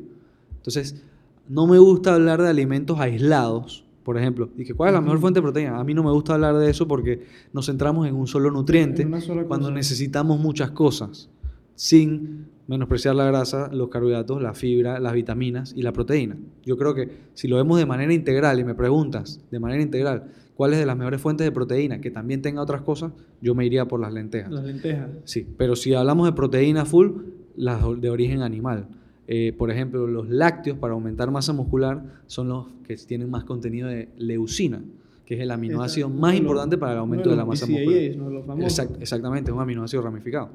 Entonces, 0.56 1.02
no 1.48 1.66
me 1.66 1.78
gusta 1.78 2.14
hablar 2.14 2.40
de 2.40 2.48
alimentos 2.48 3.00
aislados, 3.00 3.84
por 4.10 4.18
ejemplo. 4.18 4.50
Dije, 4.56 4.74
¿cuál 4.74 4.88
es 4.88 4.94
la 4.94 5.00
mejor 5.00 5.20
fuente 5.20 5.38
de 5.38 5.42
proteína? 5.42 5.78
A 5.78 5.84
mí 5.84 5.94
no 5.94 6.02
me 6.02 6.10
gusta 6.10 6.34
hablar 6.34 6.56
de 6.56 6.68
eso 6.68 6.88
porque 6.88 7.22
nos 7.52 7.66
centramos 7.66 8.08
en 8.08 8.16
un 8.16 8.26
solo 8.26 8.50
nutriente 8.50 9.08
cuando 9.46 9.70
necesitamos 9.70 10.40
muchas 10.40 10.72
cosas, 10.72 11.30
sin 11.76 12.46
menospreciar 12.66 13.14
la 13.14 13.24
grasa, 13.24 13.70
los 13.72 13.88
carbohidratos, 13.88 14.42
la 14.42 14.52
fibra, 14.52 14.98
las 14.98 15.12
vitaminas 15.12 15.72
y 15.76 15.82
la 15.82 15.92
proteína. 15.92 16.36
Yo 16.64 16.76
creo 16.76 16.92
que 16.92 17.08
si 17.34 17.46
lo 17.46 17.54
vemos 17.54 17.78
de 17.78 17.86
manera 17.86 18.12
integral 18.12 18.58
y 18.58 18.64
me 18.64 18.74
preguntas 18.74 19.40
de 19.48 19.60
manera 19.60 19.80
integral 19.80 20.24
cuál 20.56 20.72
es 20.72 20.80
de 20.80 20.86
las 20.86 20.96
mejores 20.96 21.20
fuentes 21.20 21.44
de 21.44 21.52
proteína 21.52 22.00
que 22.00 22.10
también 22.10 22.42
tenga 22.42 22.62
otras 22.62 22.82
cosas, 22.82 23.12
yo 23.40 23.54
me 23.54 23.64
iría 23.64 23.86
por 23.86 24.00
las 24.00 24.12
lentejas. 24.12 24.50
Las 24.50 24.64
lentejas. 24.64 25.08
Sí, 25.22 25.46
pero 25.56 25.76
si 25.76 25.94
hablamos 25.94 26.26
de 26.26 26.32
proteína 26.32 26.84
full, 26.84 27.10
las 27.54 27.80
de 28.00 28.10
origen 28.10 28.42
animal. 28.42 28.88
Eh, 29.32 29.52
por 29.56 29.70
ejemplo, 29.70 30.08
los 30.08 30.28
lácteos 30.28 30.76
para 30.76 30.92
aumentar 30.92 31.30
masa 31.30 31.52
muscular 31.52 32.02
son 32.26 32.48
los 32.48 32.66
que 32.82 32.96
tienen 32.96 33.30
más 33.30 33.44
contenido 33.44 33.86
de 33.86 34.08
leucina, 34.18 34.82
que 35.24 35.34
es 35.34 35.40
el 35.40 35.52
aminoácido 35.52 36.08
más 36.08 36.34
importante 36.34 36.76
para 36.76 36.94
el 36.94 36.98
aumento 36.98 37.30
de, 37.30 37.36
la 37.36 37.44
masa 37.44 37.64
muscular. 37.64 38.16
¿no? 38.16 38.28
Los 38.28 38.44
famosos. 38.44 38.76
Exact- 38.76 39.00
exactamente, 39.00 39.52
es 39.52 39.54
un 39.54 39.62
aminoácido 39.62 40.02
ramificado, 40.02 40.50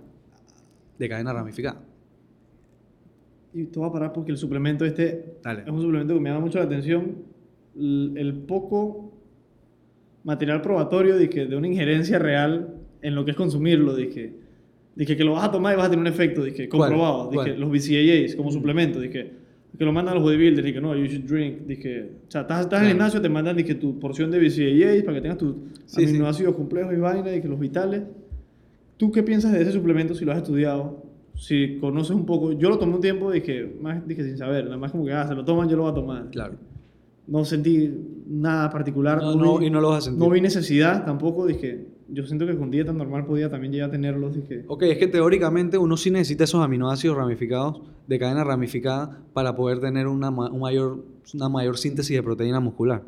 de 1.00 1.08
cadena 1.08 1.32
ramificada. 1.32 1.82
y 3.54 3.64
te 3.64 3.80
voy 3.80 3.88
a 3.88 3.94
parar 3.94 4.12
porque 4.12 4.34
el 4.34 4.38
suplemento 4.38 4.84
este 4.84 5.38
Dale. 5.42 5.62
es 5.62 5.70
un 5.70 5.82
suplemento 5.82 6.14
que 6.14 6.20
me 6.20 6.30
llama 6.30 6.42
mucho 6.42 6.60
la 6.60 6.66
atención. 6.66 7.16
El 7.78 8.44
poco 8.46 9.14
material 10.26 10.62
probatorio 10.62 11.16
de, 11.16 11.30
que, 11.30 11.46
de 11.46 11.56
una 11.56 11.68
injerencia 11.70 12.20
real 12.20 12.76
en 13.02 13.16
lo 13.16 13.24
que 13.24 13.32
es 13.32 13.38
consumirlo. 13.38 13.96
Dije, 13.96 14.34
dije 14.96 15.16
que 15.18 15.24
lo 15.24 15.34
vas 15.34 15.46
a 15.46 15.52
tomar 15.52 15.74
y 15.74 15.78
vas 15.78 15.88
a 15.88 15.90
tener 15.90 16.02
un 16.02 16.08
efecto. 16.08 16.44
Dije, 16.44 16.68
¿Cuál? 16.70 16.90
comprobado. 16.92 17.30
Dije, 17.32 17.56
¿Cuál? 17.56 17.60
los 17.60 17.70
BCAAs 17.72 18.36
como 18.36 18.52
suplemento. 18.52 19.00
Dije, 19.00 19.32
que 19.78 19.84
lo 19.84 19.92
mandan 19.92 20.14
a 20.14 20.16
los 20.16 20.24
bodybuilders. 20.24 20.66
Dije, 20.66 20.80
no, 20.80 20.96
you 20.96 21.06
should 21.06 21.26
drink. 21.26 21.60
Dije, 21.68 22.12
o 22.28 22.32
sea, 22.32 22.42
estás, 22.42 22.62
estás 22.62 22.80
en 22.80 22.86
el 22.86 22.92
gimnasio, 22.94 23.22
te 23.22 23.28
mandan 23.30 23.58
dije, 23.58 23.76
tu 23.76 24.00
porción 24.00 24.32
de 24.32 24.40
BCAAs 24.40 25.04
para 25.04 25.16
que 25.18 25.22
tengas 25.22 25.38
tus 25.38 25.56
Sí, 25.86 26.04
sí. 26.04 26.10
aminoácidos 26.10 26.56
complejos 26.56 26.94
y 26.94 26.98
vaina. 26.98 27.24
Que 27.42 27.48
los 27.48 27.60
vitales. 27.60 28.04
¿Tú 28.98 29.12
qué 29.12 29.22
piensas 29.24 29.52
de 29.52 29.62
ese 29.62 29.72
suplemento 29.74 30.16
si 30.16 30.24
lo 30.24 30.32
has 30.32 30.38
estudiado? 30.38 31.04
Si 31.36 31.78
conoces 31.82 32.16
un 32.16 32.26
poco. 32.26 32.54
Yo 32.54 32.70
lo 32.70 32.78
tomé 32.80 32.96
un 32.96 33.02
tiempo, 33.02 33.30
dije, 33.32 33.70
más 33.82 34.08
dije 34.08 34.24
sin 34.24 34.38
saber. 34.38 34.64
Nada 34.66 34.78
más 34.78 34.92
como 34.92 35.04
que, 35.06 35.12
ah, 35.12 35.28
se 35.28 35.36
lo 35.36 35.44
toman, 35.44 35.68
yo 35.68 35.76
lo 35.76 35.84
voy 35.84 35.92
a 35.92 35.96
tomar. 35.96 36.30
Claro. 36.32 36.54
No 37.28 37.44
sentí 37.44 37.92
nada 38.30 38.70
particular. 38.70 39.18
No, 39.22 39.36
no, 39.36 39.58
vi- 39.58 39.66
y 39.66 39.70
no 39.70 39.82
lo 39.82 39.90
vas 39.90 39.98
a 39.98 40.02
sentir. 40.06 40.24
No 40.24 40.30
vi 40.30 40.40
necesidad 40.40 41.04
tampoco. 41.06 41.46
Dije, 41.46 41.86
yo 42.08 42.26
siento 42.26 42.46
que 42.46 42.56
con 42.56 42.70
dieta 42.72 42.94
normal 42.94 43.26
podía 43.26 43.50
también 43.50 43.74
llegar 43.74 43.90
a 43.90 43.92
tenerlos. 43.92 44.36
Dije, 44.36 44.64
Ok, 44.68 44.84
es 44.84 44.98
que 44.98 45.08
teóricamente 45.08 45.78
uno 45.78 45.98
sí 45.98 46.12
necesita 46.12 46.44
esos 46.44 46.64
aminoácidos 46.64 47.18
ramificados 47.18 47.82
de 48.08 48.20
cadena 48.20 48.44
ramificada 48.44 49.20
para 49.34 49.56
poder 49.56 49.80
tener 49.80 50.08
una, 50.08 50.30
ma- 50.32 50.50
un 50.52 50.60
mayor, 50.62 51.04
una 51.34 51.50
mayor 51.50 51.78
síntesis 51.78 52.16
de 52.16 52.22
proteína 52.24 52.60
muscular. 52.60 53.02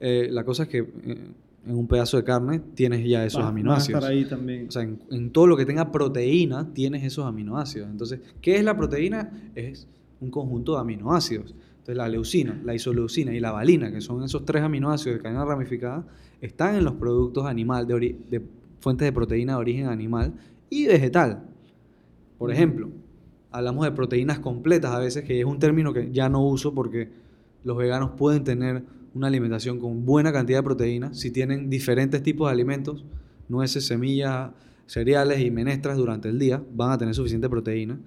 Eh, 0.00 0.28
la 0.30 0.44
cosa 0.44 0.64
es 0.64 0.68
que 0.68 0.78
eh, 0.78 1.18
en 1.66 1.74
un 1.76 1.86
pedazo 1.86 2.16
de 2.16 2.24
carne 2.24 2.60
tienes 2.74 3.06
ya 3.08 3.24
esos 3.24 3.42
va- 3.42 3.48
aminoácidos. 3.48 4.00
estar 4.02 4.10
ahí 4.12 4.24
también. 4.24 4.68
O 4.68 4.70
sea, 4.70 4.82
en, 4.82 4.98
en 5.10 5.30
todo 5.30 5.46
lo 5.46 5.56
que 5.56 5.64
tenga 5.66 5.92
proteína 5.92 6.72
tienes 6.74 7.04
esos 7.04 7.24
aminoácidos. 7.26 7.88
Entonces, 7.90 8.20
¿qué 8.40 8.56
es 8.56 8.64
la 8.64 8.76
proteína? 8.76 9.50
Es 9.54 9.86
un 10.20 10.30
conjunto 10.30 10.74
de 10.74 10.80
aminoácidos. 10.80 11.54
Entonces, 11.78 11.96
la 11.96 12.08
leucina, 12.08 12.58
la 12.64 12.74
isoleucina 12.74 13.34
y 13.34 13.40
la 13.40 13.52
valina, 13.52 13.92
que 13.92 14.00
son 14.00 14.22
esos 14.24 14.44
tres 14.46 14.62
aminoácidos 14.62 15.18
de 15.18 15.22
cadena 15.22 15.44
ramificada, 15.44 16.06
están 16.40 16.74
en 16.76 16.84
los 16.84 16.94
productos 16.94 17.46
animal, 17.46 17.86
de, 17.86 18.42
fuentes 18.80 19.06
de 19.06 19.12
proteína 19.12 19.54
de 19.54 19.58
origen 19.58 19.86
animal 19.86 20.32
y 20.70 20.86
vegetal. 20.86 21.44
Por 22.38 22.50
ejemplo, 22.50 22.88
hablamos 23.50 23.84
de 23.84 23.92
proteínas 23.92 24.38
completas 24.40 24.92
a 24.92 24.98
veces, 24.98 25.24
que 25.24 25.38
es 25.40 25.46
un 25.46 25.58
término 25.58 25.92
que 25.92 26.10
ya 26.12 26.28
no 26.28 26.44
uso 26.46 26.74
porque 26.74 27.08
los 27.64 27.76
veganos 27.76 28.10
pueden 28.16 28.44
tener 28.44 28.82
una 29.14 29.28
alimentación 29.28 29.78
con 29.78 30.04
buena 30.04 30.32
cantidad 30.32 30.58
de 30.58 30.62
proteínas 30.64 31.18
si 31.18 31.30
tienen 31.30 31.70
diferentes 31.70 32.22
tipos 32.22 32.48
de 32.48 32.52
alimentos, 32.52 33.04
nueces, 33.48 33.86
semillas, 33.86 34.50
cereales 34.86 35.40
y 35.40 35.50
menestras 35.50 35.96
durante 35.96 36.28
el 36.28 36.38
día, 36.38 36.62
van 36.74 36.90
a 36.90 36.98
tener 36.98 37.14
suficiente 37.14 37.48
proteína, 37.48 37.98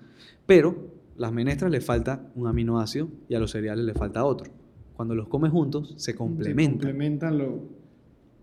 pero 0.46 0.76
las 1.18 1.32
menestras 1.32 1.72
les 1.72 1.84
falta 1.84 2.30
un 2.36 2.46
aminoácido 2.48 3.08
y 3.30 3.34
a 3.36 3.40
los 3.40 3.50
cereales 3.52 3.86
les 3.86 3.98
falta 3.98 4.24
otro. 4.26 4.52
Cuando 4.96 5.16
los 5.16 5.28
comes 5.28 5.52
juntos, 5.52 5.94
se 5.98 6.13
complementan. 6.13 6.74
complementan 6.80 7.38
lo- 7.38 7.77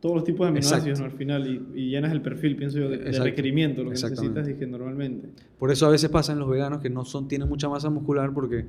todos 0.04 0.16
los 0.16 0.24
tipos 0.24 0.44
de 0.44 0.50
aminoácidos 0.50 1.00
al 1.00 1.12
final 1.12 1.46
y, 1.46 1.80
y 1.80 1.88
llenas 1.88 2.12
el 2.12 2.20
perfil, 2.20 2.56
pienso 2.56 2.78
yo, 2.78 2.90
de, 2.90 2.98
de 2.98 3.18
requerimiento, 3.20 3.82
lo 3.82 3.88
que 3.88 3.94
necesitas 3.94 4.46
dije, 4.46 4.66
normalmente. 4.66 5.30
Por 5.58 5.70
eso 5.70 5.86
a 5.86 5.88
veces 5.88 6.10
pasa 6.10 6.34
en 6.34 6.40
los 6.40 6.50
veganos 6.50 6.82
que 6.82 6.90
no 6.90 7.06
son, 7.06 7.26
tienen 7.26 7.48
mucha 7.48 7.70
masa 7.70 7.88
muscular 7.88 8.30
porque 8.34 8.66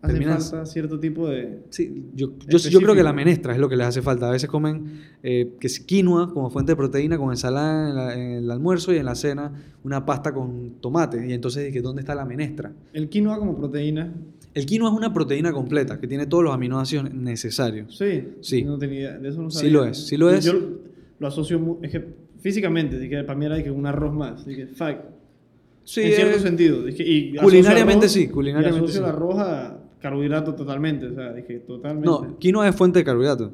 Hace 0.00 0.12
terminan- 0.14 0.40
falta 0.40 0.64
cierto 0.66 1.00
tipo 1.00 1.28
de... 1.28 1.64
Sí, 1.70 2.04
yo, 2.14 2.30
yo, 2.46 2.58
yo 2.58 2.78
creo 2.80 2.94
que 2.94 3.02
la 3.02 3.12
menestra 3.12 3.52
es 3.54 3.58
lo 3.58 3.68
que 3.68 3.74
les 3.74 3.88
hace 3.88 4.02
falta. 4.02 4.28
A 4.28 4.30
veces 4.30 4.48
comen 4.48 5.00
eh, 5.24 5.54
que 5.58 5.66
es 5.66 5.80
quinoa 5.80 6.32
como 6.32 6.48
fuente 6.48 6.70
de 6.70 6.76
proteína 6.76 7.18
con 7.18 7.30
ensalada 7.30 7.88
en, 7.90 7.96
la- 7.96 8.14
en 8.14 8.30
el 8.44 8.48
almuerzo 8.52 8.92
y 8.94 8.98
en 8.98 9.04
la 9.06 9.16
cena 9.16 9.52
una 9.82 10.06
pasta 10.06 10.32
con 10.32 10.74
tomate. 10.80 11.26
Y 11.28 11.32
entonces 11.32 11.66
dije, 11.66 11.80
¿dónde 11.82 12.02
está 12.02 12.14
la 12.14 12.24
menestra? 12.24 12.72
El 12.92 13.08
quinoa 13.08 13.36
como 13.40 13.56
proteína, 13.56 14.14
El 14.58 14.66
quinoa 14.66 14.90
es 14.90 14.96
una 14.96 15.12
proteína 15.12 15.52
completa 15.52 15.98
que 16.00 16.06
tiene 16.08 16.26
todos 16.26 16.44
los 16.44 16.52
aminoácidos 16.54 17.12
necesarios. 17.12 17.96
sí. 17.96 18.24
Sí. 18.40 18.62
No 18.64 18.78
tenía 18.78 18.98
idea, 19.00 19.18
de 19.18 19.28
eso 19.28 19.42
no 19.42 19.50
Sí 19.50 19.58
sabía. 19.58 19.72
lo 19.72 19.84
es, 19.84 20.06
sí 20.06 20.16
lo 20.16 20.30
es. 20.30 20.44
Yo 20.44 20.52
lo 21.18 21.26
asocio, 21.26 21.58
mu- 21.58 21.78
es 21.82 21.90
que 21.90 22.04
físicamente, 22.40 22.98
dije, 22.98 23.24
para 23.24 23.38
mí 23.38 23.46
era 23.46 23.56
dije, 23.56 23.70
un 23.70 23.86
arroz 23.86 24.14
más. 24.14 24.44
Dije, 24.46 24.66
fuck. 24.68 24.96
Sí, 25.84 26.02
en 26.02 26.12
cierto 26.12 26.36
es- 26.36 26.42
sentido. 26.42 26.88
Y 26.88 27.34
Culinariamente 27.36 28.06
arroz- 28.06 28.10
sí, 28.12 28.28
culinariamente 28.28 28.80
y 28.80 28.84
asocio 28.84 29.00
sí. 29.02 29.04
el 29.08 29.14
arroz 29.14 29.38
a 29.38 29.78
carbohidrato 30.00 30.54
totalmente. 30.54 31.06
O 31.06 31.14
sea, 31.14 31.32
dije, 31.32 31.60
totalmente. 31.60 32.06
No, 32.08 32.36
quinoa 32.38 32.68
es 32.68 32.76
fuente 32.76 32.98
de 33.00 33.04
carbohidratos. 33.04 33.52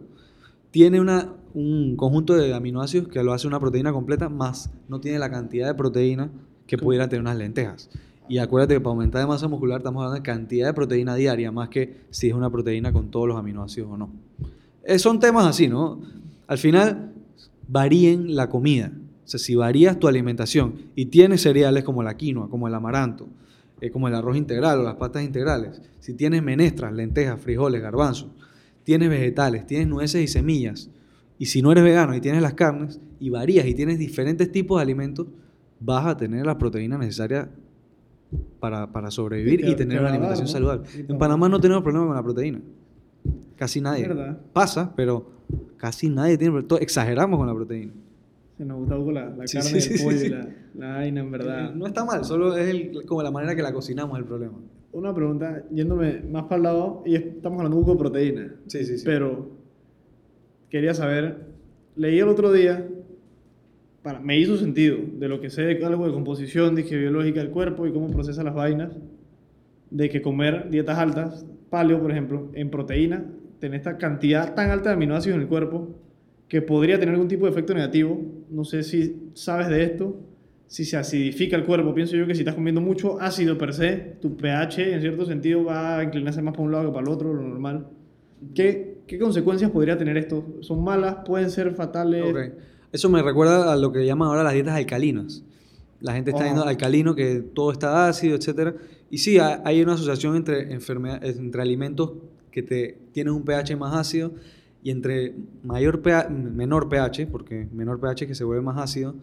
Tiene 0.70 1.00
una, 1.00 1.32
un 1.54 1.94
conjunto 1.96 2.34
de 2.34 2.52
aminoácidos 2.52 3.08
que 3.08 3.22
lo 3.22 3.32
hace 3.32 3.46
una 3.46 3.60
proteína 3.60 3.92
completa, 3.92 4.28
más 4.28 4.70
no 4.88 5.00
tiene 5.00 5.18
la 5.20 5.30
cantidad 5.30 5.68
de 5.68 5.74
proteína 5.74 6.30
que 6.66 6.76
¿Cómo? 6.76 6.86
pudieran 6.88 7.08
tener 7.08 7.20
unas 7.20 7.36
lentejas. 7.36 7.88
Y 8.28 8.38
acuérdate 8.38 8.74
que 8.74 8.80
para 8.80 8.92
aumentar 8.92 9.20
de 9.20 9.26
masa 9.26 9.48
muscular 9.48 9.78
estamos 9.78 10.00
hablando 10.00 10.16
de 10.16 10.22
cantidad 10.22 10.66
de 10.66 10.74
proteína 10.74 11.14
diaria, 11.14 11.52
más 11.52 11.68
que 11.68 12.04
si 12.10 12.28
es 12.28 12.34
una 12.34 12.50
proteína 12.50 12.92
con 12.92 13.10
todos 13.10 13.28
los 13.28 13.36
aminoácidos 13.36 13.90
o 13.90 13.96
no. 13.96 14.10
Eh, 14.82 14.98
son 14.98 15.20
temas 15.20 15.46
así, 15.46 15.68
¿no? 15.68 16.00
Al 16.46 16.58
final, 16.58 17.12
varíen 17.68 18.34
la 18.34 18.48
comida. 18.48 18.92
O 19.24 19.28
sea, 19.28 19.40
si 19.40 19.54
varías 19.54 19.98
tu 19.98 20.08
alimentación 20.08 20.74
y 20.94 21.06
tienes 21.06 21.42
cereales 21.42 21.84
como 21.84 22.02
la 22.02 22.16
quinoa, 22.16 22.48
como 22.48 22.68
el 22.68 22.74
amaranto, 22.74 23.28
eh, 23.80 23.90
como 23.90 24.08
el 24.08 24.14
arroz 24.14 24.36
integral 24.36 24.80
o 24.80 24.82
las 24.82 24.96
pastas 24.96 25.24
integrales, 25.24 25.80
si 26.00 26.14
tienes 26.14 26.42
menestras, 26.42 26.92
lentejas, 26.92 27.40
frijoles, 27.40 27.80
garbanzos, 27.80 28.28
tienes 28.84 29.08
vegetales, 29.08 29.66
tienes 29.66 29.88
nueces 29.88 30.22
y 30.22 30.28
semillas, 30.28 30.90
y 31.38 31.46
si 31.46 31.62
no 31.62 31.72
eres 31.72 31.84
vegano 31.84 32.14
y 32.14 32.20
tienes 32.20 32.42
las 32.42 32.54
carnes, 32.54 33.00
y 33.18 33.30
varías 33.30 33.66
y 33.66 33.74
tienes 33.74 33.98
diferentes 33.98 34.52
tipos 34.52 34.78
de 34.78 34.82
alimentos, 34.82 35.26
vas 35.80 36.06
a 36.06 36.16
tener 36.16 36.44
las 36.44 36.56
proteínas 36.56 36.98
necesarias 36.98 37.48
para, 38.60 38.90
para 38.92 39.10
sobrevivir 39.10 39.60
Y 39.60 39.62
te- 39.64 39.70
y 39.70 39.74
tener 39.76 39.98
te 39.98 40.00
una 40.00 40.02
va 40.02 40.08
a 40.08 40.10
dar, 40.10 40.12
alimentación 40.32 40.46
¿no? 40.46 40.52
saludable. 40.52 41.04
En 41.08 41.18
Panamá 41.18 41.48
no 41.48 41.60
tenemos 41.60 41.82
problema 41.82 42.06
con 42.06 42.16
la 42.16 42.22
proteína. 42.22 42.60
Casi 43.56 43.80
nadie. 43.80 44.08
¿Verdad? 44.08 44.38
Pasa, 44.52 44.92
pero 44.96 45.30
casi 45.76 46.08
nadie 46.08 46.36
tiene 46.38 46.52
problema. 46.60 46.78
Exageramos 46.82 47.38
con 47.38 47.46
la 47.46 47.54
proteína. 47.54 47.92
Se 48.56 48.64
nos 48.64 48.78
gusta 48.78 48.94
un 48.94 49.00
poco 49.00 49.12
la, 49.12 49.30
la 49.30 49.46
Sí, 49.46 49.58
carne, 49.58 49.80
sí, 49.80 49.96
sí, 49.98 50.04
pollo 50.04 50.28
la, 50.28 50.48
la 50.74 50.94
vaina, 50.96 51.20
en 51.20 51.30
verdad. 51.30 51.74
No 51.74 51.86
está 51.86 52.04
mal, 52.04 52.24
solo 52.24 52.56
es 52.56 52.68
el- 52.68 53.04
como 53.06 53.22
la 53.22 53.30
manera 53.30 53.54
que 53.56 53.62
la 53.62 53.72
cocinamos 53.72 54.16
el 54.18 54.24
problema. 54.24 54.54
Una 54.92 55.12
pregunta, 55.12 55.64
yéndome 55.72 56.20
más 56.30 56.44
para 56.44 56.56
el 56.56 56.62
lado, 56.62 57.02
y 57.04 57.16
estamos 57.16 57.58
hablando 57.58 57.76
un 57.78 57.82
poco 57.84 57.94
de 57.94 57.98
proteína. 57.98 58.54
Sí, 58.68 58.84
sí, 58.84 58.98
sí. 58.98 59.04
Pero 59.04 59.50
quería 60.70 60.94
saber, 60.94 61.46
leí 61.96 62.18
el 62.20 62.28
otro 62.28 62.52
día, 62.52 62.88
para, 64.04 64.20
me 64.20 64.38
hizo 64.38 64.58
sentido 64.58 64.98
de 65.14 65.28
lo 65.28 65.40
que 65.40 65.48
sé 65.48 65.62
de 65.62 65.84
algo 65.84 66.06
de 66.06 66.12
composición, 66.12 66.76
dije 66.76 66.96
biológica 66.96 67.40
del 67.40 67.48
cuerpo 67.48 67.86
y 67.86 67.92
cómo 67.92 68.10
procesa 68.10 68.44
las 68.44 68.54
vainas, 68.54 68.92
de 69.90 70.10
que 70.10 70.20
comer 70.20 70.68
dietas 70.70 70.98
altas, 70.98 71.46
paleo 71.70 72.00
por 72.00 72.10
ejemplo, 72.10 72.50
en 72.52 72.68
proteína, 72.68 73.24
tener 73.60 73.78
esta 73.78 73.96
cantidad 73.96 74.54
tan 74.54 74.70
alta 74.70 74.90
de 74.90 74.96
aminoácidos 74.96 75.36
en 75.36 75.42
el 75.42 75.48
cuerpo 75.48 75.88
que 76.48 76.60
podría 76.60 77.00
tener 77.00 77.14
algún 77.14 77.28
tipo 77.28 77.46
de 77.46 77.52
efecto 77.52 77.72
negativo. 77.72 78.20
No 78.50 78.64
sé 78.64 78.82
si 78.82 79.30
sabes 79.32 79.68
de 79.68 79.82
esto, 79.82 80.20
si 80.66 80.84
se 80.84 80.98
acidifica 80.98 81.56
el 81.56 81.64
cuerpo. 81.64 81.94
Pienso 81.94 82.14
yo 82.14 82.26
que 82.26 82.34
si 82.34 82.42
estás 82.42 82.56
comiendo 82.56 82.82
mucho 82.82 83.18
ácido 83.22 83.56
per 83.56 83.72
se, 83.72 84.16
tu 84.20 84.36
pH 84.36 84.92
en 84.92 85.00
cierto 85.00 85.24
sentido 85.24 85.64
va 85.64 85.98
a 85.98 86.04
inclinarse 86.04 86.42
más 86.42 86.52
para 86.52 86.64
un 86.64 86.72
lado 86.72 86.88
que 86.88 86.92
para 86.92 87.06
el 87.06 87.08
otro, 87.08 87.32
lo 87.32 87.42
normal. 87.42 87.86
¿Qué, 88.54 88.98
qué 89.06 89.18
consecuencias 89.18 89.70
podría 89.70 89.96
tener 89.96 90.18
esto? 90.18 90.58
¿Son 90.60 90.84
malas? 90.84 91.16
¿Pueden 91.24 91.48
ser 91.48 91.72
fatales? 91.72 92.22
Ok. 92.22 92.73
Eso 92.94 93.10
me 93.10 93.20
recuerda 93.22 93.72
a 93.72 93.76
lo 93.76 93.90
que 93.90 94.06
llaman 94.06 94.28
ahora 94.28 94.44
las 94.44 94.52
dietas 94.54 94.76
alcalinas. 94.76 95.42
La 96.00 96.12
gente 96.14 96.30
está 96.30 96.44
Oh. 96.44 96.46
yendo 96.46 96.62
alcalino, 96.64 97.16
que 97.16 97.40
todo 97.40 97.72
está 97.72 98.06
ácido, 98.08 98.36
etc. 98.36 98.76
Y 99.10 99.18
sí, 99.18 99.38
ha- 99.38 99.62
hay 99.64 99.82
una 99.82 99.94
asociación 99.94 100.36
entre, 100.36 100.72
enfermedad- 100.72 101.24
entre 101.24 101.60
alimentos 101.60 102.12
que 102.52 102.62
te, 102.62 102.96
tienen 103.12 103.34
un 103.34 103.42
pH 103.42 103.74
más 103.76 103.94
ácido 103.96 104.32
y 104.84 104.90
entre 104.92 105.34
mayor 105.64 106.02
pH, 106.02 106.28
menor 106.30 106.88
pH, 106.88 107.26
porque 107.26 107.66
menor 107.72 107.98
pH 107.98 108.28
que 108.28 108.34
se 108.36 108.44
vuelve 108.44 108.62
más 108.62 108.78
ácido, 108.78 109.16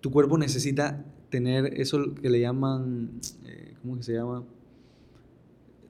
tu 0.00 0.10
cuerpo 0.10 0.36
necesita 0.36 1.04
tener 1.30 1.80
eso 1.80 2.12
que 2.20 2.28
le 2.28 2.40
llaman, 2.40 3.10
eh, 3.44 3.74
¿cómo 3.82 3.96
que 3.98 4.02
se 4.02 4.14
llama? 4.14 4.42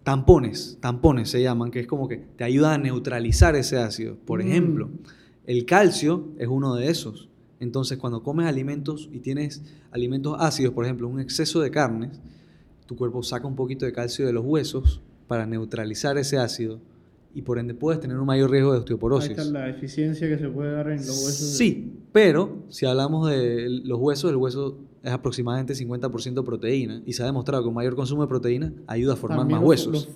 Tampones, 0.02 0.76
tampones 0.80 1.30
se 1.30 1.42
llaman, 1.42 1.70
que 1.70 1.80
es 1.80 1.86
como 1.86 2.08
que 2.08 2.18
te 2.36 2.44
ayuda 2.44 2.74
a 2.74 2.78
neutralizar 2.78 3.56
ese 3.56 3.78
ácido. 3.78 4.16
Por 4.24 4.42
Mm. 4.42 4.46
ejemplo, 4.48 4.88
el 5.46 5.64
calcio 5.64 6.28
es 6.38 6.48
uno 6.48 6.74
de 6.74 6.88
esos. 6.90 7.28
Entonces, 7.60 7.96
cuando 7.98 8.22
comes 8.22 8.46
alimentos 8.46 9.08
y 9.12 9.20
tienes 9.20 9.62
alimentos 9.90 10.36
ácidos, 10.38 10.74
por 10.74 10.84
ejemplo, 10.84 11.08
un 11.08 11.20
exceso 11.20 11.60
de 11.60 11.70
carnes, 11.70 12.20
tu 12.86 12.96
cuerpo 12.96 13.22
saca 13.22 13.46
un 13.46 13.56
poquito 13.56 13.86
de 13.86 13.92
calcio 13.92 14.26
de 14.26 14.32
los 14.32 14.44
huesos 14.44 15.00
para 15.26 15.46
neutralizar 15.46 16.18
ese 16.18 16.36
ácido 16.38 16.80
y 17.34 17.42
por 17.42 17.58
ende 17.58 17.74
puedes 17.74 18.00
tener 18.00 18.16
un 18.18 18.26
mayor 18.26 18.50
riesgo 18.50 18.70
de 18.72 18.76
Ahí 18.76 18.80
osteoporosis. 18.80 19.30
está 19.30 19.44
la 19.44 19.68
eficiencia 19.68 20.28
que 20.28 20.38
se 20.38 20.48
puede 20.48 20.72
dar 20.72 20.88
en 20.90 20.98
los 20.98 21.08
huesos. 21.08 21.56
Sí, 21.56 21.92
pero 22.12 22.58
si 22.68 22.86
hablamos 22.86 23.28
de 23.30 23.68
los 23.84 23.98
huesos, 23.98 24.30
el 24.30 24.36
hueso 24.36 24.78
es 25.02 25.12
aproximadamente 25.12 25.74
50% 25.74 26.44
proteína 26.44 27.02
y 27.06 27.12
se 27.12 27.22
ha 27.22 27.26
demostrado 27.26 27.62
que 27.62 27.68
un 27.68 27.74
mayor 27.74 27.94
consumo 27.96 28.22
de 28.22 28.28
proteína 28.28 28.72
ayuda 28.86 29.14
a 29.14 29.16
formar 29.16 29.38
También 29.40 29.60
más 29.60 29.68
huesos. 29.68 29.92
los- 29.92 30.08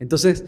Entonces, 0.00 0.44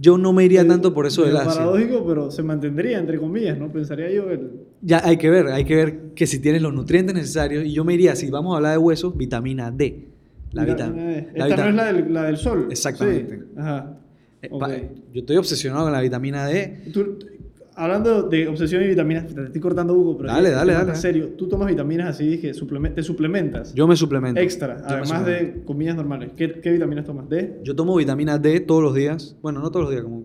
yo 0.00 0.16
no 0.18 0.32
me 0.32 0.44
iría 0.44 0.66
tanto 0.66 0.94
por 0.94 1.06
eso 1.06 1.24
del 1.24 1.36
ácido. 1.36 1.54
paradójico, 1.54 2.06
pero 2.06 2.30
se 2.30 2.42
mantendría, 2.42 2.98
entre 2.98 3.18
comillas, 3.18 3.58
¿no? 3.58 3.70
Pensaría 3.70 4.10
yo. 4.10 4.30
El... 4.30 4.50
Ya 4.80 5.00
hay 5.04 5.16
que 5.18 5.28
ver, 5.28 5.48
hay 5.48 5.64
que 5.64 5.76
ver 5.76 6.00
que 6.14 6.26
si 6.26 6.38
tienes 6.40 6.62
los 6.62 6.72
nutrientes 6.72 7.14
necesarios 7.14 7.64
y 7.66 7.72
yo 7.72 7.84
me 7.84 7.94
iría, 7.94 8.16
si 8.16 8.30
vamos 8.30 8.54
a 8.54 8.56
hablar 8.56 8.72
de 8.72 8.78
huesos, 8.78 9.16
vitamina 9.16 9.70
D. 9.70 10.08
La 10.52 10.64
Vitamina 10.64 11.06
vitamina 11.06 11.10
D. 11.12 11.50
Esta 11.50 11.56
no 11.64 11.68
es 11.68 11.74
la 11.74 11.92
del, 11.92 12.12
la 12.14 12.22
del 12.24 12.36
sol. 12.36 12.66
Exactamente. 12.70 13.36
Sí. 13.38 13.44
Ajá. 13.56 13.98
Eh, 14.42 14.48
Ok. 14.50 14.60
pa- 14.60 14.70
Yo 15.12 15.20
estoy 15.20 15.36
obsesionado 15.36 15.84
con 15.84 15.92
la 15.92 16.00
vitamina 16.00 16.46
D. 16.46 16.84
Tú- 16.92 17.18
hablando 17.80 18.22
de 18.24 18.46
obsesión 18.48 18.82
y 18.82 18.88
vitaminas, 18.88 19.26
te 19.26 19.44
estoy 19.44 19.60
cortando 19.60 19.94
Hugo, 19.94 20.16
pero 20.16 20.28
Dale, 20.30 20.50
dale, 20.50 20.72
dale. 20.74 20.90
En 20.90 20.96
serio, 20.96 21.28
tú 21.36 21.48
tomas 21.48 21.68
vitaminas 21.68 22.08
así, 22.08 22.26
dije, 22.26 22.52
suplemen- 22.52 22.94
te 22.94 23.02
suplementas. 23.02 23.74
Yo 23.74 23.86
me 23.88 23.96
suplemento. 23.96 24.40
Extra, 24.40 24.78
Yo 24.78 24.84
además 24.86 25.24
de 25.26 25.62
comidas 25.64 25.96
normales. 25.96 26.30
¿Qué, 26.36 26.60
qué 26.60 26.70
vitaminas 26.72 27.04
tomas? 27.04 27.28
¿D? 27.28 27.60
Yo 27.64 27.74
tomo 27.74 27.96
vitamina 27.96 28.38
D 28.38 28.60
todos 28.60 28.82
los 28.82 28.94
días. 28.94 29.36
Bueno, 29.42 29.60
no 29.60 29.70
todos 29.70 29.84
los 29.84 29.90
días, 29.92 30.02
como 30.04 30.24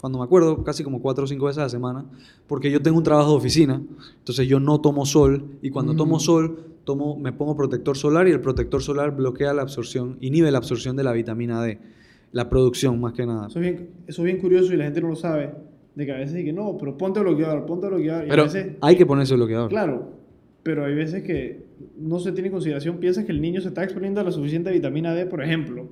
cuando 0.00 0.18
me 0.18 0.24
acuerdo, 0.24 0.62
casi 0.62 0.84
como 0.84 1.00
cuatro 1.02 1.24
o 1.24 1.26
cinco 1.26 1.46
veces 1.46 1.58
a 1.58 1.62
la 1.62 1.68
semana. 1.68 2.04
Porque 2.46 2.70
yo 2.70 2.80
tengo 2.82 2.98
un 2.98 3.04
trabajo 3.04 3.30
de 3.30 3.36
oficina. 3.36 3.82
Entonces 4.18 4.46
yo 4.46 4.60
no 4.60 4.80
tomo 4.80 5.04
sol. 5.06 5.44
Y 5.62 5.70
cuando 5.70 5.94
tomo 5.96 6.16
Mm. 6.16 6.20
sol, 6.20 6.58
tomo, 6.84 7.16
me 7.18 7.32
pongo 7.32 7.56
protector 7.56 7.96
solar 7.96 8.28
y 8.28 8.30
el 8.30 8.40
protector 8.40 8.80
solar 8.82 9.14
bloquea 9.16 9.52
la 9.52 9.62
absorción, 9.62 10.16
inhibe 10.20 10.50
la 10.50 10.58
absorción 10.58 10.94
de 10.96 11.02
la 11.04 11.12
vitamina 11.12 11.60
D. 11.62 11.78
La 12.32 12.48
producción, 12.48 13.00
más 13.00 13.12
que 13.14 13.24
nada. 13.26 13.46
Eso 13.48 13.58
es, 13.58 13.62
bien, 13.62 13.88
eso 14.06 14.22
es 14.22 14.24
bien 14.24 14.38
curioso 14.38 14.72
y 14.72 14.76
la 14.76 14.84
gente 14.84 15.00
no 15.00 15.08
lo 15.08 15.16
sabe. 15.16 15.50
De 15.98 16.06
que 16.06 16.12
a 16.12 16.16
veces 16.16 16.36
dicen, 16.36 16.54
no, 16.54 16.76
pero 16.78 16.96
ponte 16.96 17.18
bloqueador, 17.18 17.66
ponte 17.66 17.88
bloqueador. 17.88 18.26
Y 18.26 18.28
Pero 18.30 18.44
veces, 18.44 18.68
hay 18.80 18.94
que 18.94 19.04
ponerse 19.04 19.34
bloqueador. 19.34 19.68
claro, 19.68 20.12
pero 20.62 20.84
hay 20.84 20.94
veces 20.94 21.24
que 21.24 21.64
no 21.98 22.20
se 22.20 22.30
tiene 22.30 22.46
en 22.48 22.52
consideración, 22.52 22.98
piensas 22.98 23.24
que 23.24 23.32
el 23.32 23.40
niño 23.40 23.60
se 23.60 23.66
está 23.68 23.82
exponiendo 23.82 24.20
a 24.20 24.24
la 24.24 24.30
suficiente 24.30 24.70
vitamina 24.70 25.12
D, 25.12 25.26
por 25.26 25.42
ejemplo. 25.42 25.88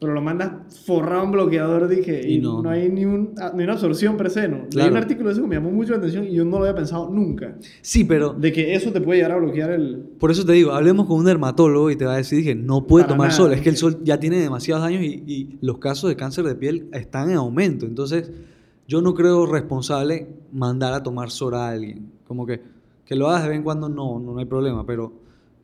Pero 0.00 0.14
lo 0.14 0.20
mandas 0.20 0.82
forrado 0.84 1.22
en 1.22 1.30
bloqueador, 1.30 1.86
dije, 1.86 2.28
y, 2.28 2.38
Y 2.38 2.40
no, 2.40 2.60
no. 2.64 2.68
hay 2.70 2.88
ni, 2.88 3.04
un, 3.04 3.34
ah, 3.38 3.52
ni 3.54 3.62
una 3.62 3.74
absorción 3.74 4.16
per 4.16 4.30
se, 4.30 4.48
¿no? 4.48 4.66
Claro. 4.68 4.90
un 4.90 4.96
artículo 4.96 5.28
de 5.28 5.34
eso 5.34 5.42
que 5.42 5.46
me 5.48 5.54
llamó 5.54 5.70
mucho 5.70 5.92
la 5.92 5.98
atención 5.98 6.24
y 6.26 6.34
yo 6.34 6.44
no 6.44 6.58
lo 6.58 6.64
había 6.64 6.74
pensado 6.74 7.08
nunca. 7.08 7.56
Sí, 7.82 8.02
pero 8.02 8.32
De 8.32 8.50
que 8.50 8.74
eso 8.74 8.90
te 8.90 9.00
puede 9.00 9.18
llegar 9.20 9.30
a 9.30 9.36
bloquear 9.36 9.70
el... 9.70 9.98
por 10.18 10.32
eso 10.32 10.44
te 10.44 10.54
digo, 10.54 10.72
hablemos 10.72 11.06
con 11.06 11.20
un 11.20 11.24
dermatólogo 11.26 11.88
y 11.92 11.94
te 11.94 12.04
va 12.04 12.14
a 12.14 12.16
decir, 12.16 12.38
dije, 12.38 12.56
no 12.56 12.88
puede 12.88 13.04
Para 13.04 13.14
tomar 13.14 13.28
nada, 13.28 13.36
sol. 13.36 13.52
Es 13.52 13.60
que 13.60 13.68
el 13.68 13.76
sol 13.76 13.98
ya 14.02 14.18
tiene 14.18 14.40
demasiados 14.40 14.82
años 14.82 15.04
y, 15.04 15.22
y 15.24 15.58
los 15.60 15.78
casos 15.78 16.10
de 16.10 16.16
cáncer 16.16 16.44
de 16.46 16.56
piel 16.56 16.88
están 16.92 17.30
en 17.30 17.36
aumento. 17.36 17.86
Entonces, 17.86 18.32
yo 18.92 19.00
no 19.00 19.14
creo 19.14 19.46
responsable 19.46 20.26
mandar 20.52 20.92
a 20.92 21.02
tomar 21.02 21.30
sol 21.30 21.54
a 21.54 21.68
alguien. 21.70 22.12
Como 22.28 22.44
que, 22.44 22.60
que 23.06 23.16
lo 23.16 23.28
hagas 23.30 23.44
de 23.44 23.48
vez 23.48 23.56
en 23.56 23.64
cuando, 23.64 23.88
no, 23.88 24.20
no 24.20 24.38
hay 24.38 24.44
problema, 24.44 24.84
pero 24.84 25.14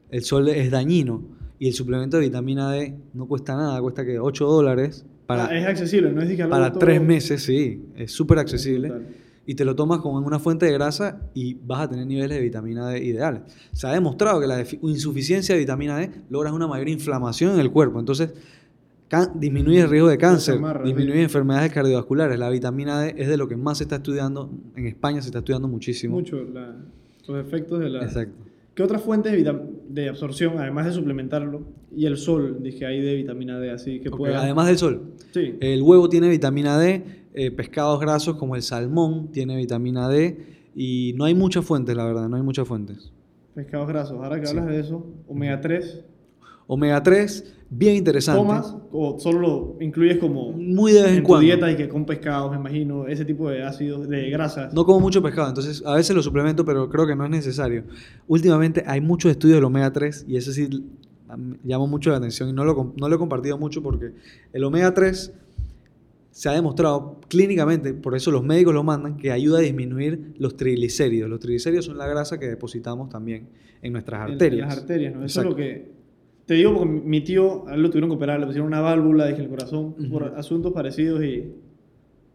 el 0.08 0.22
sol 0.24 0.48
es 0.48 0.70
dañino 0.70 1.20
y 1.58 1.68
el 1.68 1.74
suplemento 1.74 2.16
de 2.16 2.22
vitamina 2.22 2.70
D 2.70 2.94
no 3.12 3.26
cuesta 3.26 3.54
nada, 3.54 3.82
cuesta 3.82 4.02
que 4.06 4.18
8 4.18 4.46
dólares 4.46 5.04
para, 5.26 5.44
Ah, 5.44 5.58
es 5.58 5.66
accesible, 5.66 6.10
no 6.10 6.22
es 6.22 6.34
que 6.34 6.46
para 6.46 6.70
todo- 6.72 6.78
3 6.78 7.02
meses, 7.02 7.42
sí, 7.42 7.84
es 7.96 8.10
súper 8.12 8.38
accesible. 8.38 8.90
Y 9.44 9.54
te 9.54 9.64
lo 9.66 9.74
tomas 9.76 9.98
como 10.00 10.18
en 10.18 10.24
una 10.24 10.38
fuente 10.38 10.64
de 10.64 10.72
grasa 10.72 11.20
y 11.34 11.52
vas 11.52 11.80
a 11.80 11.88
tener 11.90 12.06
niveles 12.06 12.38
de 12.38 12.42
vitamina 12.42 12.88
D 12.88 13.04
ideales. 13.04 13.42
Se 13.72 13.86
ha 13.86 13.92
demostrado 13.92 14.40
que 14.40 14.46
la 14.46 14.64
insuficiencia 14.82 15.54
de 15.54 15.58
vitamina 15.60 15.98
D 15.98 16.10
logras 16.30 16.54
una 16.54 16.66
mayor 16.66 16.88
inflamación 16.88 17.52
en 17.54 17.60
el 17.60 17.70
cuerpo. 17.70 17.98
Entonces, 17.98 18.30
disminuye 19.34 19.80
el 19.80 19.88
riesgo 19.90 20.08
de 20.08 20.18
cáncer, 20.18 20.56
amarra, 20.56 20.82
sí. 20.84 20.88
disminuye 20.88 21.22
enfermedades 21.22 21.72
cardiovasculares. 21.72 22.38
La 22.38 22.50
vitamina 22.50 23.00
D 23.00 23.14
es 23.16 23.28
de 23.28 23.36
lo 23.36 23.48
que 23.48 23.56
más 23.56 23.78
se 23.78 23.84
está 23.84 23.96
estudiando. 23.96 24.50
En 24.76 24.86
España 24.86 25.20
se 25.22 25.28
está 25.28 25.38
estudiando 25.38 25.66
muchísimo. 25.68 26.16
Mucho 26.16 26.42
la- 26.44 26.76
los 27.26 27.46
efectos 27.46 27.80
de 27.80 27.90
la... 27.90 28.02
Exacto. 28.04 28.44
¿Qué 28.74 28.82
otras 28.82 29.02
fuentes 29.02 29.32
de, 29.88 30.08
absorción, 30.08 30.58
además 30.58 30.86
de 30.86 30.92
suplementarlo? 30.92 31.62
Y 31.94 32.06
el 32.06 32.16
sol, 32.16 32.58
dije 32.62 32.86
ahí 32.86 33.00
de 33.02 33.16
vitamina 33.16 33.58
D, 33.58 33.70
así 33.70 33.98
que 34.00 34.08
Ok, 34.08 34.16
pueda... 34.18 34.40
Además 34.42 34.68
del 34.68 34.78
sol, 34.78 35.14
Sí. 35.32 35.56
el 35.60 35.82
huevo 35.82 36.08
tiene 36.08 36.28
vitamina 36.28 36.78
D, 36.78 37.02
eh, 37.34 37.50
pescados 37.50 37.98
grasos 38.00 38.36
como 38.36 38.54
el 38.56 38.62
salmón 38.62 39.32
tiene 39.32 39.56
vitamina 39.56 40.08
D 40.08 40.38
y 40.76 41.12
no 41.16 41.24
hay 41.24 41.34
muchas 41.34 41.64
fuentes, 41.64 41.96
la 41.96 42.04
verdad, 42.04 42.28
no 42.28 42.36
hay 42.36 42.42
muchas 42.42 42.68
fuentes. 42.68 43.12
Pescados 43.54 43.88
grasos. 43.88 44.16
Ahora 44.22 44.38
que 44.40 44.46
Sí. 44.46 44.56
hablas 44.56 44.72
de 44.72 44.80
eso, 44.80 45.04
omega 45.26 45.60
3, 45.60 46.04
Omega 46.68 47.02
3, 47.02 47.56
bien 47.70 47.96
interesante. 47.96 48.40
¿tomas 48.40 48.74
o 48.92 49.18
solo 49.18 49.40
lo 49.40 49.76
incluyes 49.80 50.18
como 50.18 50.52
Muy 50.52 50.92
de 50.92 51.02
vez 51.02 51.12
en, 51.12 51.22
tu 51.22 51.28
cuando. 51.28 51.44
dieta 51.44 51.70
y 51.70 51.76
que 51.76 51.88
con 51.88 52.06
pescados, 52.06 52.50
me 52.50 52.56
imagino, 52.56 53.06
ese 53.06 53.24
tipo 53.24 53.50
de 53.50 53.62
ácidos, 53.62 54.08
de 54.08 54.30
grasas? 54.30 54.72
No 54.72 54.84
como 54.84 55.00
mucho 55.00 55.22
pescado, 55.22 55.48
entonces 55.48 55.82
a 55.84 55.94
veces 55.94 56.14
lo 56.16 56.22
suplemento, 56.22 56.64
pero 56.64 56.88
creo 56.88 57.06
que 57.06 57.14
no 57.14 57.24
es 57.24 57.30
necesario. 57.30 57.84
Últimamente 58.26 58.84
hay 58.86 59.00
muchos 59.00 59.30
estudios 59.30 59.56
del 59.56 59.64
omega 59.64 59.92
3 59.92 60.24
y 60.28 60.36
eso 60.36 60.52
sí 60.52 60.68
am- 61.28 61.56
llamó 61.64 61.86
mucho 61.86 62.10
la 62.10 62.16
atención 62.16 62.48
y 62.48 62.52
no 62.52 62.64
lo, 62.64 62.94
no 62.96 63.08
lo 63.08 63.16
he 63.16 63.18
compartido 63.18 63.58
mucho 63.58 63.82
porque 63.82 64.12
el 64.52 64.64
omega 64.64 64.94
3 64.94 65.32
se 66.30 66.48
ha 66.48 66.52
demostrado 66.52 67.20
clínicamente, 67.28 67.92
por 67.94 68.14
eso 68.14 68.30
los 68.30 68.44
médicos 68.44 68.72
lo 68.72 68.84
mandan, 68.84 69.16
que 69.16 69.32
ayuda 69.32 69.58
a 69.58 69.62
disminuir 69.62 70.34
los 70.38 70.56
triglicéridos. 70.56 71.28
Los 71.28 71.40
triglicéridos 71.40 71.86
son 71.86 71.98
la 71.98 72.06
grasa 72.06 72.38
que 72.38 72.46
depositamos 72.46 73.08
también 73.10 73.48
en 73.82 73.92
nuestras 73.92 74.20
En- 74.20 74.26
en 74.28 74.32
arterias. 74.34 74.68
las 74.68 74.78
arterias, 74.78 75.14
¿no? 75.14 75.24
Eso 75.24 75.40
Exacto. 75.40 75.48
es 75.48 75.50
lo 75.50 75.56
que... 75.56 75.97
Te 76.48 76.54
digo 76.54 76.72
porque 76.74 76.88
mi 77.04 77.20
tío, 77.20 77.68
a 77.68 77.74
él 77.74 77.82
lo 77.82 77.90
tuvieron 77.90 78.08
que 78.08 78.16
operar, 78.16 78.40
le 78.40 78.46
pusieron 78.46 78.68
una 78.68 78.80
válvula, 78.80 79.26
dije, 79.26 79.42
el 79.42 79.48
corazón, 79.50 79.94
por 80.10 80.22
Ujú. 80.22 80.34
asuntos 80.34 80.72
parecidos 80.72 81.22
y 81.22 81.44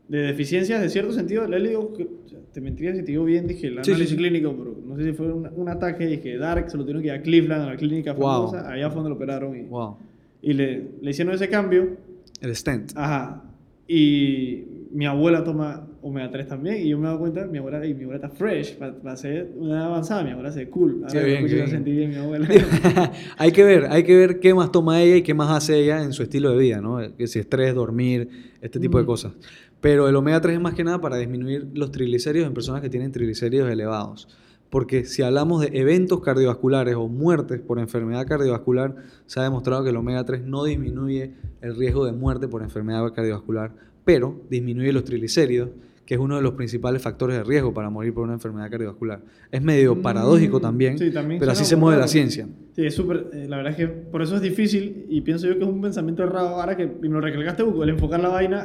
de 0.08 0.18
deficiencias 0.20 0.80
de 0.84 0.90
cierto 0.90 1.12
sentido. 1.14 1.48
Le 1.48 1.68
digo, 1.68 1.92
que, 1.94 2.04
o 2.04 2.28
sea, 2.30 2.38
te 2.54 2.62
mentiría 2.62 2.94
si 2.94 3.00
te 3.02 3.08
digo 3.14 3.26
bien, 3.26 3.48
dije, 3.48 3.68
el 3.70 3.74
Sí, 3.78 3.80
sí, 3.86 3.90
análisis 3.92 4.10
sí. 4.12 4.18
clínico, 4.18 4.56
pero 4.56 4.78
no 4.86 4.96
sé 4.98 5.04
si 5.06 5.14
fue 5.14 5.34
un, 5.34 5.50
un 5.56 5.68
ataque, 5.68 6.06
dije, 6.06 6.38
Dark, 6.38 6.70
se 6.70 6.78
lo 6.78 6.84
tuvieron 6.84 7.02
que 7.02 7.08
ir 7.08 7.14
a 7.16 7.22
Cleveland, 7.24 7.64
a 7.64 7.70
la 7.72 7.76
clínica 7.76 8.14
Wow. 8.14 8.22
famosa, 8.52 8.72
allá 8.72 8.88
fue 8.92 8.98
donde 8.98 9.10
lo 9.10 9.16
operaron 9.16 9.58
y, 9.58 9.64
Wow. 9.64 9.98
y 10.44 10.54
le, 10.54 10.88
le 11.02 11.10
hicieron 11.10 11.34
ese 11.34 11.50
cambio. 11.50 11.98
El 12.40 12.56
stent. 12.56 12.92
Ajá. 12.96 13.44
Y 13.88 14.64
mi 14.94 15.06
abuela 15.08 15.44
toma 15.44 15.88
omega 16.02 16.30
3 16.30 16.48
también. 16.48 16.86
Y 16.86 16.90
yo 16.90 16.98
me 16.98 17.04
he 17.04 17.08
dado 17.08 17.20
cuenta, 17.20 17.46
mi 17.48 17.58
abuela, 17.58 17.86
y 17.86 17.94
mi 17.94 18.04
abuela 18.04 18.26
está 18.26 18.30
fresh. 18.30 18.78
Para 18.78 19.18
ser 19.18 19.52
una 19.56 19.88
avanzada, 19.88 20.24
mi 20.24 20.30
abuela 20.30 20.52
se 20.52 20.60
ve 20.66 20.70
cool. 20.70 21.02
Ahora 21.04 21.12
Qué 21.12 21.20
que 21.20 21.26
bien, 21.26 21.46
bien. 21.46 21.68
sentí 21.68 21.92
bien 21.92 22.10
mi 22.12 22.16
abuela. 22.18 22.48
hay 23.38 23.52
que 23.52 23.64
ver, 23.64 23.88
hay 23.90 24.04
que 24.04 24.16
ver 24.16 24.40
qué 24.40 24.54
más 24.54 24.72
toma 24.72 25.02
ella 25.02 25.18
y 25.18 25.24
qué 25.24 25.34
más 25.34 25.50
hace 25.50 25.80
ella 25.80 26.04
en 26.04 26.14
su 26.14 26.24
estilo 26.24 26.52
de 26.52 26.58
vida, 26.58 26.80
¿no? 26.80 27.00
Que 27.18 27.28
si 27.28 27.40
estrés, 27.40 27.74
dormir, 27.74 28.30
este 28.62 28.80
tipo 28.80 29.00
de 29.00 29.06
cosas. 29.06 29.34
Pero 29.82 30.08
el 30.08 30.16
omega 30.16 30.40
3 30.40 30.56
es 30.56 30.62
más 30.62 30.76
que 30.76 30.84
nada 30.84 31.02
para 31.02 31.18
disminuir 31.18 31.68
los 31.74 31.92
triglicéridos 31.92 32.48
en 32.48 32.54
personas 32.54 32.82
que 32.82 32.90
tienen 32.90 33.12
triglicéridos 33.12 33.70
elevados. 33.70 34.28
Porque 34.70 35.06
si 35.06 35.22
hablamos 35.22 35.62
de 35.62 35.70
eventos 35.80 36.22
cardiovasculares 36.22 36.96
o 36.96 37.08
muertes 37.08 37.60
por 37.62 37.80
enfermedad 37.80 38.26
cardiovascular, 38.26 38.96
se 39.26 39.40
ha 39.40 39.44
demostrado 39.44 39.84
que 39.84 39.90
el 39.90 39.98
omega 39.98 40.24
3 40.24 40.44
no 40.46 40.64
disminuye 40.64 41.34
el 41.62 41.76
riesgo 41.76 42.06
de 42.06 42.12
muerte 42.12 42.48
por 42.48 42.64
enfermedad 42.64 43.12
cardiovascular, 43.14 43.76
pero 44.06 44.42
disminuye 44.50 44.92
los 44.94 45.04
triglicéridos, 45.04 45.70
que 46.06 46.16
es 46.16 46.20
uno 46.20 46.36
de 46.36 46.42
los 46.42 46.54
principales 46.54 47.02
factores 47.02 47.38
de 47.38 47.44
riesgo 47.46 47.74
para 47.74 47.90
morir 47.90 48.14
por 48.14 48.24
una 48.26 48.34
enfermedad 48.34 48.70
cardiovascular. 48.70 49.22
Es 49.52 49.62
medio 49.62 50.02
paradójico 50.02 50.60
Mm, 50.60 50.62
también, 50.62 50.98
sí, 50.98 51.12
también 51.12 51.40
pero 51.40 51.54
así 51.54 51.64
se 51.64 51.78
mueve 51.78 52.00
la 52.00 52.08
ciencia. 52.10 52.48
Sí, 52.76 52.86
es 52.86 52.94
súper. 52.94 53.30
eh, 53.34 53.46
la 53.48 53.56
verdad 53.58 53.72
es 53.72 53.78
que 53.78 53.88
por 53.88 54.22
eso 54.22 54.36
es 54.36 54.42
difícil. 54.42 55.06
Y 55.10 55.22
pienso 55.22 55.48
yo 55.48 55.58
que 55.58 55.64
es 55.64 55.70
un 55.70 55.82
pensamiento 55.82 56.22
errado. 56.24 56.60
Ahora 56.60 56.76
que 56.76 56.86
me 56.88 57.08
lo 57.08 57.22
recalcaste, 57.22 57.64
Hugo, 57.64 57.84
el 57.84 57.90
enfocar 57.92 58.20
la 58.20 58.28
vaina 58.30 58.60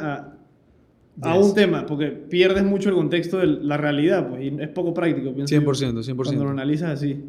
a, 1.23 1.29
a 1.31 1.37
Yes. 1.37 1.47
un 1.47 1.55
tema. 1.55 1.87
Porque 1.87 2.07
pierdes 2.09 2.65
mucho 2.65 2.89
el 2.89 2.97
contexto 2.97 3.39
de 3.39 3.47
la 3.47 3.77
realidad. 3.77 4.29
Pues, 4.29 4.43
y 4.43 4.57
es 4.61 4.69
poco 4.71 4.93
práctico, 4.93 5.33
pienso 5.33 5.55
yo, 5.55 5.61
100%, 5.61 6.03
100%. 6.03 6.17
Cuando 6.25 6.45
lo 6.45 6.51
analizas 6.51 6.91
así. 6.91 7.23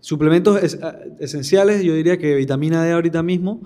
Suplementos 0.00 0.62
es- 0.62 0.82
a- 0.82 0.98
esenciales, 1.18 1.82
yo 1.82 1.94
diría 1.94 2.16
que 2.18 2.34
vitamina 2.36 2.82
D 2.84 2.92
ahorita 2.92 3.22
mismo 3.22 3.60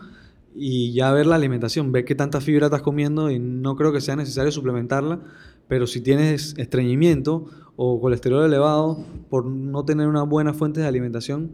y 0.54 0.92
ya 0.92 1.12
ver 1.12 1.26
la 1.26 1.36
alimentación, 1.36 1.92
ver 1.92 2.04
qué 2.04 2.14
tanta 2.14 2.40
fibra 2.40 2.66
estás 2.66 2.82
comiendo 2.82 3.30
y 3.30 3.38
no 3.38 3.76
creo 3.76 3.92
que 3.92 4.00
sea 4.00 4.16
necesario 4.16 4.52
suplementarla, 4.52 5.20
pero 5.68 5.86
si 5.86 6.00
tienes 6.00 6.54
estreñimiento 6.58 7.46
o 7.76 8.00
colesterol 8.00 8.44
elevado 8.44 9.04
por 9.30 9.46
no 9.46 9.84
tener 9.84 10.08
una 10.08 10.22
buena 10.22 10.52
fuente 10.52 10.80
de 10.80 10.86
alimentación, 10.86 11.52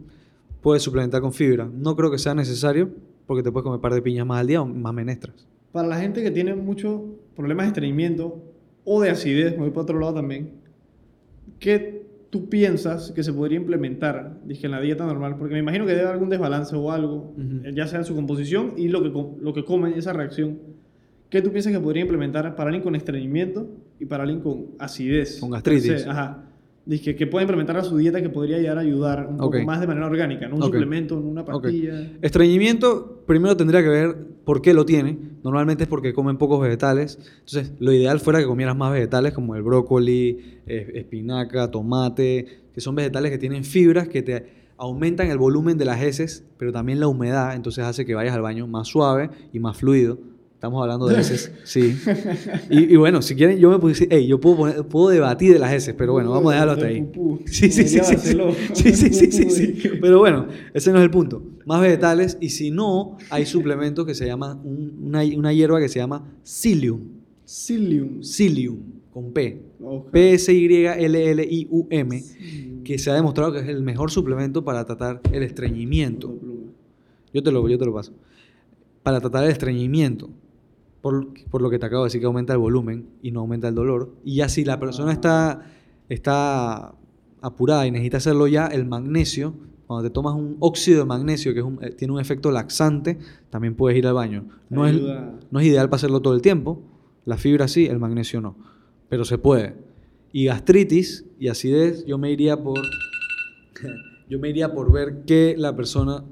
puedes 0.61 0.83
suplementar 0.83 1.21
con 1.21 1.33
fibra. 1.33 1.69
No 1.73 1.95
creo 1.95 2.11
que 2.11 2.17
sea 2.17 2.35
necesario 2.35 2.89
porque 3.25 3.43
te 3.43 3.51
puedes 3.51 3.63
comer 3.63 3.77
un 3.77 3.81
par 3.81 3.93
de 3.93 4.01
piñas 4.01 4.25
más 4.25 4.41
al 4.41 4.47
día 4.47 4.61
o 4.61 4.65
más 4.65 4.93
menestras. 4.93 5.47
Para 5.71 5.87
la 5.87 5.99
gente 5.99 6.23
que 6.23 6.31
tiene 6.31 6.55
muchos 6.55 7.01
problemas 7.35 7.65
de 7.65 7.67
estreñimiento 7.67 8.41
o 8.83 9.01
de 9.01 9.11
acidez, 9.11 9.53
me 9.53 9.59
voy 9.59 9.69
para 9.69 9.83
otro 9.83 9.99
lado 9.99 10.15
también, 10.15 10.51
¿qué 11.59 11.98
tú 12.29 12.49
piensas 12.49 13.11
que 13.11 13.23
se 13.23 13.33
podría 13.33 13.57
implementar 13.57 14.37
dije, 14.45 14.65
en 14.65 14.71
la 14.71 14.81
dieta 14.81 15.05
normal? 15.05 15.37
Porque 15.37 15.53
me 15.53 15.59
imagino 15.59 15.85
que 15.85 15.91
debe 15.91 16.03
haber 16.03 16.13
algún 16.13 16.29
desbalance 16.29 16.75
o 16.75 16.91
algo, 16.91 17.35
eh, 17.63 17.71
ya 17.75 17.87
sea 17.87 17.99
en 17.99 18.05
su 18.05 18.15
composición 18.15 18.73
y 18.77 18.89
lo 18.89 19.01
que, 19.01 19.09
lo 19.09 19.53
que 19.53 19.65
comen, 19.65 19.93
esa 19.93 20.13
reacción. 20.13 20.59
¿Qué 21.29 21.41
tú 21.41 21.51
piensas 21.51 21.71
que 21.71 21.79
podría 21.79 22.01
implementar 22.01 22.55
para 22.55 22.69
alguien 22.69 22.83
con 22.83 22.95
estreñimiento 22.95 23.69
y 23.99 24.05
para 24.05 24.23
alguien 24.23 24.41
con 24.41 24.69
acidez? 24.79 25.39
Con 25.39 25.51
gastritis. 25.51 26.07
Ajá. 26.07 26.48
Dije, 26.89 27.15
que 27.15 27.27
puede 27.27 27.43
implementar 27.43 27.77
a 27.77 27.83
su 27.83 27.97
dieta 27.97 28.19
que 28.19 28.29
podría 28.29 28.57
llegar 28.57 28.79
a 28.79 28.81
ayudar 28.81 29.27
un 29.29 29.37
poco 29.37 29.61
más 29.61 29.79
de 29.79 29.85
manera 29.85 30.07
orgánica, 30.07 30.47
no 30.47 30.55
un 30.55 30.63
suplemento, 30.63 31.19
no 31.19 31.27
una 31.27 31.45
pastilla. 31.45 32.13
Estreñimiento, 32.19 33.21
primero 33.27 33.55
tendría 33.55 33.83
que 33.83 33.89
ver 33.89 34.17
por 34.43 34.63
qué 34.63 34.73
lo 34.73 34.87
tiene. 34.87 35.15
Normalmente 35.43 35.83
es 35.83 35.87
porque 35.87 36.15
comen 36.15 36.39
pocos 36.39 36.59
vegetales. 36.59 37.19
Entonces, 37.41 37.73
lo 37.77 37.93
ideal 37.93 38.19
fuera 38.19 38.39
que 38.39 38.47
comieras 38.47 38.75
más 38.75 38.91
vegetales 38.91 39.33
como 39.33 39.55
el 39.55 39.61
brócoli, 39.61 40.61
eh, 40.65 40.91
espinaca, 40.95 41.69
tomate, 41.69 42.47
que 42.73 42.81
son 42.81 42.95
vegetales 42.95 43.29
que 43.29 43.37
tienen 43.37 43.65
fibras 43.65 44.07
que 44.07 44.23
te 44.23 44.47
aumentan 44.77 45.29
el 45.29 45.37
volumen 45.37 45.77
de 45.77 45.85
las 45.85 46.01
heces, 46.01 46.43
pero 46.57 46.71
también 46.71 46.99
la 46.99 47.07
humedad. 47.07 47.55
Entonces 47.55 47.85
hace 47.85 48.03
que 48.03 48.15
vayas 48.15 48.33
al 48.33 48.41
baño 48.41 48.65
más 48.65 48.87
suave 48.87 49.29
y 49.53 49.59
más 49.59 49.77
fluido. 49.77 50.17
Estamos 50.59 50.81
hablando 50.81 51.07
de 51.07 51.21
heces, 51.21 51.53
sí. 51.63 51.95
Y, 52.69 52.93
y 52.93 52.97
bueno, 52.97 53.21
si 53.21 53.33
quieren, 53.33 53.57
yo 53.59 53.69
me 53.69 53.79
puedo 53.79 53.93
decir, 53.93 54.09
hey, 54.11 54.27
yo 54.27 54.41
puedo, 54.41 54.57
poner- 54.57 54.83
puedo 54.85 55.07
debatir 55.07 55.53
de 55.53 55.59
las 55.59 55.71
heces, 55.71 55.95
pero 55.97 56.11
bueno, 56.11 56.31
vamos 56.31 56.51
a 56.51 56.55
dejarlo 56.55 56.73
hasta 56.73 56.85
ahí. 56.85 57.09
Sí, 57.45 57.71
sí, 57.71 57.87
sí, 57.87 57.99
sí, 58.03 58.15
sí. 58.17 58.37
Sí, 58.73 58.91
sí, 58.93 59.13
sí, 59.31 59.49
sí, 59.49 59.73
Pero 60.01 60.19
bueno, 60.19 60.47
ese 60.73 60.91
no 60.91 60.97
es 60.97 61.05
el 61.05 61.11
punto. 61.11 61.41
Más 61.65 61.79
vegetales 61.81 62.37
y 62.41 62.49
si 62.49 62.71
no, 62.71 63.15
hay 63.29 63.45
suplementos 63.45 64.05
que 64.05 64.13
se 64.13 64.25
llaman, 64.25 64.59
un- 64.65 64.99
una, 65.07 65.23
una 65.23 65.53
hierba 65.53 65.79
que 65.79 65.87
se 65.87 65.99
llama 65.99 66.29
psyllium. 66.43 66.99
Psyllium. 67.45 68.21
Psyllium, 68.21 68.77
con 69.13 69.31
P. 69.31 69.61
P-S-Y-L-L-I-U-M, 70.11 72.23
que 72.83 72.97
se 72.97 73.09
ha 73.09 73.13
demostrado 73.13 73.53
que 73.53 73.59
es 73.59 73.67
el 73.67 73.81
mejor 73.81 74.11
suplemento 74.11 74.63
para 74.63 74.85
tratar 74.85 75.21
el 75.31 75.43
estreñimiento. 75.43 76.35
Yo 77.33 77.43
te 77.43 77.51
lo, 77.51 77.67
yo 77.69 77.77
te 77.77 77.85
lo 77.85 77.93
paso. 77.93 78.13
Para 79.03 79.19
tratar 79.21 79.45
el 79.45 79.51
estreñimiento. 79.51 80.29
Por, 81.01 81.33
por 81.49 81.61
lo 81.61 81.69
que 81.69 81.79
te 81.79 81.85
acabo 81.85 82.03
de 82.03 82.07
decir 82.07 82.19
que 82.19 82.27
aumenta 82.27 82.53
el 82.53 82.59
volumen 82.59 83.07
y 83.21 83.31
no 83.31 83.39
aumenta 83.41 83.67
el 83.69 83.75
dolor. 83.75 84.13
Y 84.23 84.35
ya 84.35 84.49
si 84.49 84.65
la 84.65 84.79
persona 84.79 85.11
está, 85.13 85.65
está 86.09 86.93
apurada 87.41 87.87
y 87.87 87.91
necesita 87.91 88.17
hacerlo 88.17 88.47
ya, 88.47 88.67
el 88.67 88.85
magnesio, 88.85 89.53
cuando 89.87 90.07
te 90.07 90.13
tomas 90.13 90.35
un 90.35 90.57
óxido 90.59 90.99
de 90.99 91.05
magnesio 91.05 91.53
que 91.53 91.59
es 91.59 91.65
un- 91.65 91.79
eh, 91.83 91.91
tiene 91.91 92.13
un 92.13 92.19
efecto 92.19 92.51
laxante, 92.51 93.17
también 93.49 93.75
puedes 93.75 93.97
ir 93.97 94.05
al 94.07 94.13
baño. 94.13 94.45
No 94.69 94.85
es, 94.87 94.95
no 95.51 95.59
es 95.59 95.65
ideal 95.67 95.87
para 95.89 95.95
hacerlo 95.97 96.21
todo 96.21 96.33
el 96.35 96.41
tiempo. 96.41 96.81
La 97.25 97.37
fibra 97.37 97.67
sí, 97.67 97.85
el 97.85 97.97
magnesio 97.99 98.41
no. 98.41 98.55
Pero 99.07 99.23
se 99.25 99.37
puede. 99.37 99.75
Y 100.31 100.45
gastritis 100.45 101.25
y 101.39 101.47
acidez, 101.47 102.05
yo 102.05 102.17
me 102.17 102.31
iría 102.31 102.61
por. 102.61 102.77
Yo 104.29 104.37
me 104.37 104.49
iría 104.49 104.71
por 104.73 104.91
ver 104.91 105.23
qué 105.25 105.55
la 105.57 105.75
persona 105.75 106.23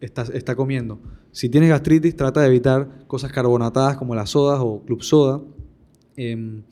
está, 0.00 0.22
está 0.22 0.56
comiendo. 0.56 0.98
Si 1.34 1.48
tienes 1.48 1.68
gastritis, 1.68 2.14
trata 2.14 2.40
de 2.42 2.46
evitar 2.46 3.06
cosas 3.08 3.32
carbonatadas 3.32 3.96
como 3.96 4.14
las 4.14 4.30
sodas 4.30 4.60
o 4.62 4.82
club 4.86 5.02
soda. 5.02 5.40
Em, 6.16 6.62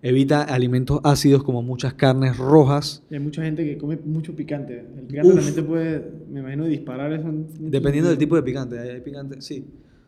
evita 0.00 0.42
alimentos 0.42 1.00
ácidos 1.04 1.42
como 1.42 1.60
muchas 1.62 1.92
carnes 1.94 2.38
rojas. 2.38 3.02
Y 3.10 3.14
hay 3.14 3.20
mucha 3.20 3.42
gente 3.42 3.62
que 3.62 3.76
come 3.76 3.98
mucho 4.04 4.34
picante. 4.34 4.86
El 4.96 5.02
picante 5.04 5.28
Uf. 5.28 5.34
también 5.34 5.54
te 5.54 5.62
puede, 5.62 6.10
me 6.30 6.40
imagino, 6.40 6.64
disparar 6.64 7.12
eso. 7.12 7.28
en- 7.28 7.46
Dependiendo 7.70 8.08
del 8.08 8.18
tipo 8.18 8.36
de 8.36 8.42
picante. 8.42 8.78
Hay 8.78 8.88
hay 8.88 9.00
picante, 9.02 9.42
sí. 9.42 9.66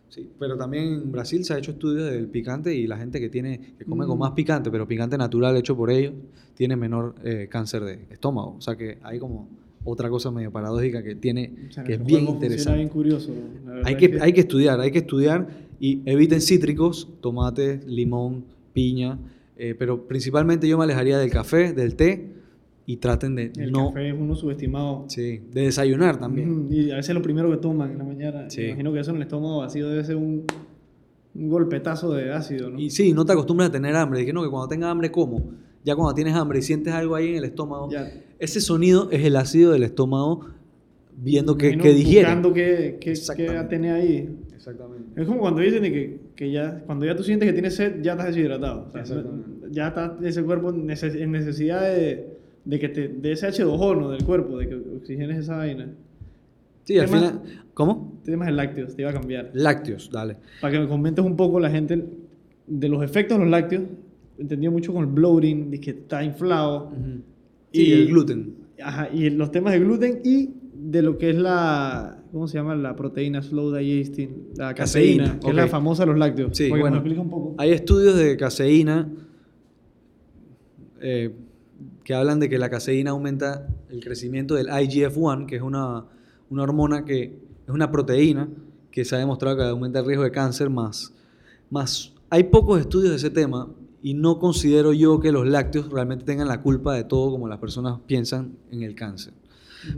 sí. 0.09 0.31
Pero 0.39 0.57
también 0.57 0.85
en 0.85 1.13
Brasil 1.13 1.45
se 1.45 1.53
ha 1.53 1.59
hecho 1.59 1.73
estudios 1.73 2.11
del 2.11 2.29
picante 2.29 2.75
y 2.75 2.87
la 2.87 2.97
gente 2.97 3.21
que 3.21 3.29
tiene 3.29 3.75
que 3.79 3.85
come 3.85 4.07
con 4.07 4.17
Mm. 4.17 4.21
más 4.21 4.31
picante, 4.33 4.71
pero 4.71 4.89
picante 4.89 5.19
natural 5.19 5.55
hecho 5.59 5.77
por 5.77 5.91
ellos, 5.91 6.15
tiene 6.55 6.77
menor 6.77 7.15
eh, 7.25 7.47
cáncer 7.51 7.85
de 7.85 8.07
estómago. 8.11 8.55
O 8.57 8.61
sea 8.63 8.75
que 8.75 8.97
hay 9.03 9.19
como 9.19 9.49
otra 9.89 10.09
cosa 10.11 10.31
medio 10.31 10.51
paradójica 10.51 11.03
que 11.03 11.15
tiene, 11.15 11.53
O 11.69 11.73
sea, 11.73 11.85
que 11.85 11.95
es 11.95 12.05
bien 12.05 12.27
interesante. 12.29 12.77
bien 12.79 12.89
curioso. 12.89 13.33
Hay 13.85 13.95
es 13.95 13.99
que, 13.99 14.19
hay 14.21 14.33
que 14.33 14.41
estudiar, 14.41 14.81
hay 14.81 14.91
que 14.91 14.99
estudiar 14.99 15.49
y 15.81 16.03
eviten 16.07 16.41
cítricos, 16.41 17.09
tomate, 17.21 17.81
limón, 17.87 18.45
piña, 18.73 19.19
eh, 19.57 19.75
pero 19.79 20.07
principalmente 20.07 20.69
yo 20.69 20.79
me 20.79 20.85
alejaría 20.85 21.19
del 21.19 21.31
café, 21.31 21.73
del 21.73 21.95
té 21.97 22.35
y 22.87 22.97
traten 22.97 23.35
de 23.35 23.53
El 23.57 23.71
no, 23.73 23.89
café 23.89 24.09
es 24.09 24.15
uno 24.19 24.35
subestimado. 24.35 25.05
sí, 25.09 25.41
de 25.53 25.63
desayunar 25.63 26.19
también. 26.19 26.51
Ujú, 26.67 26.73
Y 26.73 26.91
a 26.91 26.97
veces 26.97 27.11
es 27.11 27.15
lo 27.15 27.23
primero 27.23 27.51
que 27.51 27.57
toman 27.59 27.91
en 27.93 27.99
la 27.99 28.05
mañana. 28.05 28.49
Sí. 28.51 28.63
Imagino 28.63 28.93
que 28.93 29.01
eso 29.01 29.11
en 29.11 29.17
el 29.17 29.23
estómago 29.23 29.59
vacío 29.59 29.89
debe 29.89 30.05
ser 30.05 30.17
un, 30.17 30.45
un 31.35 31.49
golpetazo 31.51 32.13
de 32.15 32.33
ácido, 32.33 32.71
¿no? 32.71 32.79
Y 32.81 32.91
sí, 32.91 33.13
no 33.13 33.25
te 33.25 33.33
acostumbras 33.33 33.69
a 33.69 33.73
tener 33.73 33.95
hambre. 33.97 34.21
Dije, 34.21 34.33
no, 34.33 34.43
que 34.43 34.49
cuando 34.51 34.69
tengas 34.69 34.91
hambre, 34.91 35.11
como. 35.11 35.51
Ya 35.85 35.95
cuando 35.95 36.15
tienes 36.15 36.35
hambre 36.35 36.59
y 36.59 36.63
sientes 36.63 36.93
algo 36.93 37.15
ahí 37.15 37.29
en 37.29 37.37
el 37.37 37.45
estómago, 37.45 37.91
Ya. 37.91 38.11
Ese 38.39 38.61
sonido 38.61 39.11
es 39.11 39.25
el 39.25 39.37
ácido 39.37 39.73
del 39.73 39.83
estómago 39.83 40.47
viendo 41.17 41.57
que, 41.57 41.77
que 41.77 41.93
digiere. 41.93 42.27
Buscando 42.27 42.53
qué, 42.53 42.99
qué, 43.01 43.15
qué 43.37 43.67
tiene 43.69 43.91
ahí. 43.91 44.37
Exactamente. 44.55 45.21
Es 45.21 45.27
como 45.27 45.41
cuando 45.41 45.61
dicen 45.61 45.83
que, 45.83 46.21
que 46.35 46.51
ya, 46.51 46.81
cuando 46.87 47.07
ya 47.07 47.17
tú 47.17 47.23
sientes 47.23 47.49
que 47.49 47.53
tienes 47.53 47.75
sed, 47.75 48.03
ya 48.03 48.13
estás 48.13 48.29
deshidratado. 48.29 48.87
O 48.89 48.93
sea, 48.93 49.01
Exactamente. 49.01 49.67
ya 49.71 49.89
está 49.89 50.17
ese 50.23 50.43
cuerpo 50.43 50.71
en 50.71 50.87
necesidad 50.87 51.83
de, 51.83 52.39
de 52.65 52.79
que 52.79 52.89
te 52.89 53.09
de 53.09 53.33
ese 53.33 53.49
H2O, 53.49 53.99
¿no? 53.99 54.11
Del 54.11 54.25
cuerpo, 54.25 54.59
de 54.59 54.69
que 54.69 54.75
oxigenes 54.75 55.39
esa 55.39 55.57
vaina. 55.57 55.91
Sí, 56.85 56.99
al 56.99 57.09
final. 57.09 57.43
¿Cómo? 57.75 58.21
Temas 58.25 58.47
de 58.47 58.53
lácteos, 58.53 58.97
te 58.97 59.03
iba 59.03 59.11
a 59.11 59.15
cambiar. 59.15 59.51
Lácteos, 59.55 60.11
dale. 60.11 60.37
Para 60.61 60.73
que 60.73 60.81
me 60.81 60.89
comentes 60.89 61.25
un 61.25 61.37
poco 61.37 61.61
la 61.61 61.71
gente 61.71 62.05
de 62.67 62.89
los 62.89 63.03
efectos 63.03 63.39
de 63.39 63.45
los 63.45 63.51
lácteos. 63.51 63.85
Entendió 64.39 64.71
mucho 64.71 64.93
con 64.93 65.03
el 65.03 65.11
bloating, 65.11 65.71
de 65.71 65.81
que 65.81 65.91
está 65.91 66.23
inflado. 66.23 66.93
Sí, 66.95 67.23
Y- 67.73 67.93
el 67.93 68.09
gluten. 68.09 68.55
Ajá, 68.83 69.09
y 69.13 69.31
los 69.31 69.51
temas 69.51 69.73
de 69.73 69.81
gluten 69.81 70.21
y 70.25 70.51
de 70.73 71.03
lo 71.03 71.19
que 71.19 71.31
es 71.31 71.37
la, 71.37 72.23
¿cómo 72.31 72.47
se 72.47 72.59
llama? 72.59 72.77
La 72.77 72.95
proteína 72.95 73.43
slow 73.43 73.75
digesting, 73.75 74.51
la 74.57 74.73
caseína, 74.75 75.25
Caseína, 75.25 75.41
que 75.41 75.49
es 75.49 75.55
la 75.55 75.67
famosa 75.67 76.05
de 76.05 76.07
los 76.11 76.19
lácteos. 76.19 76.57
Sí, 76.57 76.69
bueno. 76.69 77.03
un 77.03 77.29
poco. 77.31 77.55
Hay 77.59 77.71
estudios 77.73 78.17
de 78.17 78.37
caseína 78.37 79.11
eh, 81.01 81.35
que 82.05 82.15
hablan 82.15 82.41
de 82.41 82.49
que 82.49 82.59
la 82.59 82.71
caseína 82.71 83.11
aumenta 83.11 83.69
el 83.91 84.03
crecimiento 84.03 84.55
del 84.55 84.69
IGF-1, 84.69 85.47
que 85.47 85.57
es 85.57 85.63
una, 85.63 86.05
una 86.51 86.63
hormona 86.63 87.05
que 87.05 87.25
es 87.67 87.75
una 87.75 87.91
proteína 87.91 88.49
que 88.91 89.05
se 89.05 89.15
ha 89.15 89.19
demostrado 89.19 89.57
que 89.57 89.65
aumenta 89.65 90.01
el 90.01 90.07
riesgo 90.07 90.25
de 90.25 90.31
cáncer 90.31 90.71
más. 90.71 91.13
más 91.71 92.15
hay 92.31 92.45
pocos 92.45 92.81
estudios 92.81 93.11
de 93.11 93.17
ese 93.17 93.31
tema 93.31 93.69
y 94.03 94.15
no 94.15 94.39
considero 94.39 94.93
yo 94.93 95.19
que 95.21 95.33
los 95.33 95.47
lácteos 95.47 95.91
realmente 95.91 96.25
tengan 96.25 96.49
la 96.49 96.63
culpa 96.63 96.95
de 96.95 97.05
todo 97.05 97.31
como 97.33 97.49
las 97.49 97.59
personas 97.59 97.99
piensan 98.07 98.53
en 98.71 98.83
el 98.83 98.95
cáncer. 98.95 99.33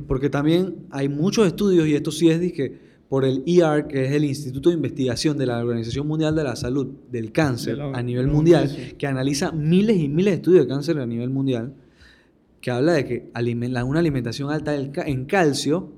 Porque 0.06 0.30
también 0.30 0.86
hay 0.90 1.08
muchos 1.08 1.46
estudios, 1.46 1.86
y 1.86 1.94
esto 1.94 2.10
sí 2.10 2.28
es 2.28 2.52
que 2.52 2.90
por 3.08 3.24
el 3.24 3.42
ER, 3.46 3.88
que 3.88 4.04
es 4.06 4.12
el 4.12 4.24
Instituto 4.24 4.68
de 4.68 4.76
Investigación 4.76 5.36
de 5.36 5.44
la 5.46 5.58
Organización 5.58 6.06
Mundial 6.06 6.34
de 6.36 6.44
la 6.44 6.54
Salud 6.54 6.86
del 7.10 7.32
Cáncer 7.32 7.76
De 7.76 7.82
la- 7.82 7.98
a 7.98 8.02
nivel 8.02 8.28
mundial, 8.28 8.70
que 8.96 9.06
analiza 9.06 9.50
miles 9.52 9.96
y 9.96 10.08
miles 10.08 10.32
de 10.32 10.36
estudios 10.36 10.64
de 10.64 10.68
cáncer 10.68 10.98
a 10.98 11.06
nivel 11.06 11.28
mundial, 11.30 11.74
que 12.60 12.70
habla 12.70 12.92
de 12.92 13.04
que 13.06 13.30
una 13.34 13.98
alimentación 13.98 14.50
alta 14.50 14.76
en 14.76 15.24
calcio, 15.24 15.90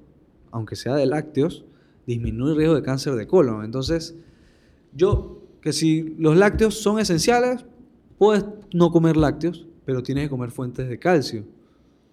aunque 0.53 0.75
sea 0.77 0.95
de 0.95 1.07
lácteos, 1.07 1.65
disminuye 2.07 2.53
el 2.53 2.57
riesgo 2.57 2.75
de 2.77 2.83
cáncer 2.83 3.15
de 3.15 3.27
colon. 3.27 3.65
Entonces, 3.65 4.15
yo, 4.95 5.43
que 5.61 5.73
si 5.73 6.15
los 6.19 6.37
lácteos 6.37 6.75
son 6.77 6.99
esenciales, 6.99 7.65
puedes 8.23 8.45
no 8.73 8.93
comer 8.93 9.17
lácteos, 9.17 9.67
pero 9.85 10.01
tienes 10.03 10.25
que 10.27 10.31
comer 10.31 10.53
fuentes 10.53 10.89
de 10.89 10.97
calcio, 10.99 11.45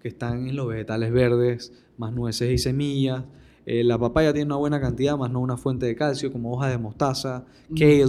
que 0.01 0.07
están 0.07 0.47
en 0.47 0.55
los 0.55 0.68
vegetales 0.68 1.12
verdes, 1.12 1.72
más 1.97 2.12
nueces 2.14 2.49
y 2.51 2.57
semillas. 2.57 3.26
Eh, 3.68 3.84
la 3.84 3.99
papaya 3.99 4.34
tiene 4.34 4.47
una 4.47 4.55
buena 4.55 4.82
cantidad, 4.82 5.16
más 5.18 5.30
no 5.30 5.39
una 5.39 5.55
fuente 5.55 5.86
de 5.86 5.95
calcio, 5.95 6.32
como 6.32 6.51
hojas 6.51 6.72
de 6.72 6.80
mostaza, 6.80 7.45
kale, 7.78 8.05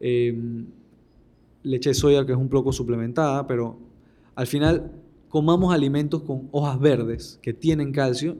eh, 0.00 0.36
leche 1.62 1.90
de 1.90 1.94
soya, 1.94 2.26
que 2.26 2.32
es 2.32 2.38
un 2.38 2.48
poco 2.48 2.72
suplementada, 2.72 3.46
pero 3.46 3.78
al 4.34 4.48
final 4.48 4.90
comamos 5.28 5.72
alimentos 5.72 6.22
con 6.22 6.48
hojas 6.50 6.80
verdes 6.80 7.38
que 7.42 7.52
tienen 7.52 7.92
calcio 7.92 8.36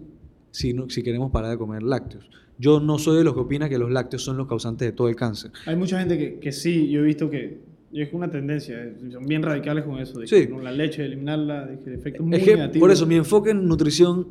si, 0.51 0.73
no- 0.73 0.91
si 0.91 1.03
queremos 1.05 1.31
parar 1.31 1.51
de 1.53 1.59
comer 1.59 1.83
lácteos. 1.85 2.29
Yo 2.59 2.81
no 2.81 2.99
soy 2.99 3.19
de 3.19 3.25
los 3.25 3.35
que 3.35 3.41
opina 3.41 3.69
que 3.69 3.79
los 3.79 3.91
lácteos 3.93 4.23
son 4.25 4.37
los 4.39 4.49
causantes 4.49 4.89
de 4.89 4.93
todo 4.93 5.09
el 5.09 5.14
cáncer. 5.14 5.53
Hay 5.67 5.77
mucha 5.77 6.01
gente 6.01 6.19
que, 6.19 6.41
que 6.41 6.51
sí, 6.53 6.89
yo 6.89 7.01
he 7.01 7.05
visto 7.05 7.29
que 7.31 7.61
y 7.93 8.03
es 8.03 8.12
una 8.12 8.30
tendencia, 8.30 8.76
son 9.11 9.26
bien 9.26 9.43
radicales 9.43 9.84
con 9.84 9.99
eso, 9.99 10.18
de 10.20 10.26
Sí. 10.26 10.49
con 10.49 10.62
la 10.64 10.72
leche, 10.72 11.05
eliminarla, 11.05 11.70
es 11.72 12.20
muy 12.20 12.37
Es 12.37 12.43
que, 12.45 12.55
negativo. 12.57 12.82
por 12.82 12.91
eso, 12.91 13.07
mi 13.07 13.14
enfoque 13.16 13.51
en 13.51 13.66
nutrición 13.66 14.26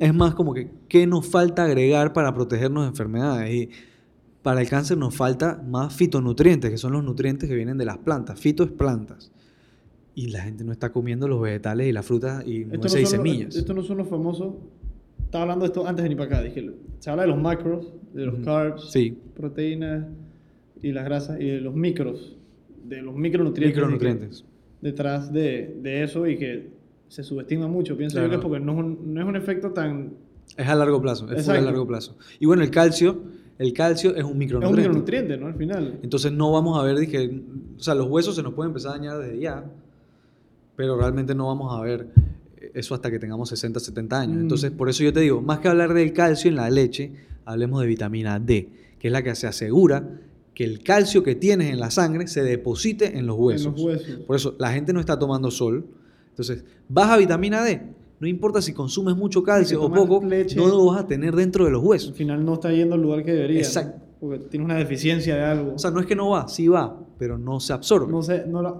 es 0.00 0.14
más 0.14 0.34
como 0.34 0.54
que 0.54 0.70
qué 0.88 1.06
nos 1.06 1.26
falta 1.26 1.64
agregar 1.64 2.12
para 2.12 2.32
protegernos 2.34 2.84
de 2.84 2.88
enfermedades. 2.90 3.54
Y 3.54 3.68
para 4.42 4.60
el 4.60 4.68
cáncer 4.68 4.96
nos 4.98 5.14
falta 5.16 5.62
más 5.66 5.94
fitonutrientes, 5.94 6.70
que 6.70 6.78
son 6.78 6.92
los 6.92 7.02
nutrientes 7.04 7.48
que 7.48 7.54
vienen 7.54 7.78
de 7.78 7.84
las 7.86 7.98
plantas. 7.98 8.38
Fito 8.38 8.62
es 8.64 8.70
plantas. 8.70 9.32
Y 10.14 10.28
la 10.28 10.42
gente 10.42 10.62
no 10.64 10.70
está 10.72 10.92
comiendo 10.92 11.26
los 11.26 11.40
vegetales 11.42 11.88
y 11.88 11.92
las 11.92 12.06
frutas 12.06 12.46
y 12.46 12.64
no, 12.66 12.74
y 12.86 13.06
semillas. 13.06 13.56
esto 13.56 13.74
no 13.74 13.82
son 13.82 13.98
los 13.98 14.08
famosos. 14.08 14.54
Estaba 15.24 15.42
hablando 15.42 15.64
de 15.64 15.68
esto 15.68 15.86
antes 15.86 16.02
de 16.04 16.08
venir 16.10 16.18
para 16.18 16.38
acá. 16.38 16.44
Dije, 16.48 16.70
se 17.00 17.10
habla 17.10 17.22
de 17.22 17.28
los 17.30 17.40
macros, 17.40 17.92
de 18.12 18.26
los 18.26 18.34
Ujú. 18.36 18.44
carbs, 18.44 18.90
Sí. 18.92 19.18
proteínas 19.34 20.06
y 20.82 20.92
las 20.92 21.04
grasas, 21.04 21.40
y 21.40 21.46
de 21.46 21.60
los 21.60 21.74
micros, 21.74 22.36
de 22.84 23.02
los 23.02 23.14
micronutrientes. 23.14 24.44
Detrás 24.80 25.32
de, 25.32 25.76
de 25.80 26.02
eso 26.02 26.26
y 26.26 26.36
que 26.36 26.68
se 27.08 27.22
subestima 27.22 27.68
mucho. 27.68 27.96
Pienso 27.96 28.20
yo 28.20 28.28
que 28.28 28.36
es 28.36 28.40
porque 28.40 28.60
no 28.60 28.72
es, 28.72 28.78
un, 28.78 29.14
no 29.14 29.20
es 29.20 29.26
un 29.26 29.36
efecto 29.36 29.70
tan. 29.70 30.14
Es 30.56 30.68
a 30.68 30.74
largo 30.74 31.00
plazo, 31.00 31.30
es 31.32 31.48
a 31.48 31.60
largo 31.60 31.86
plazo. 31.86 32.16
Y 32.38 32.46
bueno, 32.46 32.62
el 32.62 32.70
calcio, 32.70 33.22
el 33.58 33.72
calcio 33.72 34.10
es 34.10 34.16
un 34.16 34.20
Es 34.24 34.32
un 34.32 34.38
micronutriente. 34.38 34.80
micronutriente, 34.82 35.36
¿no? 35.38 35.46
Al 35.46 35.54
final. 35.54 35.98
Entonces 36.02 36.32
no 36.32 36.52
vamos 36.52 36.78
a 36.78 36.82
ver, 36.82 36.98
dije, 36.98 37.42
o 37.78 37.80
sea, 37.82 37.94
los 37.94 38.08
huesos 38.08 38.36
se 38.36 38.42
nos 38.42 38.52
pueden 38.54 38.70
empezar 38.70 38.92
a 38.92 38.98
dañar 38.98 39.18
desde 39.18 39.38
ya, 39.38 39.64
pero 40.76 40.96
realmente 40.96 41.34
no 41.34 41.46
vamos 41.46 41.74
a 41.74 41.80
ver 41.80 42.08
eso 42.74 42.94
hasta 42.94 43.10
que 43.10 43.18
tengamos 43.18 43.48
60, 43.48 43.80
70 43.80 44.20
años. 44.20 44.36
Mm. 44.36 44.40
Entonces, 44.40 44.70
por 44.70 44.88
eso 44.88 45.02
yo 45.04 45.12
te 45.12 45.20
digo, 45.20 45.40
más 45.40 45.60
que 45.60 45.68
hablar 45.68 45.94
del 45.94 46.12
calcio 46.12 46.48
en 46.50 46.56
la 46.56 46.68
leche, 46.68 47.12
hablemos 47.44 47.80
de 47.80 47.86
vitamina 47.86 48.38
D, 48.38 48.68
que 48.98 49.08
es 49.08 49.12
la 49.12 49.22
que 49.22 49.34
se 49.34 49.46
asegura 49.46 50.20
que 50.54 50.64
el 50.64 50.82
calcio 50.82 51.22
que 51.22 51.34
tienes 51.34 51.70
en 51.72 51.80
la 51.80 51.90
sangre 51.90 52.26
se 52.28 52.42
deposite 52.42 53.18
en 53.18 53.26
los 53.26 53.36
huesos. 53.36 53.66
En 53.66 53.72
los 53.72 53.82
huesos. 53.82 54.16
Por 54.26 54.36
eso, 54.36 54.54
la 54.58 54.72
gente 54.72 54.92
no 54.92 55.00
está 55.00 55.18
tomando 55.18 55.50
sol. 55.50 55.86
Entonces, 56.30 56.64
baja 56.88 57.16
vitamina 57.16 57.62
D. 57.62 57.82
No 58.20 58.28
importa 58.28 58.62
si 58.62 58.72
consumes 58.72 59.16
mucho 59.16 59.42
calcio 59.42 59.82
o 59.82 59.92
poco, 59.92 60.24
leche. 60.24 60.56
no 60.56 60.66
lo 60.68 60.86
vas 60.86 61.00
a 61.00 61.06
tener 61.06 61.34
dentro 61.34 61.64
de 61.64 61.72
los 61.72 61.82
Al 61.82 61.88
huesos. 61.88 62.12
final 62.16 62.44
no 62.44 62.54
está 62.54 62.70
yendo 62.72 62.94
al 62.94 63.02
lugar 63.02 63.24
que 63.24 63.32
debería. 63.32 63.60
¿no? 63.60 63.66
Exacto. 63.66 63.98
Por 64.20 64.30
porque 64.30 64.48
tienes 64.48 64.64
una 64.64 64.76
deficiencia 64.76 65.34
de 65.34 65.42
algo. 65.42 65.74
O 65.74 65.78
sea, 65.78 65.90
no 65.90 66.00
es 66.00 66.06
que 66.06 66.14
no 66.16 66.30
va, 66.30 66.48
sí 66.48 66.68
va, 66.68 66.98
pero 67.18 67.36
no 67.36 67.60
se 67.60 67.72
absorbe. 67.74 68.10
no 68.10 68.22
sé, 68.22 68.44
no 68.46 68.62
la... 68.62 68.74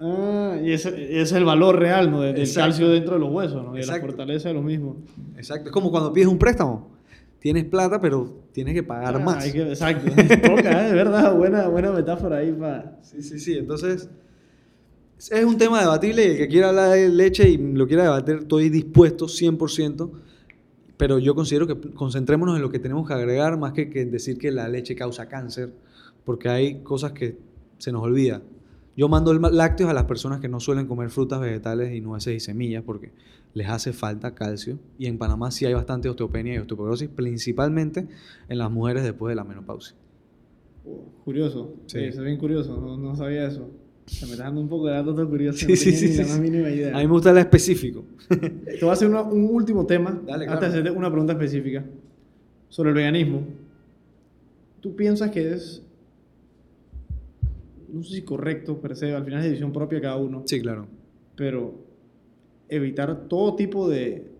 Ah, 0.00 0.56
y 0.62 0.72
ese, 0.72 1.20
es 1.20 1.32
el 1.32 1.44
valor 1.44 1.76
real, 1.78 2.10
¿no? 2.10 2.20
De- 2.20 2.32
del 2.32 2.42
Exacto. 2.42 2.60
calcio 2.70 2.88
dentro 2.88 3.14
de 3.14 3.20
los 3.20 3.30
huesos, 3.32 3.62
¿no? 3.64 3.76
Y 3.76 3.80
de 3.80 3.86
la 3.86 4.00
fortaleza 4.00 4.48
de 4.48 4.54
los 4.54 4.64
mismos. 4.64 4.96
Exacto. 5.36 5.66
Es 5.68 5.72
como 5.72 5.90
cuando 5.90 6.12
pides 6.12 6.28
un 6.28 6.38
préstamo. 6.38 6.88
Tienes 7.40 7.64
plata, 7.66 8.00
pero 8.00 8.42
tienes 8.52 8.74
que 8.74 8.82
pagar 8.82 9.16
Ah, 9.16 9.18
más. 9.20 9.52
que- 9.52 9.62
exacto. 9.62 10.10
Toca, 10.42 10.84
¿eh? 10.86 10.88
de 10.88 10.94
verdad, 10.94 11.34
buena, 11.36 11.68
buena 11.68 11.92
metáfora 11.92 12.38
ahí 12.38 12.52
para... 12.52 12.98
Sí, 13.02 13.22
sí, 13.22 13.38
sí. 13.38 13.56
Entonces, 13.58 14.08
es 15.30 15.44
un 15.44 15.56
tema 15.56 15.80
debatible 15.80 16.24
y 16.24 16.30
el 16.32 16.36
que 16.36 16.48
quiera 16.48 16.70
hablar 16.70 16.90
de 16.90 17.08
leche 17.08 17.48
y 17.48 17.56
lo 17.58 17.86
quiera 17.86 18.02
debatir, 18.04 18.36
estoy 18.42 18.68
dispuesto 18.70 19.26
100%. 19.26 20.10
Pero 20.96 21.20
yo 21.20 21.36
considero 21.36 21.66
que 21.68 21.92
concentrémonos 21.92 22.56
en 22.56 22.62
lo 22.62 22.70
que 22.70 22.80
tenemos 22.80 23.06
que 23.06 23.14
agregar 23.14 23.56
más 23.56 23.72
que, 23.72 23.88
que 23.88 24.04
decir 24.04 24.36
que 24.36 24.50
la 24.50 24.66
leche 24.68 24.96
causa 24.96 25.28
cáncer, 25.28 25.72
porque 26.24 26.48
hay 26.48 26.82
cosas 26.82 27.12
que 27.12 27.38
se 27.78 27.92
nos 27.92 28.02
olvida. 28.02 28.42
Yo 28.98 29.08
mando 29.08 29.32
lácteos 29.32 29.88
a 29.88 29.92
las 29.94 30.06
personas 30.06 30.40
que 30.40 30.48
no 30.48 30.58
suelen 30.58 30.88
comer 30.88 31.08
frutas, 31.10 31.40
vegetales 31.40 31.94
y 31.94 32.00
nueces 32.00 32.34
y 32.34 32.40
semillas 32.40 32.82
porque 32.84 33.12
les 33.54 33.68
hace 33.68 33.92
falta 33.92 34.34
calcio. 34.34 34.80
Y 34.98 35.06
en 35.06 35.18
Panamá 35.18 35.52
sí 35.52 35.64
hay 35.66 35.72
bastante 35.72 36.08
osteopenia 36.08 36.56
y 36.56 36.58
osteoporosis, 36.58 37.08
principalmente 37.08 38.08
en 38.48 38.58
las 38.58 38.72
mujeres 38.72 39.04
después 39.04 39.30
de 39.30 39.36
la 39.36 39.44
menopausia. 39.44 39.94
Oh, 40.84 41.04
curioso. 41.24 41.74
Sí. 41.86 42.00
Eso 42.00 42.18
es 42.22 42.24
bien 42.26 42.38
curioso. 42.38 42.76
No, 42.80 42.96
no 42.98 43.14
sabía 43.14 43.46
eso. 43.46 43.70
Se 44.06 44.26
me 44.26 44.32
está 44.32 44.44
dando 44.44 44.60
un 44.62 44.68
poco 44.68 44.88
de 44.88 44.94
datos 44.94 45.14
todo 45.14 45.28
curioso. 45.30 45.64
Sí, 45.64 45.76
sí, 45.76 45.92
sí, 45.92 46.08
sí, 46.08 46.16
la 46.16 46.24
más 46.24 46.32
sí. 46.34 46.40
mínima 46.40 46.68
idea. 46.68 46.88
A 46.96 46.98
mí 46.98 47.06
me 47.06 47.12
gusta 47.12 47.30
el 47.30 47.38
específico. 47.38 48.04
Te 48.28 48.78
voy 48.80 48.90
a 48.90 48.92
hacer 48.94 49.08
una- 49.08 49.22
un 49.22 49.44
último 49.44 49.86
tema. 49.86 50.20
Dale, 50.26 50.44
claro. 50.46 50.60
de 50.60 50.66
hacerte 50.66 50.90
una 50.90 51.08
pregunta 51.08 51.34
específica. 51.34 51.84
Sobre 52.68 52.88
el 52.90 52.96
veganismo. 52.96 53.46
¿Tú 54.80 54.96
piensas 54.96 55.30
que 55.30 55.52
es... 55.52 55.84
No 57.92 58.02
sé 58.02 58.14
si 58.16 58.22
correcto, 58.22 58.80
per 58.80 58.96
se, 58.96 59.12
al 59.14 59.24
final 59.24 59.40
es 59.40 59.46
decisión 59.46 59.72
propia 59.72 60.00
cada 60.00 60.16
uno. 60.16 60.42
Sí, 60.46 60.60
claro. 60.60 60.86
pero 61.36 61.74
evitar 62.68 63.28
todo 63.28 63.54
tipo 63.56 63.88
de, 63.88 64.30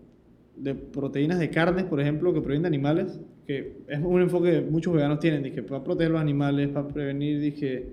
de 0.57 0.75
proteínas 0.75 1.39
de 1.39 1.49
carnes, 1.51 1.85
por 1.85 2.01
ejemplo, 2.01 2.33
que 2.35 2.41
provienen 2.41 2.63
de 2.63 2.69
animales, 2.69 3.19
que 3.47 3.79
es 3.89 3.99
un 4.03 4.21
enfoque 4.21 4.51
que 4.51 4.61
muchos 4.61 4.93
veganos 4.93 5.19
tienen, 5.21 5.43
dije, 5.43 5.63
para 5.63 5.83
proteger 5.83 6.11
los 6.13 6.21
animales, 6.21 6.69
para 6.69 6.87
prevenir, 6.89 7.41
dije, 7.41 7.87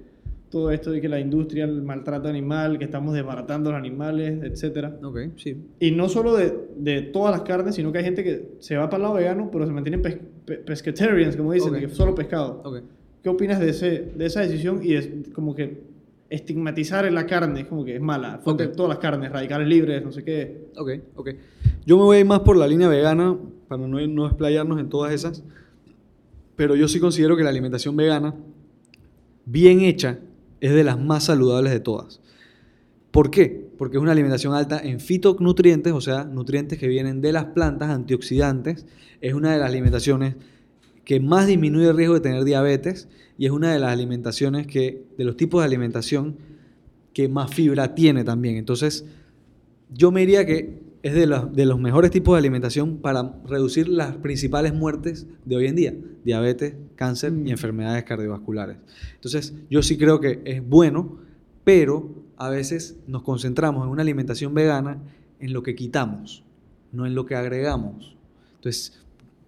todo 0.49 0.71
esto 0.71 0.91
de 0.91 0.99
que 1.01 1.07
la 1.09 1.19
industria, 1.19 1.63
el 1.65 1.81
maltrato 1.83 2.27
animal, 2.27 2.77
que 2.77 2.85
estamos 2.85 3.13
desbaratando 3.13 3.71
los 3.71 3.77
animales, 3.79 4.43
etcétera. 4.43 4.97
Ok, 5.03 5.19
sí. 5.37 5.55
Y 5.79 5.91
no 5.91 6.09
solo 6.09 6.35
de, 6.35 6.53
de 6.77 7.01
todas 7.01 7.31
las 7.31 7.41
carnes, 7.41 7.75
sino 7.75 7.91
que 7.91 7.99
hay 7.99 8.03
gente 8.03 8.23
que 8.23 8.55
se 8.59 8.75
va 8.75 8.85
para 8.89 8.97
el 8.97 9.01
lado 9.03 9.15
vegano, 9.15 9.49
pero 9.51 9.65
se 9.65 9.71
mantienen 9.71 10.01
pes- 10.01 10.17
pe- 10.45 10.57
pescatarians, 10.57 11.35
como 11.37 11.51
dicen, 11.53 11.73
Ok. 11.73 11.79
que 11.79 11.89
solo 11.89 12.13
pescado. 12.15 12.61
Ok. 12.65 12.81
¿Qué 13.25 13.29
opinas 13.29 13.59
de, 13.59 13.71
ese, 13.71 14.11
de 14.15 14.27
esa 14.27 14.41
decisión 14.41 14.81
y 14.83 14.93
de 14.93 15.23
como 15.33 15.55
que 15.55 15.81
estigmatizar 16.29 17.11
la 17.11 17.25
carne? 17.25 17.61
Es 17.61 17.65
como 17.65 17.83
que 17.83 17.95
es 17.95 17.99
mala. 17.99 18.37
Fuente 18.43 18.65
Ok. 18.65 18.69
de 18.69 18.75
todas 18.75 18.89
las 18.89 18.99
carnes, 18.99 19.31
radicales 19.31 19.67
libres, 19.67 20.03
no 20.05 20.11
sé 20.11 20.23
qué. 20.23 20.67
Ok, 20.77 20.91
ok. 21.15 21.29
Yo 21.87 21.97
me 21.97 22.03
voy 22.03 22.17
a 22.17 22.19
ir 22.19 22.25
más 22.27 22.41
por 22.41 22.55
la 22.55 22.67
línea 22.67 22.87
vegana 22.87 23.35
para 23.67 23.87
no, 23.87 23.99
no 24.07 24.27
explayarnos 24.27 24.79
en 24.79 24.89
todas 24.89 25.11
esas. 25.11 25.43
Pero 26.55 26.75
yo 26.75 26.87
sí 26.87 26.99
considero 26.99 27.35
que 27.35 27.41
la 27.41 27.49
alimentación 27.49 27.95
vegana, 27.95 28.35
bien 29.47 29.79
hecha, 29.81 30.19
es 30.61 30.75
de 30.75 30.83
las 30.83 30.99
más 30.99 31.23
saludables 31.23 31.73
de 31.73 31.79
todas. 31.79 32.21
¿Por 33.09 33.31
qué? 33.31 33.69
Porque 33.79 33.97
es 33.97 34.03
una 34.03 34.11
alimentación 34.11 34.53
alta 34.53 34.77
en 34.77 34.99
fitonutrientes, 34.99 35.93
o 35.93 36.01
sea, 36.01 36.25
nutrientes 36.25 36.77
que 36.77 36.87
vienen 36.87 37.21
de 37.21 37.31
las 37.31 37.45
plantas, 37.45 37.89
antioxidantes. 37.89 38.85
Es 39.19 39.33
una 39.33 39.51
de 39.51 39.57
las 39.57 39.69
alimentaciones 39.69 40.35
que 41.05 41.19
más 41.19 41.47
disminuye 41.47 41.87
el 41.87 41.95
riesgo 41.95 42.15
de 42.15 42.21
tener 42.21 42.43
diabetes 42.43 43.07
y 43.37 43.45
es 43.45 43.51
una 43.51 43.71
de 43.71 43.79
las 43.79 43.91
alimentaciones 43.91 44.67
que, 44.67 45.05
de 45.17 45.23
los 45.23 45.37
tipos 45.37 45.61
de 45.61 45.65
alimentación 45.65 46.37
que 47.13 47.29
más 47.29 47.53
fibra 47.53 47.95
tiene 47.95 48.23
también. 48.23 48.57
Entonces, 48.57 49.05
yo 49.93 50.11
me 50.11 50.21
diría 50.21 50.45
que 50.45 50.83
es 51.03 51.13
de 51.13 51.27
los, 51.27 51.53
de 51.53 51.65
los 51.65 51.79
mejores 51.79 52.09
tipos 52.09 52.33
de 52.33 52.39
alimentación 52.39 52.97
para 52.97 53.35
reducir 53.45 53.87
las 53.87 54.15
principales 54.17 54.73
muertes 54.73 55.27
de 55.45 55.55
hoy 55.55 55.67
en 55.67 55.75
día, 55.75 55.93
diabetes, 56.23 56.73
cáncer 56.95 57.31
Mm. 57.31 57.47
y 57.47 57.51
enfermedades 57.51 58.03
cardiovasculares. 58.05 58.77
Entonces, 59.13 59.53
yo 59.69 59.83
sí 59.83 59.97
creo 59.97 60.19
que 60.19 60.41
es 60.45 60.67
bueno, 60.67 61.19
pero 61.63 62.09
a 62.37 62.49
veces 62.49 62.97
nos 63.05 63.21
concentramos 63.21 63.85
en 63.85 63.91
una 63.91 64.01
alimentación 64.01 64.55
vegana 64.55 64.99
en 65.39 65.53
lo 65.53 65.61
que 65.61 65.75
quitamos, 65.75 66.43
no 66.91 67.05
en 67.05 67.13
lo 67.13 67.27
que 67.27 67.35
agregamos. 67.35 68.17
Entonces, 68.55 69.04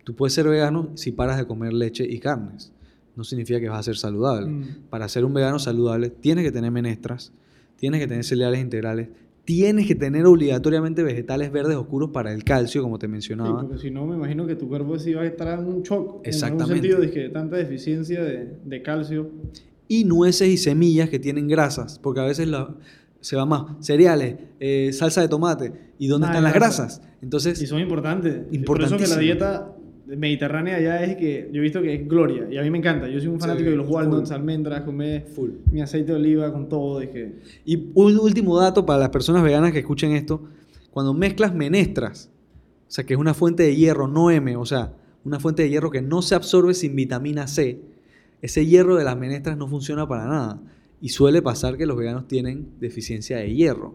tú 0.08 0.16
puedes 0.16 0.32
ser 0.34 0.48
vegano 0.48 0.90
si 0.96 1.12
paras 1.12 1.38
de 1.38 1.46
comer 1.46 1.74
leche 1.74 2.06
y 2.10 2.20
carnes. 2.20 2.72
No 3.18 3.26
significa 3.26 3.60
que 3.60 3.68
vas 3.68 3.80
a 3.80 3.84
ser 3.84 3.98
saludable. 3.98 4.48
Mm. 4.50 4.64
Para 4.90 5.10
ser 5.10 5.26
un 5.26 5.34
vegano 5.34 5.60
saludable, 5.60 6.10
tienes 6.10 6.46
que 6.46 6.52
tener 6.54 6.72
menestras, 6.72 7.34
tienes 7.76 8.00
que 8.00 8.08
tener 8.08 8.24
cereales 8.24 8.62
integrales, 8.62 9.10
tienes 9.44 9.86
que 9.86 9.96
tener 9.96 10.26
obligatoriamente 10.26 11.04
vegetales 11.04 11.52
verdes 11.52 11.76
oscuros 11.76 12.12
para 12.12 12.32
el 12.32 12.46
calcio, 12.46 12.82
como 12.84 12.98
te 12.98 13.08
Sí, 13.08 13.12
mencionaba. 13.12 13.60
porque 13.64 13.80
si 13.80 13.92
no, 13.92 14.06
me 14.06 14.16
imagino 14.16 14.48
que 14.48 14.56
tu 14.56 14.70
cuerpo 14.70 14.98
sí 14.98 15.14
va 15.14 15.24
a 15.24 15.26
estar 15.26 15.60
en 15.60 15.66
un 15.68 15.84
shock. 15.84 16.22
En 16.24 16.30
Exactamente. 16.30 16.64
algún 16.64 16.76
sentido, 16.82 17.02
de 17.02 17.12
que 17.12 17.28
tanta 17.28 17.58
deficiencia 17.58 18.24
de, 18.24 18.54
de 18.64 18.82
calcio. 18.82 19.30
Y 19.90 20.06
nueces 20.06 20.48
y 20.48 20.56
semillas 20.56 21.10
que 21.10 21.20
tienen 21.20 21.50
grasas, 21.50 22.00
porque 22.00 22.22
a 22.22 22.24
veces 22.26 22.48
la- 22.48 22.74
se 23.20 23.36
va 23.36 23.46
más. 23.46 23.64
Cereales, 23.86 24.36
eh, 24.62 24.92
salsa 24.94 25.20
de 25.22 25.28
tomate. 25.28 25.74
¿Y 26.00 26.08
dónde 26.08 26.28
Ah, 26.28 26.30
están 26.30 26.44
las 26.44 26.54
grasa. 26.54 26.84
grasas? 26.84 27.02
Entonces, 27.22 27.62
Y 27.62 27.66
son 27.68 27.80
importantes. 27.82 28.42
Por 28.66 28.82
eso 28.82 28.96
que 28.96 29.08
la 29.08 29.18
dieta 29.18 29.74
mediterránea 30.16 30.80
ya 30.80 31.04
es 31.04 31.18
que 31.18 31.50
yo 31.52 31.60
he 31.60 31.64
visto 31.64 31.82
que 31.82 31.94
es 31.94 32.08
gloria. 32.08 32.48
Y 32.50 32.58
a 32.58 32.62
mí 32.62 32.70
me 32.70 32.78
encanta. 32.78 33.08
Yo 33.08 33.20
soy 33.20 33.28
un 33.28 33.36
Sí, 33.36 33.42
fanático 33.42 33.70
de 33.70 33.76
los 33.76 33.90
walnuts, 33.90 34.32
almendras, 34.32 34.82
comer 34.82 35.26
full. 35.36 35.50
mi 35.72 35.82
aceite 35.82 36.12
de 36.14 36.18
oliva 36.18 36.52
con 36.54 36.70
todo. 36.70 37.00
Dije, 37.00 37.36
Y 37.66 37.90
un 37.94 38.18
último 38.20 38.58
dato 38.60 38.86
para 38.86 39.00
las 39.00 39.10
personas 39.10 39.44
veganas 39.44 39.72
que 39.74 39.80
escuchen 39.80 40.12
esto. 40.14 40.42
Cuando 40.92 41.14
mezclas 41.14 41.54
menestras, 41.54 42.30
o 42.88 42.92
sea, 42.92 43.06
que 43.06 43.14
es 43.14 43.20
una 43.20 43.34
fuente 43.34 43.64
de 43.64 43.76
hierro, 43.76 44.08
no 44.08 44.32
M, 44.32 44.56
o 44.56 44.66
sea, 44.66 44.94
una 45.26 45.40
fuente 45.40 45.64
de 45.64 45.70
hierro 45.70 45.92
que 45.92 46.02
no 46.02 46.22
se 46.22 46.36
absorbe 46.36 46.74
sin 46.74 46.96
vitamina 46.96 47.48
C, 47.48 47.82
ese 48.42 48.66
hierro 48.66 48.96
de 48.96 49.04
las 49.04 49.18
menestras 49.18 49.58
no 49.58 49.68
funciona 49.68 50.08
para 50.08 50.26
nada. 50.26 50.62
Y 51.02 51.10
suele 51.10 51.42
pasar 51.42 51.78
que 51.78 51.86
los 51.86 51.98
veganos 51.98 52.28
tienen 52.28 52.70
deficiencia 52.80 53.38
de 53.38 53.54
hierro. 53.54 53.94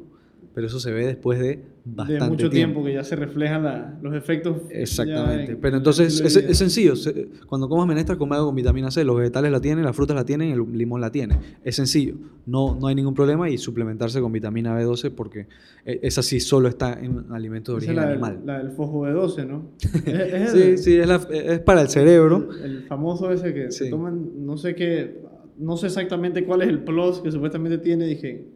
Pero 0.55 0.67
eso 0.67 0.79
se 0.79 0.93
ve 0.93 1.07
después 1.07 1.39
de 1.41 1.63
bastante 1.85 2.25
de 2.25 2.31
mucho 2.31 2.51
tiempo. 2.51 2.81
tiempo. 2.81 2.85
que 2.85 2.93
ya 2.95 3.05
se 3.05 3.17
reflejan 3.17 3.63
la- 3.65 3.99
los 4.03 4.15
efectos. 4.15 4.59
Exactamente. 4.71 5.53
en- 5.53 5.59
Pero 5.61 5.77
en 5.77 5.81
entonces 5.81 6.21
es, 6.21 6.59
sencillo. 6.59 6.95
Se- 6.95 7.29
Cuando 7.47 7.69
comas 7.69 7.87
menestras, 7.87 8.19
come 8.19 8.35
algo 8.37 8.49
con 8.49 8.55
vitamina 8.57 8.91
C. 8.91 9.03
Los 9.05 9.17
vegetales 9.17 9.51
la 9.51 9.61
tienen, 9.61 9.85
las 9.85 9.97
frutas 9.97 10.15
la 10.15 10.25
tienen, 10.27 10.51
el 10.53 10.77
limón 10.77 11.01
la 11.01 11.11
tiene. 11.11 11.39
Es 11.65 11.77
sencillo. 11.77 12.17
No, 12.45 12.77
no 12.79 12.87
hay 12.89 12.95
ningún 12.95 13.15
problema 13.15 13.49
y 13.49 13.57
suplementarse 13.57 14.21
con 14.21 14.31
vitamina 14.33 14.79
B12 14.79 15.11
porque 15.11 15.47
eh, 15.87 16.01
esa 16.03 16.23
sí 16.23 16.39
solo 16.41 16.69
está 16.69 16.99
en 17.01 17.25
alimentos 17.33 17.73
de 17.73 17.77
origen 17.79 17.97
la, 17.97 18.03
del- 18.03 18.13
animal. 18.13 18.41
la 18.45 18.59
del 18.59 18.73
fosfo 18.73 19.03
B12, 19.07 19.47
¿no? 19.47 19.71
Es, 20.07 20.33
es 20.35 20.51
Sí, 20.53 20.61
el, 20.63 20.79
sí, 20.79 20.97
es, 20.97 21.09
la- 21.09 21.27
es 21.33 21.61
para 21.61 21.81
el 21.83 21.89
cerebro. 21.89 22.49
el 22.63 22.83
famoso 22.85 23.31
ese 23.33 23.55
que 23.55 23.71
se 23.71 23.89
toman, 23.89 24.45
no 24.45 24.57
sé 24.59 24.75
qué, 24.75 25.23
no 25.59 25.77
sé 25.77 25.87
exactamente 25.87 26.45
cuál 26.45 26.63
es 26.63 26.69
el 26.69 26.81
plus 26.81 27.21
que 27.21 27.31
supuestamente 27.33 27.79
tiene, 27.79 28.07
dije, 28.07 28.47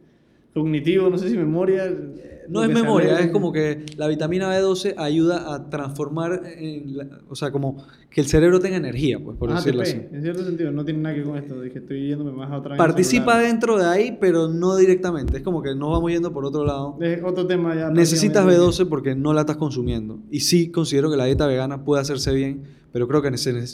cognitivo, 0.61 1.11
no 1.11 1.19
sé 1.19 1.29
si 1.29 1.37
memoria. 1.37 1.87
eh, 1.87 2.33
No 2.49 2.63
es 2.63 2.71
memoria, 2.73 3.19
es 3.19 3.31
como 3.33 3.51
que 3.53 3.85
la 3.97 4.07
vitamina 4.07 4.49
B12 4.49 4.95
ayuda 4.97 5.53
a 5.53 5.69
transformar, 5.69 6.43
en 6.57 6.97
la- 6.97 7.09
o 7.29 7.35
sea, 7.35 7.51
como 7.51 7.77
que 8.09 8.21
el 8.21 8.29
cerebro 8.29 8.61
tenga 8.61 8.77
energía, 8.77 9.19
pues, 9.19 9.37
por 9.37 9.51
Ah, 9.51 9.57
decirlo 9.57 9.83
así. 9.83 9.97
en 10.13 10.23
cierto 10.23 10.45
sentido, 10.45 10.71
no 10.71 10.85
tiene 10.85 11.01
nada 11.01 11.15
que 11.17 11.23
ver 11.23 11.29
con 11.29 11.39
esto, 11.39 11.61
dije, 11.61 11.81
estoy 11.81 12.07
yéndome 12.07 12.31
más 12.31 12.51
a 12.53 12.59
otra 12.59 12.77
Participa 12.77 13.39
dentro 13.41 13.77
de 13.79 13.85
ahí, 13.87 14.17
pero 14.21 14.47
no 14.49 14.77
directamente. 14.77 15.39
Es 15.39 15.43
como 15.43 15.61
que 15.61 15.75
nos 15.75 15.91
vamos 15.91 16.11
yendo 16.13 16.33
por 16.33 16.45
otro 16.45 16.65
lado. 16.65 16.97
Es 17.01 17.21
otro 17.25 17.47
tema 17.49 17.75
ya. 17.75 17.91
Necesitas 17.91 18.45
prácticamente. 18.45 18.83
B12 18.85 18.89
porque 18.89 19.15
no 19.17 19.33
la 19.35 19.41
estás 19.41 19.57
consumiendo. 19.57 20.21
Y 20.31 20.41
sí 20.41 20.71
considero 20.71 21.11
que 21.11 21.17
la 21.17 21.25
dieta 21.25 21.49
vegana 21.49 21.85
puede 21.85 22.01
hacerse 22.03 22.33
bien, 22.33 22.63
pero 22.93 23.09
creo 23.09 23.23
que 23.23 23.29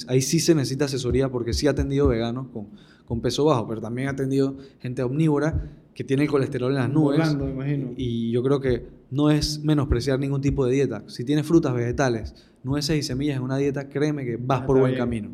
ahí 0.09 0.22
sí 0.22 0.41
se 0.41 0.55
necesita 0.55 0.87
asesoría 0.87 1.28
porque 1.28 1.53
sí 1.53 1.66
he 1.66 1.68
atendido 1.68 2.09
veganos 2.09 2.49
con, 2.49 2.68
con 3.05 3.20
peso 3.20 3.45
bajo, 3.45 3.68
pero 3.68 3.83
también 3.83 4.09
he 4.09 4.11
atendido 4.11 4.57
gente 4.80 5.03
omnívora 5.03 5.70
que 5.95 6.05
tiene 6.05 6.22
el 6.24 6.28
colesterol 6.30 6.70
en 6.72 6.78
las 6.78 6.90
nubes. 6.90 7.18
Volando, 7.18 7.45
me 7.47 7.51
imagino. 7.53 7.90
Y 7.97 8.30
yo 8.30 8.43
creo 8.43 8.61
que 8.61 8.86
no 9.11 9.30
es 9.30 9.62
menospreciar 9.62 10.18
ningún 10.18 10.40
tipo 10.40 10.64
de 10.64 10.72
dieta. 10.72 11.03
Si 11.07 11.24
tienes 11.24 11.47
frutas, 11.47 11.74
vegetales, 11.74 12.34
nueces 12.64 12.97
y 12.99 13.03
semillas 13.03 13.36
en 13.36 13.43
una 13.43 13.57
dieta, 13.59 13.88
créeme 13.88 14.24
que 14.24 14.36
vas 14.36 14.62
Ah, 14.62 14.66
por 14.66 14.78
buen 14.78 14.93
bien. 14.93 14.99
camino. 14.99 15.30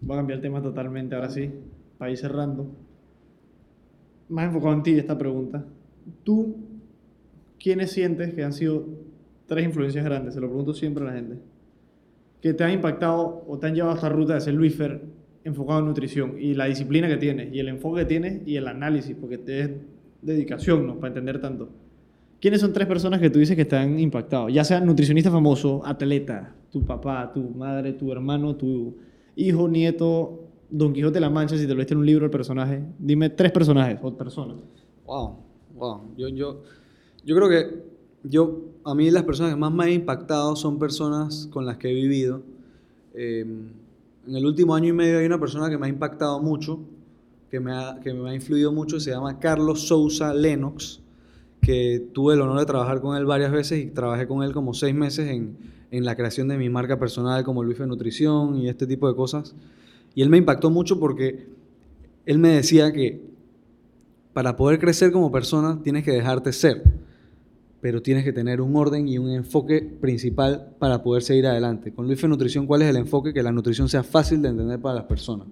Voy 0.00 0.14
a 0.14 0.20
cambiar 0.20 0.36
el 0.38 0.42
tema 0.42 0.62
totalmente 0.62 1.14
ahora 1.14 1.28
sí, 1.28 1.50
para 1.98 2.10
ir 2.10 2.16
cerrando. 2.18 2.66
Más 4.28 4.46
enfocado 4.46 4.72
en 4.74 4.82
ti 4.82 4.92
esta 4.92 5.18
pregunta. 5.18 5.64
¿Tú 6.24 6.54
quiénes 7.62 7.90
sientes 7.90 8.32
que 8.32 8.44
han 8.44 8.52
sido 8.52 8.86
tres 9.46 9.64
influencias 9.64 10.04
grandes? 10.04 10.34
Se 10.34 10.40
lo 10.40 10.46
pregunto 10.46 10.72
siempre 10.72 11.04
a 11.04 11.08
la 11.08 11.14
gente. 11.14 11.38
Que 12.40 12.54
te 12.54 12.64
han 12.64 12.70
impactado 12.72 13.44
o 13.46 13.58
te 13.58 13.66
han 13.66 13.74
llevado 13.74 13.92
a 13.92 13.96
esta 13.96 14.08
ruta 14.08 14.34
de 14.34 14.40
ser 14.40 14.54
Luifer 14.54 15.02
enfocado 15.44 15.80
en 15.80 15.86
nutrición 15.86 16.34
y 16.38 16.54
la 16.54 16.66
disciplina 16.66 17.08
que 17.08 17.16
tienes 17.16 17.54
y 17.54 17.60
el 17.60 17.68
enfoque 17.68 18.00
que 18.00 18.06
tienes 18.06 18.46
y 18.46 18.56
el 18.56 18.68
análisis, 18.68 19.16
porque 19.18 19.38
te 19.38 19.60
es 19.60 19.70
dedicación, 20.22 20.86
¿no? 20.86 20.96
Para 20.96 21.08
entender 21.08 21.40
tanto. 21.40 21.68
¿Quiénes 22.40 22.60
son 22.60 22.72
tres 22.72 22.86
personas 22.86 23.20
que 23.20 23.28
tú 23.28 23.38
dices 23.38 23.56
que 23.56 23.64
te 23.64 23.76
han 23.76 23.98
impactado? 23.98 24.48
Ya 24.48 24.64
sea 24.64 24.80
nutricionista 24.80 25.30
famoso, 25.30 25.82
atleta, 25.84 26.54
tu 26.70 26.84
papá, 26.84 27.30
tu 27.32 27.42
madre, 27.50 27.92
tu 27.92 28.10
hermano, 28.12 28.56
tu 28.56 28.96
hijo, 29.36 29.68
nieto, 29.68 30.46
Don 30.70 30.92
Quijote 30.92 31.14
de 31.14 31.20
la 31.20 31.30
Mancha, 31.30 31.56
si 31.56 31.66
te 31.66 31.72
lo 31.72 31.78
viste 31.78 31.94
en 31.94 32.00
un 32.00 32.06
libro 32.06 32.24
el 32.24 32.30
personaje, 32.30 32.82
dime 32.98 33.28
tres 33.30 33.52
personajes 33.52 33.98
o 34.02 34.16
personas. 34.16 34.56
Wow, 35.04 35.36
wow. 35.74 36.14
Yo, 36.16 36.28
yo, 36.28 36.62
yo 37.24 37.36
creo 37.36 37.48
que 37.48 37.82
yo, 38.22 38.60
a 38.84 38.94
mí 38.94 39.10
las 39.10 39.24
personas 39.24 39.52
que 39.52 39.60
más 39.60 39.72
me 39.72 39.84
han 39.84 39.92
impactado 39.92 40.54
son 40.56 40.78
personas 40.78 41.48
con 41.50 41.66
las 41.66 41.76
que 41.76 41.90
he 41.90 41.94
vivido. 41.94 42.42
Eh, 43.14 43.44
en 44.26 44.36
el 44.36 44.46
último 44.46 44.74
año 44.74 44.88
y 44.88 44.92
medio 44.92 45.18
hay 45.18 45.26
una 45.26 45.40
persona 45.40 45.70
que 45.70 45.78
me 45.78 45.86
ha 45.86 45.88
impactado 45.88 46.40
mucho, 46.40 46.80
que 47.50 47.60
me 47.60 47.72
ha, 47.72 47.98
que 48.02 48.12
me 48.12 48.30
ha 48.30 48.34
influido 48.34 48.72
mucho, 48.72 49.00
se 49.00 49.10
llama 49.10 49.38
Carlos 49.38 49.86
Sousa 49.88 50.34
Lennox, 50.34 51.00
que 51.60 52.08
tuve 52.12 52.34
el 52.34 52.40
honor 52.40 52.60
de 52.60 52.66
trabajar 52.66 53.00
con 53.00 53.16
él 53.16 53.24
varias 53.24 53.52
veces 53.52 53.84
y 53.84 53.86
trabajé 53.86 54.26
con 54.26 54.42
él 54.42 54.52
como 54.52 54.72
seis 54.72 54.94
meses 54.94 55.28
en, 55.28 55.56
en 55.90 56.04
la 56.04 56.16
creación 56.16 56.48
de 56.48 56.56
mi 56.56 56.68
marca 56.68 56.98
personal 56.98 57.44
como 57.44 57.62
Luis 57.62 57.78
de 57.78 57.86
Nutrición 57.86 58.56
y 58.56 58.68
este 58.68 58.86
tipo 58.86 59.08
de 59.08 59.14
cosas. 59.14 59.54
Y 60.14 60.22
él 60.22 60.30
me 60.30 60.38
impactó 60.38 60.70
mucho 60.70 60.98
porque 60.98 61.48
él 62.26 62.38
me 62.38 62.50
decía 62.50 62.92
que 62.92 63.20
para 64.32 64.56
poder 64.56 64.78
crecer 64.78 65.12
como 65.12 65.32
persona 65.32 65.80
tienes 65.82 66.04
que 66.04 66.12
dejarte 66.12 66.52
ser, 66.52 66.84
pero 67.80 68.02
tienes 68.02 68.24
que 68.24 68.32
tener 68.32 68.60
un 68.60 68.76
orden 68.76 69.08
y 69.08 69.18
un 69.18 69.30
enfoque 69.30 69.80
principal 69.80 70.74
para 70.78 71.02
poder 71.02 71.22
seguir 71.22 71.46
adelante. 71.46 71.92
Con 71.92 72.06
Luis 72.06 72.22
Nutrición, 72.22 72.66
¿cuál 72.66 72.82
es 72.82 72.88
el 72.88 72.96
enfoque? 72.96 73.32
Que 73.32 73.42
la 73.42 73.52
nutrición 73.52 73.88
sea 73.88 74.02
fácil 74.02 74.42
de 74.42 74.48
entender 74.48 74.80
para 74.80 74.96
las 74.96 75.04
personas. 75.04 75.48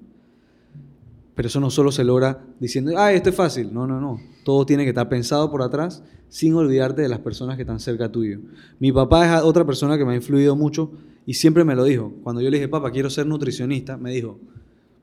Pero 1.35 1.49
eso 1.49 1.61
no 1.61 1.71
solo 1.71 1.93
se 1.93 2.05
logra 2.05 2.45
diciendo, 2.59 2.93
ah, 2.97 3.13
esto 3.13 3.31
es 3.31 3.35
fácil. 3.37 3.73
No, 3.73 3.87
no, 3.87 4.01
no. 4.01 4.21
Todo 4.45 4.67
tiene 4.67 4.83
que 4.83 4.91
estar 4.91 5.09
pensado 5.09 5.51
por 5.51 5.63
atrás 5.63 6.03
sin 6.29 6.53
olvidarte 6.55 7.01
de 7.01 7.09
las 7.09 7.21
personas 7.21 7.57
que 7.57 7.63
están 7.63 7.81
cerca 7.81 8.11
tuyo. 8.11 8.41
Mi 8.79 8.93
papá 8.93 9.39
es 9.39 9.43
otra 9.43 9.65
persona 9.65 9.97
que 9.97 10.05
me 10.05 10.13
ha 10.13 10.17
influido 10.17 10.57
mucho 10.57 10.93
y 11.25 11.35
siempre 11.35 11.65
me 11.65 11.75
lo 11.75 11.85
dijo. 11.85 12.13
Cuando 12.23 12.43
yo 12.43 12.51
le 12.51 12.57
dije, 12.59 12.69
papá, 12.69 12.91
quiero 12.91 13.09
ser 13.09 13.27
nutricionista, 13.27 13.97
me 13.97 14.11
dijo, 14.11 14.39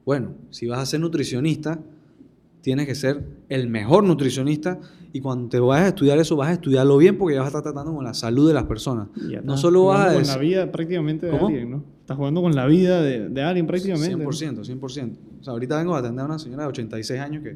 bueno, 0.06 0.34
si 0.52 0.68
vas 0.68 0.80
a 0.80 0.86
ser 0.86 1.00
nutricionista, 1.00 1.80
tienes 2.62 2.86
que 2.86 2.96
ser 2.96 3.26
el 3.50 3.70
mejor 3.70 4.04
nutricionista 4.04 4.80
y 5.16 5.22
cuando 5.22 5.48
te 5.48 5.62
vayas 5.62 5.86
a 5.86 5.88
estudiar 5.88 6.18
eso, 6.18 6.36
vas 6.36 6.50
a 6.50 6.52
estudiarlo 6.52 6.98
bien 6.98 7.18
porque 7.18 7.36
ya 7.36 7.40
vas 7.40 7.46
a 7.46 7.58
estar 7.58 7.64
tratando 7.64 7.96
con 7.96 8.04
la 8.04 8.14
salud 8.14 8.50
de 8.50 8.54
las 8.54 8.66
personas. 8.66 9.08
No 9.46 9.56
solo 9.56 9.86
vas 9.86 10.10
a... 10.10 10.14
Con 10.14 10.28
la 10.28 10.38
vida 10.38 10.70
prácticamente 10.74 11.28
de 11.28 11.38
alguien, 11.38 11.72
¿no? 11.72 11.86
Estás 12.02 12.18
jugando 12.18 12.42
con 12.42 12.54
la 12.54 12.66
vida 12.66 13.02
de, 13.02 13.30
de 13.30 13.42
alguien 13.42 13.66
prácticamente. 13.66 14.14
100%, 14.14 14.66
100%. 14.66 14.82
O 15.40 15.44
sea, 15.46 15.54
ahorita 15.54 15.78
vengo 15.78 15.96
a 15.96 16.00
atender 16.00 16.22
a 16.24 16.26
una 16.26 16.38
señora 16.38 16.64
de 16.64 16.68
86 16.68 17.22
años 17.22 17.44
que, 17.44 17.56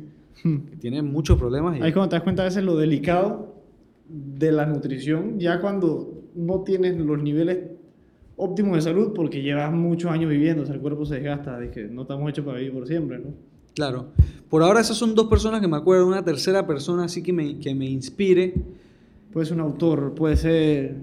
que 0.70 0.78
tiene 0.78 1.02
muchos 1.02 1.38
problemas. 1.38 1.78
Y... 1.78 1.82
Ahí 1.82 1.92
cuando 1.92 2.08
te 2.08 2.16
das 2.16 2.24
cuenta 2.24 2.44
a 2.44 2.46
veces 2.46 2.64
lo 2.64 2.78
delicado 2.78 3.56
de 4.08 4.54
la 4.54 4.66
nutrición, 4.66 5.38
ya 5.38 5.60
cuando 5.60 6.14
no 6.36 6.62
tienes 6.62 6.98
los 6.98 7.22
niveles 7.22 7.60
óptimos 8.38 8.78
de 8.78 8.84
salud 8.84 9.12
porque 9.14 9.42
llevas 9.42 9.74
muchos 9.74 10.10
años 10.10 10.30
viviendo, 10.30 10.64
o 10.64 10.66
sea, 10.66 10.76
el 10.76 10.82
cuerpo 10.82 11.06
se 11.06 11.16
desgasta, 11.16 11.60
que 11.72 11.90
no 11.90 12.04
estamos 12.04 12.30
hechos 12.30 12.46
para 12.46 12.58
vivir 12.60 12.72
por 12.72 12.88
siempre, 12.88 13.20
¿no? 13.20 13.34
Claro. 13.76 14.08
Por 14.50 14.64
ahora 14.64 14.82
esas 14.82 14.98
son 14.98 15.16
dos 15.16 15.28
personas 15.28 15.62
que 15.62 15.68
me 15.68 15.78
acuerdo, 15.78 16.08
una 16.08 16.24
tercera 16.24 16.66
persona 16.66 17.06
así 17.06 17.22
que 17.22 17.32
me, 17.32 17.60
que 17.60 17.76
me 17.76 17.86
inspire. 17.86 18.56
Puede 19.32 19.46
ser 19.46 19.56
un 19.56 19.62
autor, 19.62 20.16
puede 20.16 20.38
ser 20.38 20.96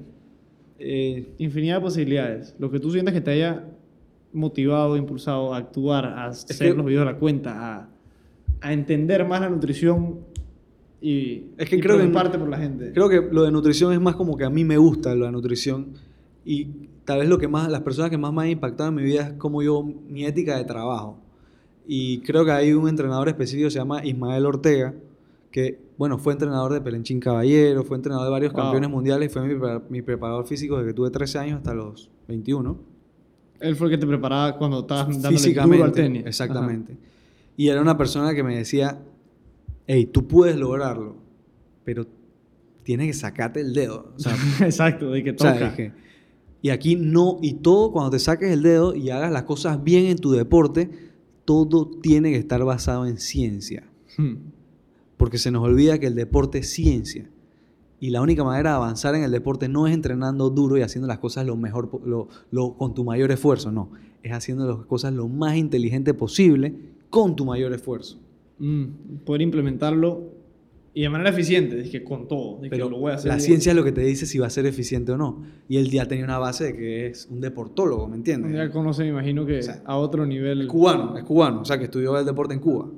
eh, 0.78 1.28
infinidad 1.38 1.76
de 1.76 1.80
posibilidades. 1.80 2.54
Lo 2.58 2.70
que 2.70 2.80
tú 2.80 2.90
sientas 2.90 3.14
que 3.14 3.20
te 3.20 3.30
haya 3.30 3.64
motivado, 4.32 4.96
impulsado 4.96 5.54
a 5.54 5.58
actuar, 5.58 6.04
a 6.04 6.26
hacer 6.26 6.76
los 6.76 6.84
videos 6.84 7.06
de 7.06 7.12
la 7.12 7.18
cuenta, 7.18 7.76
a, 7.76 7.88
a, 8.60 8.72
entender 8.72 9.26
más 9.26 9.40
la 9.40 9.48
nutrición 9.48 10.18
y, 11.00 11.44
es 11.56 11.68
que 11.68 11.80
creo 11.80 11.98
que 11.98 12.06
parte 12.08 12.38
por 12.38 12.48
la 12.48 12.58
gente. 12.58 12.92
Creo 12.92 13.08
que 13.08 13.22
lo 13.30 13.44
de 13.44 13.52
nutrición 13.52 13.92
es 13.92 14.00
más 14.00 14.16
como 14.16 14.36
que 14.36 14.44
a 14.44 14.50
mí 14.50 14.64
me 14.64 14.76
gusta 14.76 15.14
lo 15.14 15.26
de 15.26 15.32
nutrición 15.32 15.94
y 16.44 16.88
tal 17.04 17.20
vez 17.20 17.28
lo 17.28 17.38
que 17.38 17.48
más, 17.48 17.70
las 17.70 17.82
personas 17.82 18.10
que 18.10 18.18
más 18.18 18.32
me 18.32 18.42
han 18.42 18.50
impactado 18.50 18.88
en 18.90 18.96
mi 18.96 19.02
vida 19.02 19.28
es 19.28 19.32
como 19.34 19.62
yo, 19.62 19.82
mi 19.82 20.24
ética 20.24 20.56
de 20.56 20.64
trabajo. 20.64 21.18
Y 21.87 22.20
creo 22.20 22.45
que 22.45 22.51
hay 22.51 22.72
un 22.72 22.89
entrenador 22.89 23.28
específico, 23.28 23.70
se 23.70 23.78
llama 23.78 24.05
Ismael 24.05 24.45
Ortega, 24.45 24.95
que, 25.51 25.78
bueno, 25.97 26.18
fue 26.18 26.32
entrenador 26.32 26.72
de 26.72 26.80
Pelenchín 26.80 27.20
Caballero, 27.20 27.84
fue 27.84 27.97
entrenador 27.97 28.26
de 28.26 28.30
varios 28.30 28.53
campeones 28.53 28.91
mundiales 28.91 29.32
fue 29.32 29.43
mi, 29.89 30.03
preparador 30.03 30.47
físico 30.47 30.76
desde 30.76 30.91
que 30.91 30.95
tuve 30.95 31.11
13 31.11 31.39
años 31.39 31.57
hasta 31.59 31.74
los 31.74 32.11
21. 32.28 32.78
Él 33.61 33.76
fue 33.76 33.87
el 33.87 33.95
que 33.95 33.99
te 33.99 34.07
preparaba 34.07 34.59
cuando 34.59 34.80
estabas 34.80 35.22
dándole 35.22 35.55
duro 35.55 35.84
al 35.84 35.93
tenis. 35.93 36.26
Exactamente. 36.26 36.97
Y 37.57 37.68
era 37.68 37.80
una 37.80 37.97
persona 37.97 38.34
que 38.34 38.43
me 38.43 38.57
decía, 38.57 39.01
hey, 39.87 40.07
tú 40.07 40.26
puedes 40.26 40.57
lograrlo, 40.57 41.16
pero 41.84 42.07
tienes 42.82 43.07
que 43.07 43.14
sacarte 43.14 43.61
el 43.61 43.72
dedo. 43.72 44.12
Exacto, 44.61 45.11
de 45.11 45.24
que 45.24 45.32
toca. 45.32 45.74
y 46.61 46.70
aquí 46.70 46.97
no, 46.97 47.39
y 47.41 47.55
todo 47.55 47.93
cuando 47.93 48.11
te 48.11 48.18
saques 48.18 48.51
el 48.51 48.62
dedo 48.62 48.95
y 48.95 49.11
hagas 49.11 49.32
las 49.32 49.45
cosas 49.45 49.82
bien 49.82 50.07
en 50.07 50.18
tu 50.18 50.32
deporte, 50.32 51.05
todo 51.47 51.86
tiene 52.03 52.30
que 52.32 52.36
estar 52.36 52.62
basado 52.64 53.07
en 53.07 53.16
ciencia. 53.16 53.88
Hmm. 54.18 54.34
Porque 55.16 55.38
se 55.38 55.51
nos 55.51 55.62
olvida 55.64 55.99
que 55.99 56.09
el 56.09 56.14
deporte 56.14 56.59
es 56.59 56.70
ciencia. 56.70 57.30
Y 57.99 58.11
la 58.11 58.20
única 58.20 58.44
manera 58.44 58.70
de 58.70 58.76
avanzar 58.76 59.14
en 59.14 59.22
el 59.22 59.30
deporte 59.30 59.68
no 59.70 59.86
es 59.86 59.94
entrenando 59.94 60.51
duro 60.51 60.76
y 60.76 60.82
haciendo 60.82 61.09
las 61.09 61.18
cosas 61.18 61.47
lo 61.47 61.57
mejor, 61.57 61.90
lo, 62.05 62.76
con 62.76 62.92
tu 62.92 63.05
mayor 63.05 63.30
esfuerzo, 63.30 63.72
no. 63.72 63.90
Es 64.22 64.32
haciendo 64.32 64.68
las 64.68 64.86
cosas 64.86 65.14
lo 65.14 65.28
más 65.28 65.57
inteligente 65.57 66.12
posible 66.12 66.74
con 67.09 67.34
tu 67.34 67.47
mayor 67.47 67.72
esfuerzo. 67.72 68.18
Hmm. 68.59 69.18
poder 69.24 69.42
implementarlo 69.42 70.36
y 70.97 71.03
de 71.03 71.11
manera 71.11 71.28
eficiente, 71.28 71.76
dije 71.76 72.03
con 72.03 72.26
todo. 72.26 72.59
Pero 72.70 72.88
la 72.88 73.38
ciencia 73.38 73.72
es 73.72 73.76
lo 73.76 73.84
que 73.84 73.92
te 73.92 74.01
dice 74.01 74.24
si 74.24 74.38
va 74.38 74.47
a 74.47 74.51
ser 74.51 74.64
eficiente 74.64 75.12
o 75.12 75.18
no. 75.18 75.42
Y 75.68 75.76
él 75.76 75.90
ya 75.90 76.09
tenía 76.09 76.24
una 76.24 76.38
base 76.38 76.64
de 76.64 76.74
que 76.74 77.07
es 77.09 77.26
un 77.30 77.38
deportólogo, 77.42 78.09
¿me 78.09 78.16
entiendes? 78.16 78.51
Ya 78.55 78.70
conoce, 78.70 79.03
me 79.03 79.11
imagino 79.11 79.44
que 79.44 79.61
a 79.84 79.97
otro 79.99 80.24
nivel. 80.24 80.62
Es 80.62 80.68
cubano, 80.68 81.18
es 81.18 81.24
cubano, 81.24 81.61
o 81.61 81.64
sea, 81.66 81.76
que 81.76 81.84
estudió 81.84 82.18
el 82.18 82.24
deporte 82.24 82.55
en 82.55 82.61
Cuba. 82.61 82.88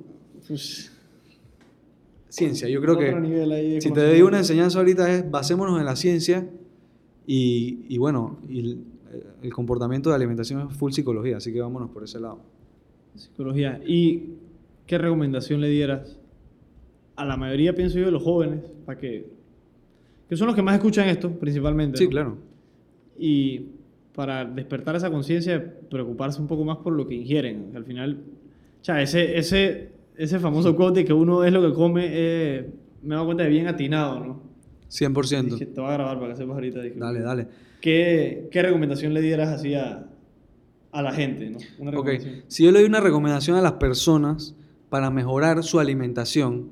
Pues, 0.46 0.92
ciencia, 2.28 2.68
yo 2.68 2.80
creo 2.80 2.96
que 2.96 3.80
si 3.80 3.90
te 3.90 4.07
doy 4.07 4.22
una 4.22 4.38
enseñanza 4.38 4.78
ahorita 4.78 5.12
es 5.12 5.28
basémonos 5.28 5.80
en 5.80 5.84
la 5.84 5.96
ciencia 5.96 6.49
y, 7.26 7.80
y 7.88 7.99
bueno, 7.99 8.38
y 8.49 8.78
el, 9.42 9.53
comportamiento 9.53 10.11
de 10.11 10.14
alimentación 10.14 10.68
es 10.70 10.76
full 10.76 10.92
psicología, 10.92 11.38
así 11.38 11.53
que 11.53 11.61
vámonos 11.61 11.90
por 11.90 12.05
ese 12.05 12.20
lado. 12.20 12.42
Psicología. 13.16 13.80
¿Y 13.84 14.34
qué 14.86 14.99
recomendación 14.99 15.61
le 15.61 15.68
dieras 15.68 16.17
a 17.18 17.24
la 17.24 17.36
mayoría, 17.36 17.74
pienso 17.74 17.98
yo, 17.98 18.06
de 18.06 18.12
los 18.12 18.22
jóvenes, 18.22 18.60
para 18.86 18.98
que, 18.98 19.26
que 20.28 20.36
son 20.36 20.46
los 20.46 20.54
que 20.54 20.62
más 20.62 20.76
escuchan 20.76 21.08
esto, 21.08 21.30
principalmente. 21.30 21.98
Sí, 21.98 22.08
claro. 22.08 22.38
Y 23.18 23.66
para 24.14 24.44
despertar 24.44 24.94
esa 24.94 25.10
conciencia, 25.10 25.74
preocuparse 25.90 26.40
un 26.40 26.46
poco 26.46 26.64
más 26.64 26.78
por 26.78 26.92
lo 26.92 27.06
que 27.06 27.14
ingieren. 27.14 27.72
Al 27.74 27.84
final, 27.84 28.22
ese, 28.86 29.36
ese, 29.36 29.90
ese 30.16 30.38
famoso 30.38 30.76
quote 30.76 31.04
que 31.04 31.12
uno 31.12 31.42
es 31.42 31.52
lo 31.52 31.60
que 31.68 31.74
come, 31.74 32.06
eh, 32.08 32.70
me 33.02 33.08
he 33.08 33.14
dado 33.14 33.26
cuenta 33.26 33.42
de 33.42 33.50
bien 33.50 33.66
atinado, 33.66 34.20
¿no? 34.20 34.42
100%. 34.90 35.58
te 35.58 35.80
voy 35.80 35.90
a 35.90 35.94
grabar 35.94 36.18
para 36.18 36.32
que 36.32 36.38
sepas 36.38 36.54
ahorita. 36.54 36.80
dale, 36.96 37.20
dale. 37.20 37.46
¿qué, 37.80 38.48
¿Qué 38.50 38.62
recomendación 38.62 39.12
le 39.12 39.20
dieras 39.20 39.48
así 39.48 39.74
a, 39.74 40.06
a 40.92 41.02
la 41.02 41.12
gente? 41.12 41.50
¿no? 41.50 41.58
Una 41.78 41.98
ok, 41.98 42.10
si 42.46 42.64
yo 42.64 42.70
le 42.70 42.78
doy 42.78 42.88
una 42.88 43.00
recomendación 43.00 43.56
a 43.56 43.60
las 43.60 43.72
personas 43.72 44.54
para 44.88 45.10
mejorar 45.10 45.62
su 45.62 45.78
alimentación, 45.78 46.70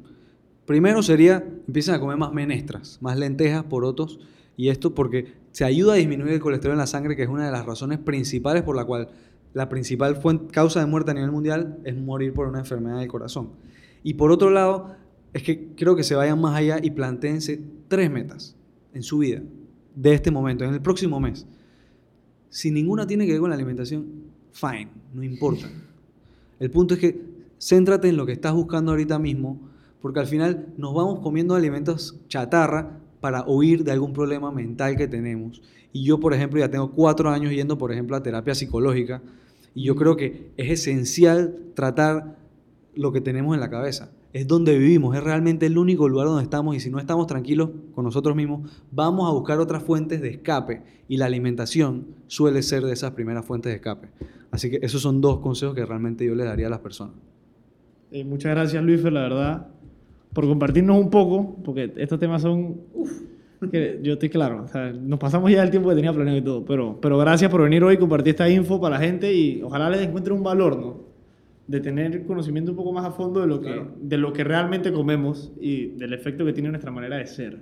Primero 0.66 1.02
sería, 1.02 1.44
empiecen 1.66 1.94
a 1.94 2.00
comer 2.00 2.16
más 2.16 2.32
menestras, 2.32 2.98
más 3.00 3.16
lentejas, 3.16 3.64
porotos, 3.64 4.18
y 4.56 4.68
esto 4.68 4.94
porque 4.94 5.34
se 5.52 5.64
ayuda 5.64 5.94
a 5.94 5.96
disminuir 5.96 6.32
el 6.32 6.40
colesterol 6.40 6.72
en 6.72 6.78
la 6.78 6.86
sangre, 6.86 7.14
que 7.14 7.22
es 7.22 7.28
una 7.28 7.46
de 7.46 7.52
las 7.52 7.64
razones 7.64 7.98
principales 7.98 8.62
por 8.62 8.74
la 8.74 8.84
cual 8.84 9.08
la 9.54 9.68
principal 9.68 10.20
causa 10.50 10.80
de 10.80 10.86
muerte 10.86 11.12
a 11.12 11.14
nivel 11.14 11.30
mundial 11.30 11.78
es 11.84 11.96
morir 11.96 12.34
por 12.34 12.48
una 12.48 12.58
enfermedad 12.58 12.98
del 12.98 13.08
corazón. 13.08 13.50
Y 14.02 14.14
por 14.14 14.30
otro 14.30 14.50
lado, 14.50 14.96
es 15.32 15.42
que 15.42 15.68
creo 15.76 15.96
que 15.96 16.02
se 16.02 16.14
vayan 16.14 16.40
más 16.40 16.56
allá 16.56 16.78
y 16.82 16.90
planteense 16.90 17.60
tres 17.88 18.10
metas 18.10 18.56
en 18.92 19.02
su 19.02 19.18
vida, 19.18 19.42
de 19.94 20.14
este 20.14 20.30
momento, 20.30 20.64
en 20.64 20.74
el 20.74 20.82
próximo 20.82 21.20
mes. 21.20 21.46
Si 22.48 22.70
ninguna 22.70 23.06
tiene 23.06 23.26
que 23.26 23.32
ver 23.32 23.40
con 23.40 23.50
la 23.50 23.56
alimentación, 23.56 24.06
fine, 24.50 24.88
no 25.14 25.22
importa. 25.22 25.68
El 26.58 26.70
punto 26.70 26.94
es 26.94 27.00
que 27.00 27.20
céntrate 27.58 28.08
en 28.08 28.16
lo 28.16 28.26
que 28.26 28.32
estás 28.32 28.54
buscando 28.54 28.92
ahorita 28.92 29.18
mismo, 29.18 29.60
porque 30.06 30.20
al 30.20 30.28
final 30.28 30.68
nos 30.76 30.94
vamos 30.94 31.18
comiendo 31.18 31.56
alimentos 31.56 32.14
chatarra 32.28 33.00
para 33.20 33.44
huir 33.44 33.82
de 33.82 33.90
algún 33.90 34.12
problema 34.12 34.52
mental 34.52 34.96
que 34.96 35.08
tenemos. 35.08 35.60
Y 35.92 36.04
yo, 36.04 36.20
por 36.20 36.32
ejemplo, 36.32 36.60
ya 36.60 36.70
tengo 36.70 36.92
cuatro 36.92 37.28
años 37.28 37.50
yendo, 37.52 37.76
por 37.76 37.90
ejemplo, 37.90 38.14
a 38.14 38.22
terapia 38.22 38.54
psicológica, 38.54 39.20
y 39.74 39.82
yo 39.82 39.96
creo 39.96 40.16
que 40.16 40.52
es 40.56 40.70
esencial 40.70 41.56
tratar 41.74 42.36
lo 42.94 43.10
que 43.10 43.20
tenemos 43.20 43.52
en 43.56 43.60
la 43.60 43.68
cabeza. 43.68 44.12
Es 44.32 44.46
donde 44.46 44.78
vivimos, 44.78 45.16
es 45.16 45.24
realmente 45.24 45.66
el 45.66 45.76
único 45.76 46.08
lugar 46.08 46.28
donde 46.28 46.44
estamos 46.44 46.76
y 46.76 46.78
si 46.78 46.88
no 46.88 47.00
estamos 47.00 47.26
tranquilos 47.26 47.70
con 47.92 48.04
nosotros 48.04 48.36
mismos, 48.36 48.70
vamos 48.92 49.28
a 49.28 49.32
buscar 49.32 49.58
otras 49.58 49.82
fuentes 49.82 50.22
de 50.22 50.28
escape 50.28 50.84
y 51.08 51.16
la 51.16 51.26
alimentación 51.26 52.14
suele 52.28 52.62
ser 52.62 52.84
de 52.84 52.92
esas 52.92 53.10
primeras 53.10 53.44
fuentes 53.44 53.70
de 53.70 53.76
escape. 53.78 54.10
Así 54.52 54.70
que 54.70 54.78
esos 54.82 55.02
son 55.02 55.20
dos 55.20 55.40
consejos 55.40 55.74
que 55.74 55.84
realmente 55.84 56.24
yo 56.24 56.36
le 56.36 56.44
daría 56.44 56.68
a 56.68 56.70
las 56.70 56.78
personas. 56.78 57.16
Eh, 58.12 58.22
muchas 58.22 58.52
gracias 58.52 58.84
Luis, 58.84 59.02
la 59.02 59.22
verdad 59.22 59.75
por 60.36 60.46
compartirnos 60.46 60.96
un 60.98 61.10
poco, 61.10 61.56
porque 61.64 61.92
estos 61.96 62.20
temas 62.20 62.42
son 62.42 62.76
Que 63.72 64.00
yo 64.02 64.12
estoy 64.12 64.28
claro. 64.28 64.64
O 64.64 64.68
sea, 64.68 64.92
nos 64.92 65.18
pasamos 65.18 65.50
ya 65.50 65.62
el 65.62 65.70
tiempo 65.70 65.88
que 65.88 65.94
tenía 65.96 66.12
planeado 66.12 66.38
y 66.38 66.42
todo. 66.42 66.64
Pero, 66.66 66.98
pero 67.00 67.16
gracias 67.18 67.50
por 67.50 67.62
venir 67.62 67.82
hoy 67.82 67.94
y 67.94 67.96
compartir 67.98 68.32
esta 68.32 68.48
info 68.50 68.78
para 68.80 68.98
la 68.98 69.04
gente 69.04 69.34
y 69.34 69.62
ojalá 69.62 69.88
les 69.88 70.02
encuentre 70.02 70.34
un 70.34 70.42
valor, 70.42 70.76
¿no? 70.78 71.00
De 71.66 71.80
tener 71.80 72.26
conocimiento 72.26 72.70
un 72.72 72.76
poco 72.76 72.92
más 72.92 73.06
a 73.06 73.12
fondo 73.12 73.40
de 73.40 73.46
lo 73.46 73.60
que, 73.60 73.66
Claro. 73.68 73.88
de 74.00 74.18
lo 74.18 74.32
que 74.34 74.44
realmente 74.44 74.92
comemos 74.92 75.52
y 75.58 75.86
del 75.86 76.12
efecto 76.12 76.44
que 76.44 76.52
tiene 76.52 76.68
nuestra 76.68 76.90
manera 76.92 77.16
de 77.16 77.26
ser. 77.26 77.60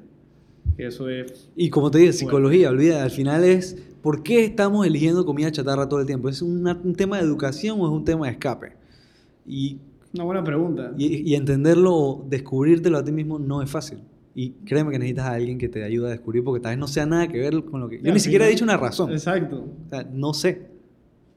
Que 0.76 0.86
eso 0.88 1.08
es... 1.08 1.48
Y 1.54 1.70
como 1.70 1.92
te 1.92 1.98
dije, 1.98 2.12
psicología, 2.12 2.70
olvida, 2.70 3.04
al 3.04 3.10
final 3.12 3.44
es 3.44 3.76
¿por 4.02 4.24
qué 4.24 4.44
estamos 4.44 4.84
eligiendo 4.86 5.24
comida 5.24 5.52
chatarra 5.52 5.88
todo 5.88 6.00
el 6.00 6.06
tiempo? 6.06 6.28
¿Es 6.28 6.42
una- 6.42 6.78
un 6.82 6.94
tema 6.96 7.18
de 7.18 7.22
educación 7.22 7.80
o 7.80 7.86
es 7.86 7.92
un 7.92 8.04
tema 8.04 8.26
de 8.26 8.32
escape? 8.32 8.72
Y, 9.46 9.78
Una 10.14 10.24
buena 10.24 10.44
pregunta. 10.44 10.92
y, 10.96 11.28
y 11.30 11.34
entenderlo 11.34 11.94
o 11.94 12.26
descubrírtelo 12.28 12.98
a 12.98 13.04
ti 13.04 13.12
mismo 13.12 13.38
no 13.38 13.62
es 13.62 13.70
fácil. 13.70 13.98
Y 14.36 14.50
créeme 14.64 14.90
que 14.90 14.98
necesitas 14.98 15.26
a 15.26 15.32
alguien 15.34 15.58
que 15.58 15.68
te 15.68 15.84
ayude 15.84 16.06
a 16.08 16.10
descubrir 16.10 16.42
porque 16.42 16.60
tal 16.60 16.72
vez 16.72 16.78
no 16.78 16.88
sea 16.88 17.06
nada 17.06 17.28
que 17.28 17.38
ver 17.38 17.64
con 17.64 17.80
lo 17.80 17.88
que... 17.88 18.00
Yo 18.02 18.12
ni 18.12 18.18
siquiera 18.18 18.46
he 18.46 18.50
dicho 18.50 18.64
una 18.64 18.76
razón. 18.76 19.12
Exacto. 19.12 19.64
O 19.86 19.90
sea, 19.90 20.08
no 20.12 20.34
sé. 20.34 20.72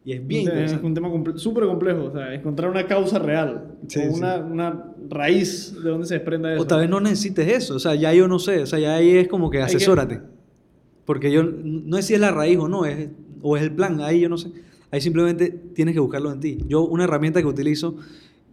Y 0.03 0.13
es 0.13 0.25
bien 0.25 0.47
es 0.57 0.73
un 0.81 0.93
tema 0.93 1.09
comple- 1.09 1.37
súper 1.37 1.65
complejo. 1.65 2.05
O 2.05 2.11
sea, 2.11 2.33
encontrar 2.33 2.71
una 2.71 2.87
causa 2.87 3.19
real. 3.19 3.75
Sí, 3.87 3.99
o 3.99 4.03
sí. 4.03 4.17
una, 4.17 4.37
una 4.37 4.85
raíz 5.09 5.75
de 5.83 5.89
donde 5.89 6.07
se 6.07 6.15
desprenda 6.15 6.53
eso. 6.53 6.61
O 6.63 6.65
tal 6.65 6.79
vez 6.79 6.89
no 6.89 6.99
necesites 6.99 7.47
eso, 7.47 7.75
o 7.75 7.79
sea, 7.79 7.93
ya 7.93 8.13
yo 8.13 8.27
no 8.27 8.39
sé, 8.39 8.61
o 8.63 8.65
sea, 8.65 8.79
ya 8.79 8.95
ahí 8.95 9.09
es 9.17 9.27
como 9.27 9.49
que- 9.49 9.61
asesórate. 9.61 10.21
Porque 11.05 11.31
yo 11.31 11.43
no 11.43 11.97
es 11.97 12.05
si 12.05 12.13
es 12.15 12.19
la 12.19 12.31
raíz 12.31 12.57
o 12.57 12.67
no, 12.67 12.85
es, 12.85 13.09
o 13.41 13.57
es 13.57 13.63
el 13.63 13.71
plan, 13.73 14.01
ahí 14.01 14.21
yo 14.21 14.29
no 14.29 14.37
sé. 14.37 14.49
Ahí 14.91 15.01
simplemente 15.01 15.49
tienes 15.73 15.93
que 15.93 15.99
buscarlo 15.99 16.31
en 16.31 16.39
ti. 16.39 16.57
Yo 16.67 16.85
una 16.85 17.03
herramienta 17.03 17.41
que 17.41 17.47
utilizo, 17.47 17.97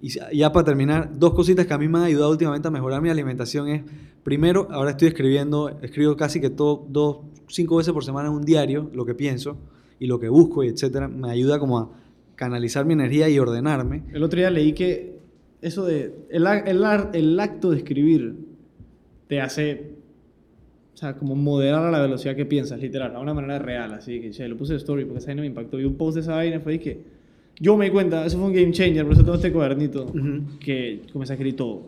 y 0.01 0.09
ya- 0.11 0.53
para 0.53 0.65
terminar, 0.65 1.11
dos 1.19 1.35
cositas 1.35 1.67
que 1.67 1.75
a 1.75 1.79
mí 1.79 1.89
me 1.89 1.99
han 1.99 2.05
ayudado 2.05 2.31
últimamente 2.31 2.69
a 2.69 2.71
mejorar 2.71 3.01
mi 3.01 3.09
alimentación 3.09 3.69
es, 3.69 3.83
primero, 4.23 4.69
ahora 4.71 4.91
estoy 4.91 5.09
escribiendo, 5.09 5.71
escribo 5.81 6.17
casi 6.17 6.41
que 6.41 6.51
todo, 6.51 6.87
dos, 6.89 7.19
cinco 7.49 7.77
veces 7.77 7.93
por 7.93 8.05
semana 8.05 8.29
en 8.29 8.35
un 8.35 8.45
diario 8.45 8.91
lo 8.93 9.07
que 9.07 9.15
pienso 9.15 9.57
y 9.99 10.07
lo 10.07 10.19
que 10.21 10.29
busco 10.29 10.63
y 10.65 10.69
etcétera. 10.69 11.09
Me 11.09 11.31
ayuda 11.31 11.59
como 11.59 11.79
a 11.79 11.91
canalizar 12.35 12.85
mi 12.85 12.95
energía 12.95 13.29
y 13.29 13.39
ordenarme. 13.39 14.03
El 14.13 14.23
otro 14.23 14.39
día 14.39 14.51
leí 14.51 14.73
que 14.73 15.15
eso 15.63 15.85
de. 15.87 16.27
El, 16.31 16.47
el, 16.47 17.41
acto 17.41 17.71
de 17.71 17.79
escribir 17.79 18.37
te 19.29 19.41
hace. 19.41 19.95
O 20.93 20.97
sea, 20.97 21.17
como 21.17 21.35
moderar 21.35 21.83
a 21.85 21.91
la 21.91 22.01
velocidad 22.01 22.37
que 22.37 22.45
piensas, 22.45 22.81
literal, 22.81 23.17
a 23.17 23.21
una 23.21 23.35
manera 23.35 23.59
real. 23.59 23.95
Así 23.95 24.21
que, 24.21 24.31
che, 24.31 24.47
lo 24.47 24.57
puse 24.57 24.75
de 24.75 24.79
story 24.79 25.05
porque 25.05 25.19
esa 25.19 25.29
vaina 25.29 25.41
me 25.41 25.49
impactó. 25.49 25.79
Vi 25.79 25.85
un 25.85 25.97
post 25.97 26.17
de 26.17 26.21
esa 26.21 26.35
vaina 26.35 26.57
y 26.57 26.61
fue 26.61 26.79
que. 26.79 27.14
Yo 27.61 27.77
me 27.77 27.85
di 27.87 27.91
cuenta, 27.91 28.27
eso 28.27 28.39
fue 28.39 28.49
un 28.49 28.53
game 28.53 28.73
changer, 28.73 29.05
por 29.05 29.13
eso 29.13 29.23
tengo 29.23 29.35
este 29.37 29.53
cuadernito, 29.53 30.05
Ujú. 30.07 30.59
que 30.59 31.03
comencé 31.13 31.33
a 31.33 31.37
escribir 31.37 31.57
todo. 31.57 31.83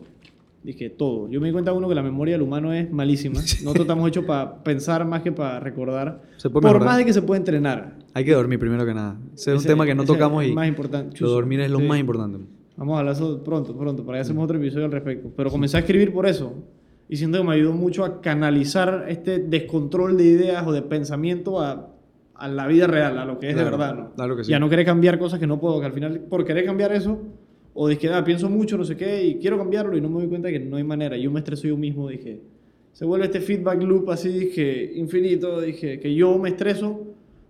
Dije 0.63 0.89
todo. 0.89 1.29
Yo 1.29 1.39
me 1.39 1.47
di 1.47 1.53
cuenta, 1.53 1.71
uno, 1.71 1.87
que 1.87 1.95
la 1.95 2.03
memoria 2.03 2.33
del 2.33 2.41
humano 2.41 2.73
es 2.73 2.91
malísima. 2.91 3.35
Nosotros 3.63 3.81
estamos 3.81 4.07
hechos 4.09 4.25
para 4.25 4.63
pensar 4.63 5.05
más 5.05 5.21
que 5.21 5.31
para 5.31 5.59
recordar. 5.59 6.21
Se 6.37 6.49
puede 6.49 6.61
por 6.63 6.71
mejorar. 6.73 6.85
más 6.87 6.97
de 6.97 7.05
que 7.05 7.13
se 7.13 7.21
puede 7.21 7.39
entrenar. 7.39 7.95
Hay 8.13 8.25
que 8.25 8.33
dormir 8.33 8.59
primero 8.59 8.85
que 8.85 8.93
nada. 8.93 9.17
Ese 9.33 9.53
es 9.53 9.61
un 9.61 9.65
tema 9.67 9.85
que 9.85 9.95
no 9.95 10.03
tocamos 10.03 10.43
es 10.43 10.49
y 10.49 10.53
más 10.53 10.67
importante. 10.67 11.15
lo 11.19 11.29
dormir 11.29 11.59
es 11.61 11.69
lo 11.71 11.79
Sí. 11.79 11.85
más 11.85 11.99
importante. 11.99 12.39
Vamos 12.75 12.95
a 12.95 12.99
hablar 12.99 13.13
eso 13.15 13.43
pronto, 13.43 13.77
pronto, 13.77 14.05
para 14.05 14.17
que 14.17 14.21
hacemos 14.23 14.43
otro 14.43 14.57
episodio 14.57 14.85
al 14.85 14.91
respecto. 14.91 15.31
Pero 15.35 15.49
comencé 15.49 15.77
a 15.77 15.79
escribir 15.81 16.11
por 16.13 16.25
eso. 16.25 16.53
Y 17.09 17.15
siento 17.15 17.37
que 17.37 17.43
me 17.45 17.53
ayudó 17.53 17.71
mucho 17.73 18.03
a 18.03 18.19
canalizar 18.19 19.05
este 19.07 19.39
descontrol 19.39 20.17
de 20.17 20.25
ideas 20.25 20.67
o 20.67 20.71
de 20.73 20.81
pensamiento 20.81 21.61
a, 21.61 21.87
a 22.37 22.47
la 22.47 22.67
vida 22.67 22.87
real, 22.87 23.17
a 23.17 23.25
lo 23.25 23.39
que 23.39 23.49
es 23.49 23.53
Claro, 23.53 23.71
de 23.71 23.77
verdad, 23.77 23.95
¿no? 23.95 24.13
claro 24.13 24.37
que 24.37 24.43
sí. 24.43 24.51
Y 24.51 24.55
a 24.55 24.59
no 24.59 24.69
querer 24.69 24.85
cambiar 24.85 25.17
cosas 25.19 25.39
que 25.39 25.47
no 25.47 25.59
puedo, 25.59 25.79
que 25.79 25.85
al 25.85 25.93
final, 25.93 26.19
por 26.21 26.45
querer 26.45 26.65
cambiar 26.65 26.91
eso, 26.93 27.19
o 27.73 27.87
que 27.89 28.09
ah, 28.09 28.23
pienso 28.23 28.49
mucho, 28.49 28.77
no 28.77 28.83
sé 28.83 28.97
qué, 28.97 29.23
y 29.23 29.35
quiero 29.35 29.57
cambiarlo 29.57 29.95
y 29.95 30.01
no 30.01 30.09
me 30.09 30.15
doy 30.21 30.27
cuenta 30.27 30.49
que 30.49 30.59
no 30.59 30.77
hay 30.77 30.83
manera. 30.83 31.15
Yo 31.17 31.29
me 31.29 31.39
estreso 31.39 31.67
yo 31.67 31.77
mismo, 31.77 32.09
dije. 32.09 32.41
Se 32.93 33.05
vuelve 33.05 33.25
este 33.25 33.39
feedback 33.39 33.81
loop 33.83 34.09
así, 34.09 34.29
dije, 34.29 34.93
infinito, 34.95 35.61
dije, 35.61 35.99
que 35.99 36.15
yo 36.15 36.39
me 36.39 36.49
estreso 36.49 37.03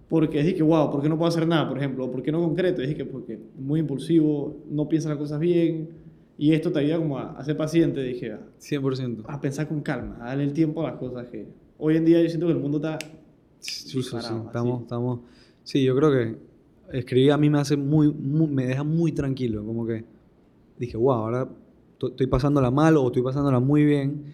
porque 0.10 0.44
dije, 0.44 0.62
wow, 0.64 0.92
¿por 0.92 1.02
qué 1.02 1.08
no 1.08 1.18
puedo 1.18 1.30
hacer 1.30 1.48
nada, 1.48 1.68
por 1.70 1.78
ejemplo? 1.78 2.06
¿O 2.06 2.12
¿Por 2.12 2.24
qué 2.24 2.32
no 2.32 2.42
concreto? 2.42 2.82
Dije 2.82 2.96
que 2.96 3.06
porque 3.06 3.40
muy 3.58 3.80
impulsivo, 3.80 4.58
no 4.70 4.90
piensa 4.90 5.08
las 5.08 5.18
cosas 5.18 5.40
bien, 5.40 5.90
y 6.38 6.54
esto 6.54 6.72
te 6.72 6.80
ayuda 6.80 6.98
como 6.98 7.18
a, 7.18 7.32
a 7.32 7.44
ser 7.44 7.58
paciente, 7.58 8.02
dije, 8.04 8.34
a, 8.34 8.40
100%. 8.60 9.24
a 9.28 9.42
pensar 9.42 9.68
con 9.68 9.82
calma, 9.82 10.18
a 10.22 10.28
darle 10.28 10.44
el 10.44 10.54
tiempo 10.54 10.86
a 10.86 10.92
las 10.92 11.00
cosas 11.00 11.28
que... 11.28 11.48
Hoy 11.80 11.96
en 11.96 12.06
día 12.06 12.22
yo 12.22 12.28
siento 12.28 12.48
que 12.48 12.54
el 12.54 12.60
mundo 12.60 12.78
está... 12.78 12.98
Sí, 13.60 13.90
sí, 13.90 14.04
sí. 14.04 14.18
Estamos, 14.48 14.82
estamos. 14.84 15.20
Sí, 15.64 15.84
yo 15.84 15.96
creo 15.96 16.12
que 16.12 16.38
escribir 16.98 17.32
a 17.32 17.38
mí 17.38 17.50
me 17.50 17.60
hace 17.60 17.76
muy, 17.76 18.12
muy- 18.12 18.48
me 18.48 18.66
deja 18.68 18.84
muy 18.84 19.12
tranquilo. 19.12 19.64
Como 19.66 19.86
que 19.86 20.06
dije, 20.80 20.96
wow, 20.98 21.12
ahora 21.14 21.50
to- 21.98 22.10
estoy 22.10 22.28
pasándola 22.28 22.72
mal 22.72 22.96
o 22.98 23.08
estoy 23.08 23.22
pasándola 23.24 23.60
muy 23.60 23.84
bien. 23.86 24.34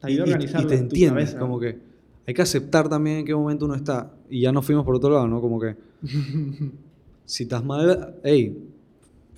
Te 0.00 0.10
Y, 0.12 0.14
y- 0.14 0.66
te 0.66 0.74
entiendes, 0.76 1.30
como 1.40 1.60
que 1.60 1.78
hay 2.26 2.34
que 2.34 2.42
aceptar 2.42 2.88
también 2.88 3.18
en 3.18 3.24
qué 3.26 3.34
momento 3.34 3.64
uno 3.64 3.74
está. 3.74 4.12
Y 4.28 4.40
ya 4.42 4.52
nos 4.52 4.64
fuimos 4.64 4.84
por 4.84 4.94
otro 4.94 5.10
lado, 5.10 5.26
¿no? 5.28 5.40
Como 5.40 5.60
que 5.60 5.76
si 7.24 7.44
estás 7.44 7.64
mal, 7.64 8.16
hey, 8.24 8.56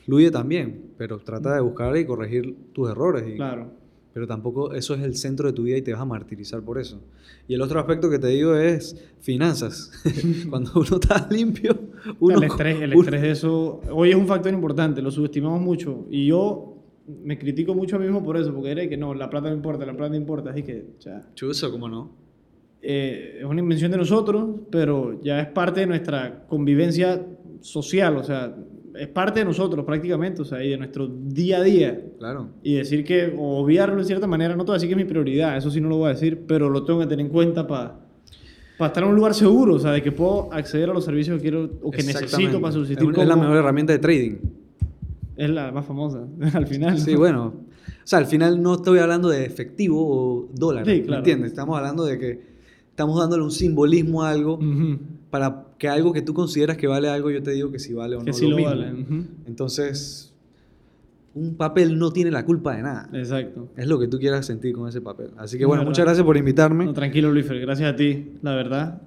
fluye 0.05 0.31
también, 0.31 0.93
pero 0.97 1.19
trata 1.19 1.55
de 1.55 1.61
buscar 1.61 1.97
y 1.97 2.05
corregir 2.07 2.57
tus 2.73 2.91
errores. 2.91 3.25
Y, 3.29 3.37
Claro. 3.37 3.73
Pero 4.13 4.27
tampoco 4.27 4.75
eso 4.75 4.95
es 4.95 5.03
el 5.03 5.17
centro 5.17 5.47
de 5.47 5.53
tu 5.53 5.63
vida 5.63 5.77
y 5.77 5.83
te 5.83 5.93
vas 5.93 6.01
a 6.01 6.05
martirizar 6.05 6.63
por 6.63 6.79
eso. 6.79 7.01
Y 7.47 7.55
el 7.55 7.63
otro 7.63 7.79
aspecto 7.79 8.11
que 8.11 8.19
te 8.19 8.27
digo 8.29 8.57
es 8.57 8.97
finanzas. 9.21 9.93
Cuando 10.51 10.73
uno 10.75 10.97
está 11.01 11.29
limpio, 11.31 11.79
uno... 12.19 12.39
el 12.39 12.45
estrés, 12.45 12.81
el 12.81 12.93
estrés 12.93 13.23
de 13.23 13.31
eso, 13.31 13.81
hoy 13.91 14.11
es 14.11 14.17
un 14.17 14.27
factor 14.27 14.53
importante, 14.53 15.01
lo 15.01 15.11
subestimamos 15.11 15.61
mucho. 15.61 16.07
Y 16.11 16.27
yo 16.27 16.77
me 17.25 17.39
critico 17.39 17.75
mucho 17.75 17.97
a 17.97 17.99
mí 17.99 18.07
mismo 18.07 18.25
por 18.25 18.37
eso, 18.37 18.53
porque 18.53 18.73
era 18.73 18.89
que 18.89 18.97
no, 18.97 19.15
la 19.15 19.31
plata 19.31 19.49
no 19.49 19.55
importa, 19.55 19.87
la 19.87 19.97
plata 19.97 20.11
no 20.11 20.17
importa. 20.17 20.51
Así 20.51 20.63
que, 20.63 20.95
ya, 20.99 21.31
Chuzo, 21.35 21.71
¿cómo 21.71 21.89
no? 21.89 22.21
eh, 22.83 23.39
es 23.39 23.45
una 23.45 23.61
invención 23.61 23.91
de 23.91 23.99
nosotros, 23.99 24.61
pero 24.71 25.21
ya 25.23 25.41
es 25.41 25.49
parte 25.49 25.81
de 25.81 25.87
nuestra 25.87 26.47
convivencia 26.47 27.25
social, 27.61 28.17
o 28.17 28.25
sea, 28.25 28.55
es 28.99 29.09
parte 29.09 29.41
de 29.41 29.45
nosotros 29.47 29.85
prácticamente, 29.85 30.43
o 30.43 30.45
sea, 30.45 30.63
y 30.65 30.71
de 30.71 30.79
nuestro 30.79 31.07
día 31.09 31.59
a 31.59 31.63
día. 31.63 32.01
Claro. 32.19 32.49
Y 32.63 32.75
decir 32.75 33.05
que, 33.05 33.35
obviarlo 33.39 33.99
en 33.99 34.05
cierta 34.07 34.27
manera, 34.27 34.57
no 34.57 34.65
te 34.65 34.69
voy 34.69 34.75
a 34.75 34.79
decir 34.79 34.89
que 34.89 34.95
es 35.01 35.07
mi 35.07 35.11
prioridad, 35.11 35.57
eso 35.57 35.71
sí 35.71 35.81
no 35.81 35.89
lo 35.89 35.97
voy 35.99 36.07
a 36.07 36.15
decir, 36.15 36.43
pero 36.47 36.69
lo 36.71 36.85
tengo 36.85 37.01
que 37.01 37.07
tener 37.07 37.25
en 37.27 37.33
cuenta 37.33 37.67
para 37.67 38.01
estar 38.81 39.03
en 39.03 39.11
un 39.11 39.17
lugar 39.17 39.35
seguro, 39.35 39.75
o 39.75 39.79
sea, 39.79 39.93
de 39.93 40.03
que 40.03 40.11
puedo 40.13 40.53
acceder 40.53 40.89
a 40.91 40.95
los 40.95 41.05
servicios 41.05 41.37
que 41.37 41.43
quiero 41.43 41.71
o 41.83 41.91
que 41.91 42.03
necesito 42.03 42.61
para 42.61 42.69
Es 42.71 42.75
subsistir. 42.75 43.07
una- 43.07 43.23
Es 43.23 43.29
la 43.29 43.37
mejor 43.37 43.57
herramienta 43.57 43.93
de 43.93 43.99
trading. 43.99 44.37
Es 45.37 45.51
la 45.51 45.71
más 45.73 45.85
famosa, 45.87 46.25
al 46.55 46.67
final. 46.67 46.99
Sí, 46.99 47.15
bueno. 47.15 47.53
O 48.03 48.07
sea, 48.11 48.19
al 48.19 48.27
final 48.27 48.63
no 48.63 48.75
estoy 48.75 48.99
hablando 48.99 49.29
de 49.29 49.45
efectivo 49.45 49.99
o 50.01 50.49
dólar. 50.55 50.85
Sí, 50.87 50.93
¿Me 50.93 51.03
claro. 51.03 51.19
entiendes? 51.19 51.51
Estamos 51.53 51.77
hablando 51.79 52.05
de 52.05 52.19
que 52.19 52.41
estamos 52.91 53.19
dándole 53.21 53.43
un 53.45 53.51
simbolismo 53.51 54.23
a 54.23 54.31
algo 54.31 54.55
Ujú. 54.55 54.99
Para 55.31 55.65
que 55.79 55.89
algo 55.89 56.13
que 56.13 56.23
tú 56.23 56.35
consideras 56.35 56.77
que 56.77 56.87
vale 56.87 57.09
algo, 57.09 57.31
yo 57.31 57.43
te 57.43 57.53
digo 57.53 57.71
que 57.71 57.79
si 57.79 57.93
vale 57.95 58.17
o 58.17 58.21
Que 58.21 58.27
no. 58.27 58.33
sí 58.33 58.47
lo 58.49 58.57
mismo. 58.57 58.71
vale. 58.71 58.93
ujú. 58.93 59.25
Entonces, 59.47 60.33
un 61.35 61.55
papel 61.55 61.99
no 61.99 62.11
tiene 62.13 62.31
la 62.31 62.45
culpa 62.45 62.75
de 62.77 62.83
nada. 62.83 63.09
Exacto. 63.13 63.69
Es 63.77 63.87
lo 63.87 63.99
que 64.01 64.09
tú 64.09 64.19
quieras 64.19 64.45
sentir 64.47 64.75
con 64.75 64.89
ese 64.89 65.01
papel. 65.01 65.31
Así 65.37 65.57
que 65.59 65.65
bueno, 65.65 65.85
muchas 65.85 66.05
gracias 66.05 66.25
por 66.27 66.37
invitarme. 66.37 66.85
No, 66.87 66.93
tranquilo, 66.93 67.31
Luis, 67.33 67.47
gracias 67.49 67.93
a 67.93 67.97
ti, 67.97 68.33
la 68.43 68.55
verdad. 68.55 69.03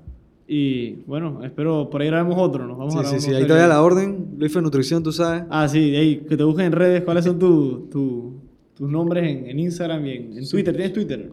Y 0.47 0.95
bueno, 1.07 1.43
espero 1.43 1.89
por 1.89 2.01
ahí 2.01 2.07
grabemos 2.07 2.35
otro, 2.37 2.65
¿no? 2.67 2.75
Vamos 2.77 2.95
a 2.95 2.99
sí, 2.99 3.03
grabar 3.03 3.19
sí, 3.21 3.25
sí, 3.27 3.31
ahí 3.31 3.41
te 3.43 3.47
serio. 3.47 3.55
voy 3.55 3.63
a 3.63 3.67
la 3.67 3.81
orden. 3.81 4.27
Luis 4.37 4.51
Fe 4.53 4.61
Nutrición, 4.61 5.01
tú 5.03 5.11
sabes. 5.11 5.43
Ah, 5.49 5.67
sí, 5.67 5.95
ey, 5.95 6.17
que 6.27 6.35
te 6.37 6.43
busquen 6.43 6.65
en 6.67 6.71
redes. 6.73 7.03
¿Cuáles 7.03 7.25
son 7.25 7.39
tu- 7.39 7.87
tu- 7.91 8.33
tus 8.75 8.89
nombres 8.89 9.23
en, 9.25 9.49
en 9.49 9.59
Instagram 9.59 10.05
y 10.05 10.11
en, 10.11 10.37
en 10.37 10.49
Twitter? 10.49 10.73
¿Tienes 10.75 10.93
Twitter? 10.93 11.29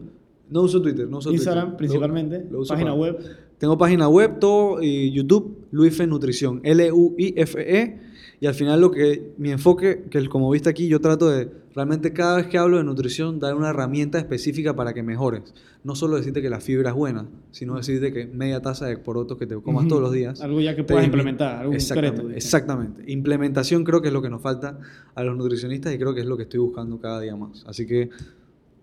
No 0.49 0.61
uso 0.63 0.81
Twitter, 0.81 1.07
no 1.09 1.17
uso 1.19 1.31
Instagram 1.31 1.63
Twitter. 1.69 1.77
principalmente. 1.77 2.43
Lo- 2.45 2.51
lo 2.51 2.59
uso 2.61 2.73
página 2.73 2.91
para- 2.91 3.01
web. 3.01 3.19
Tengo 3.61 3.77
página 3.77 4.09
web, 4.09 4.39
todo, 4.39 4.81
y 4.81 5.11
YouTube, 5.11 5.67
Luis 5.69 5.95
Fe 5.95 6.07
Nutrición, 6.07 6.61
L-U-I-F-E. 6.63 7.99
Y 8.39 8.47
al 8.47 8.55
final 8.55 8.81
lo 8.81 8.89
que, 8.89 9.33
mi 9.37 9.51
enfoque, 9.51 10.05
que 10.09 10.27
como 10.29 10.49
viste 10.49 10.67
aquí, 10.67 10.87
yo 10.87 10.99
trato 10.99 11.29
de, 11.29 11.47
realmente 11.75 12.11
cada 12.11 12.37
vez 12.37 12.47
que 12.47 12.57
hablo 12.57 12.77
de 12.77 12.83
nutrición, 12.83 13.39
dar 13.39 13.53
una 13.53 13.69
herramienta 13.69 14.17
específica 14.17 14.75
para 14.75 14.95
que 14.95 15.03
mejores. 15.03 15.53
No 15.83 15.93
solo 15.93 16.15
decirte 16.15 16.41
que 16.41 16.49
la 16.49 16.59
fibra 16.59 16.89
es 16.89 16.95
buena, 16.95 17.29
sino 17.51 17.75
decirte 17.77 18.11
que 18.11 18.25
media 18.25 18.63
taza 18.63 18.87
de 18.87 18.97
porotos 18.97 19.37
que 19.37 19.45
te 19.45 19.55
comas 19.61 19.87
todos 19.87 20.01
los 20.01 20.11
días. 20.11 20.41
Algo 20.41 20.59
ya 20.59 20.75
que 20.75 20.83
puedas 20.83 21.05
implementar, 21.05 21.57
algo 21.57 21.73
exactamente, 21.73 22.17
concreto. 22.17 22.37
Exactamente. 22.37 23.11
Implementación 23.11 23.83
creo 23.83 24.01
que 24.01 24.07
es 24.07 24.13
lo 24.15 24.23
que 24.23 24.31
nos 24.31 24.41
falta 24.41 24.79
a 25.13 25.23
los 25.23 25.37
nutricionistas 25.37 25.93
y 25.93 25.99
creo 25.99 26.15
que 26.15 26.21
es 26.21 26.25
lo 26.25 26.35
que 26.35 26.43
estoy 26.43 26.61
buscando 26.61 26.99
cada 26.99 27.19
día 27.19 27.35
más. 27.35 27.63
Así 27.67 27.85
que, 27.85 28.09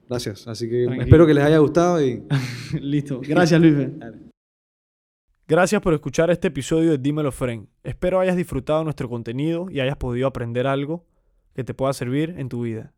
gracias. 0.09 0.47
Así 0.47 0.69
que 0.69 0.85
Tranquilo. 0.85 1.03
espero 1.03 1.27
que 1.27 1.35
les 1.35 1.43
haya 1.43 1.59
gustado 1.59 2.01
y... 2.01 2.23
Listo. 2.81 3.21
Gracias, 3.27 3.61
Luis. 3.61 3.89
Gracias 5.51 5.81
por 5.81 5.95
escuchar 5.95 6.31
este 6.31 6.49
episodio 6.49 6.91
de 6.91 6.99
Dímelo 6.99 7.33
Fren. 7.33 7.71
Espero 7.83 8.21
hayas 8.21 8.37
disfrutado 8.37 8.85
nuestro 8.85 9.09
contenido 9.09 9.71
y 9.71 9.81
hayas 9.81 9.97
podido 9.97 10.27
aprender 10.27 10.67
algo 10.67 11.07
que 11.55 11.65
te 11.65 11.73
pueda 11.73 11.95
servir 11.95 12.35
en 12.37 12.51
tu 12.51 12.61
vida. 12.61 12.93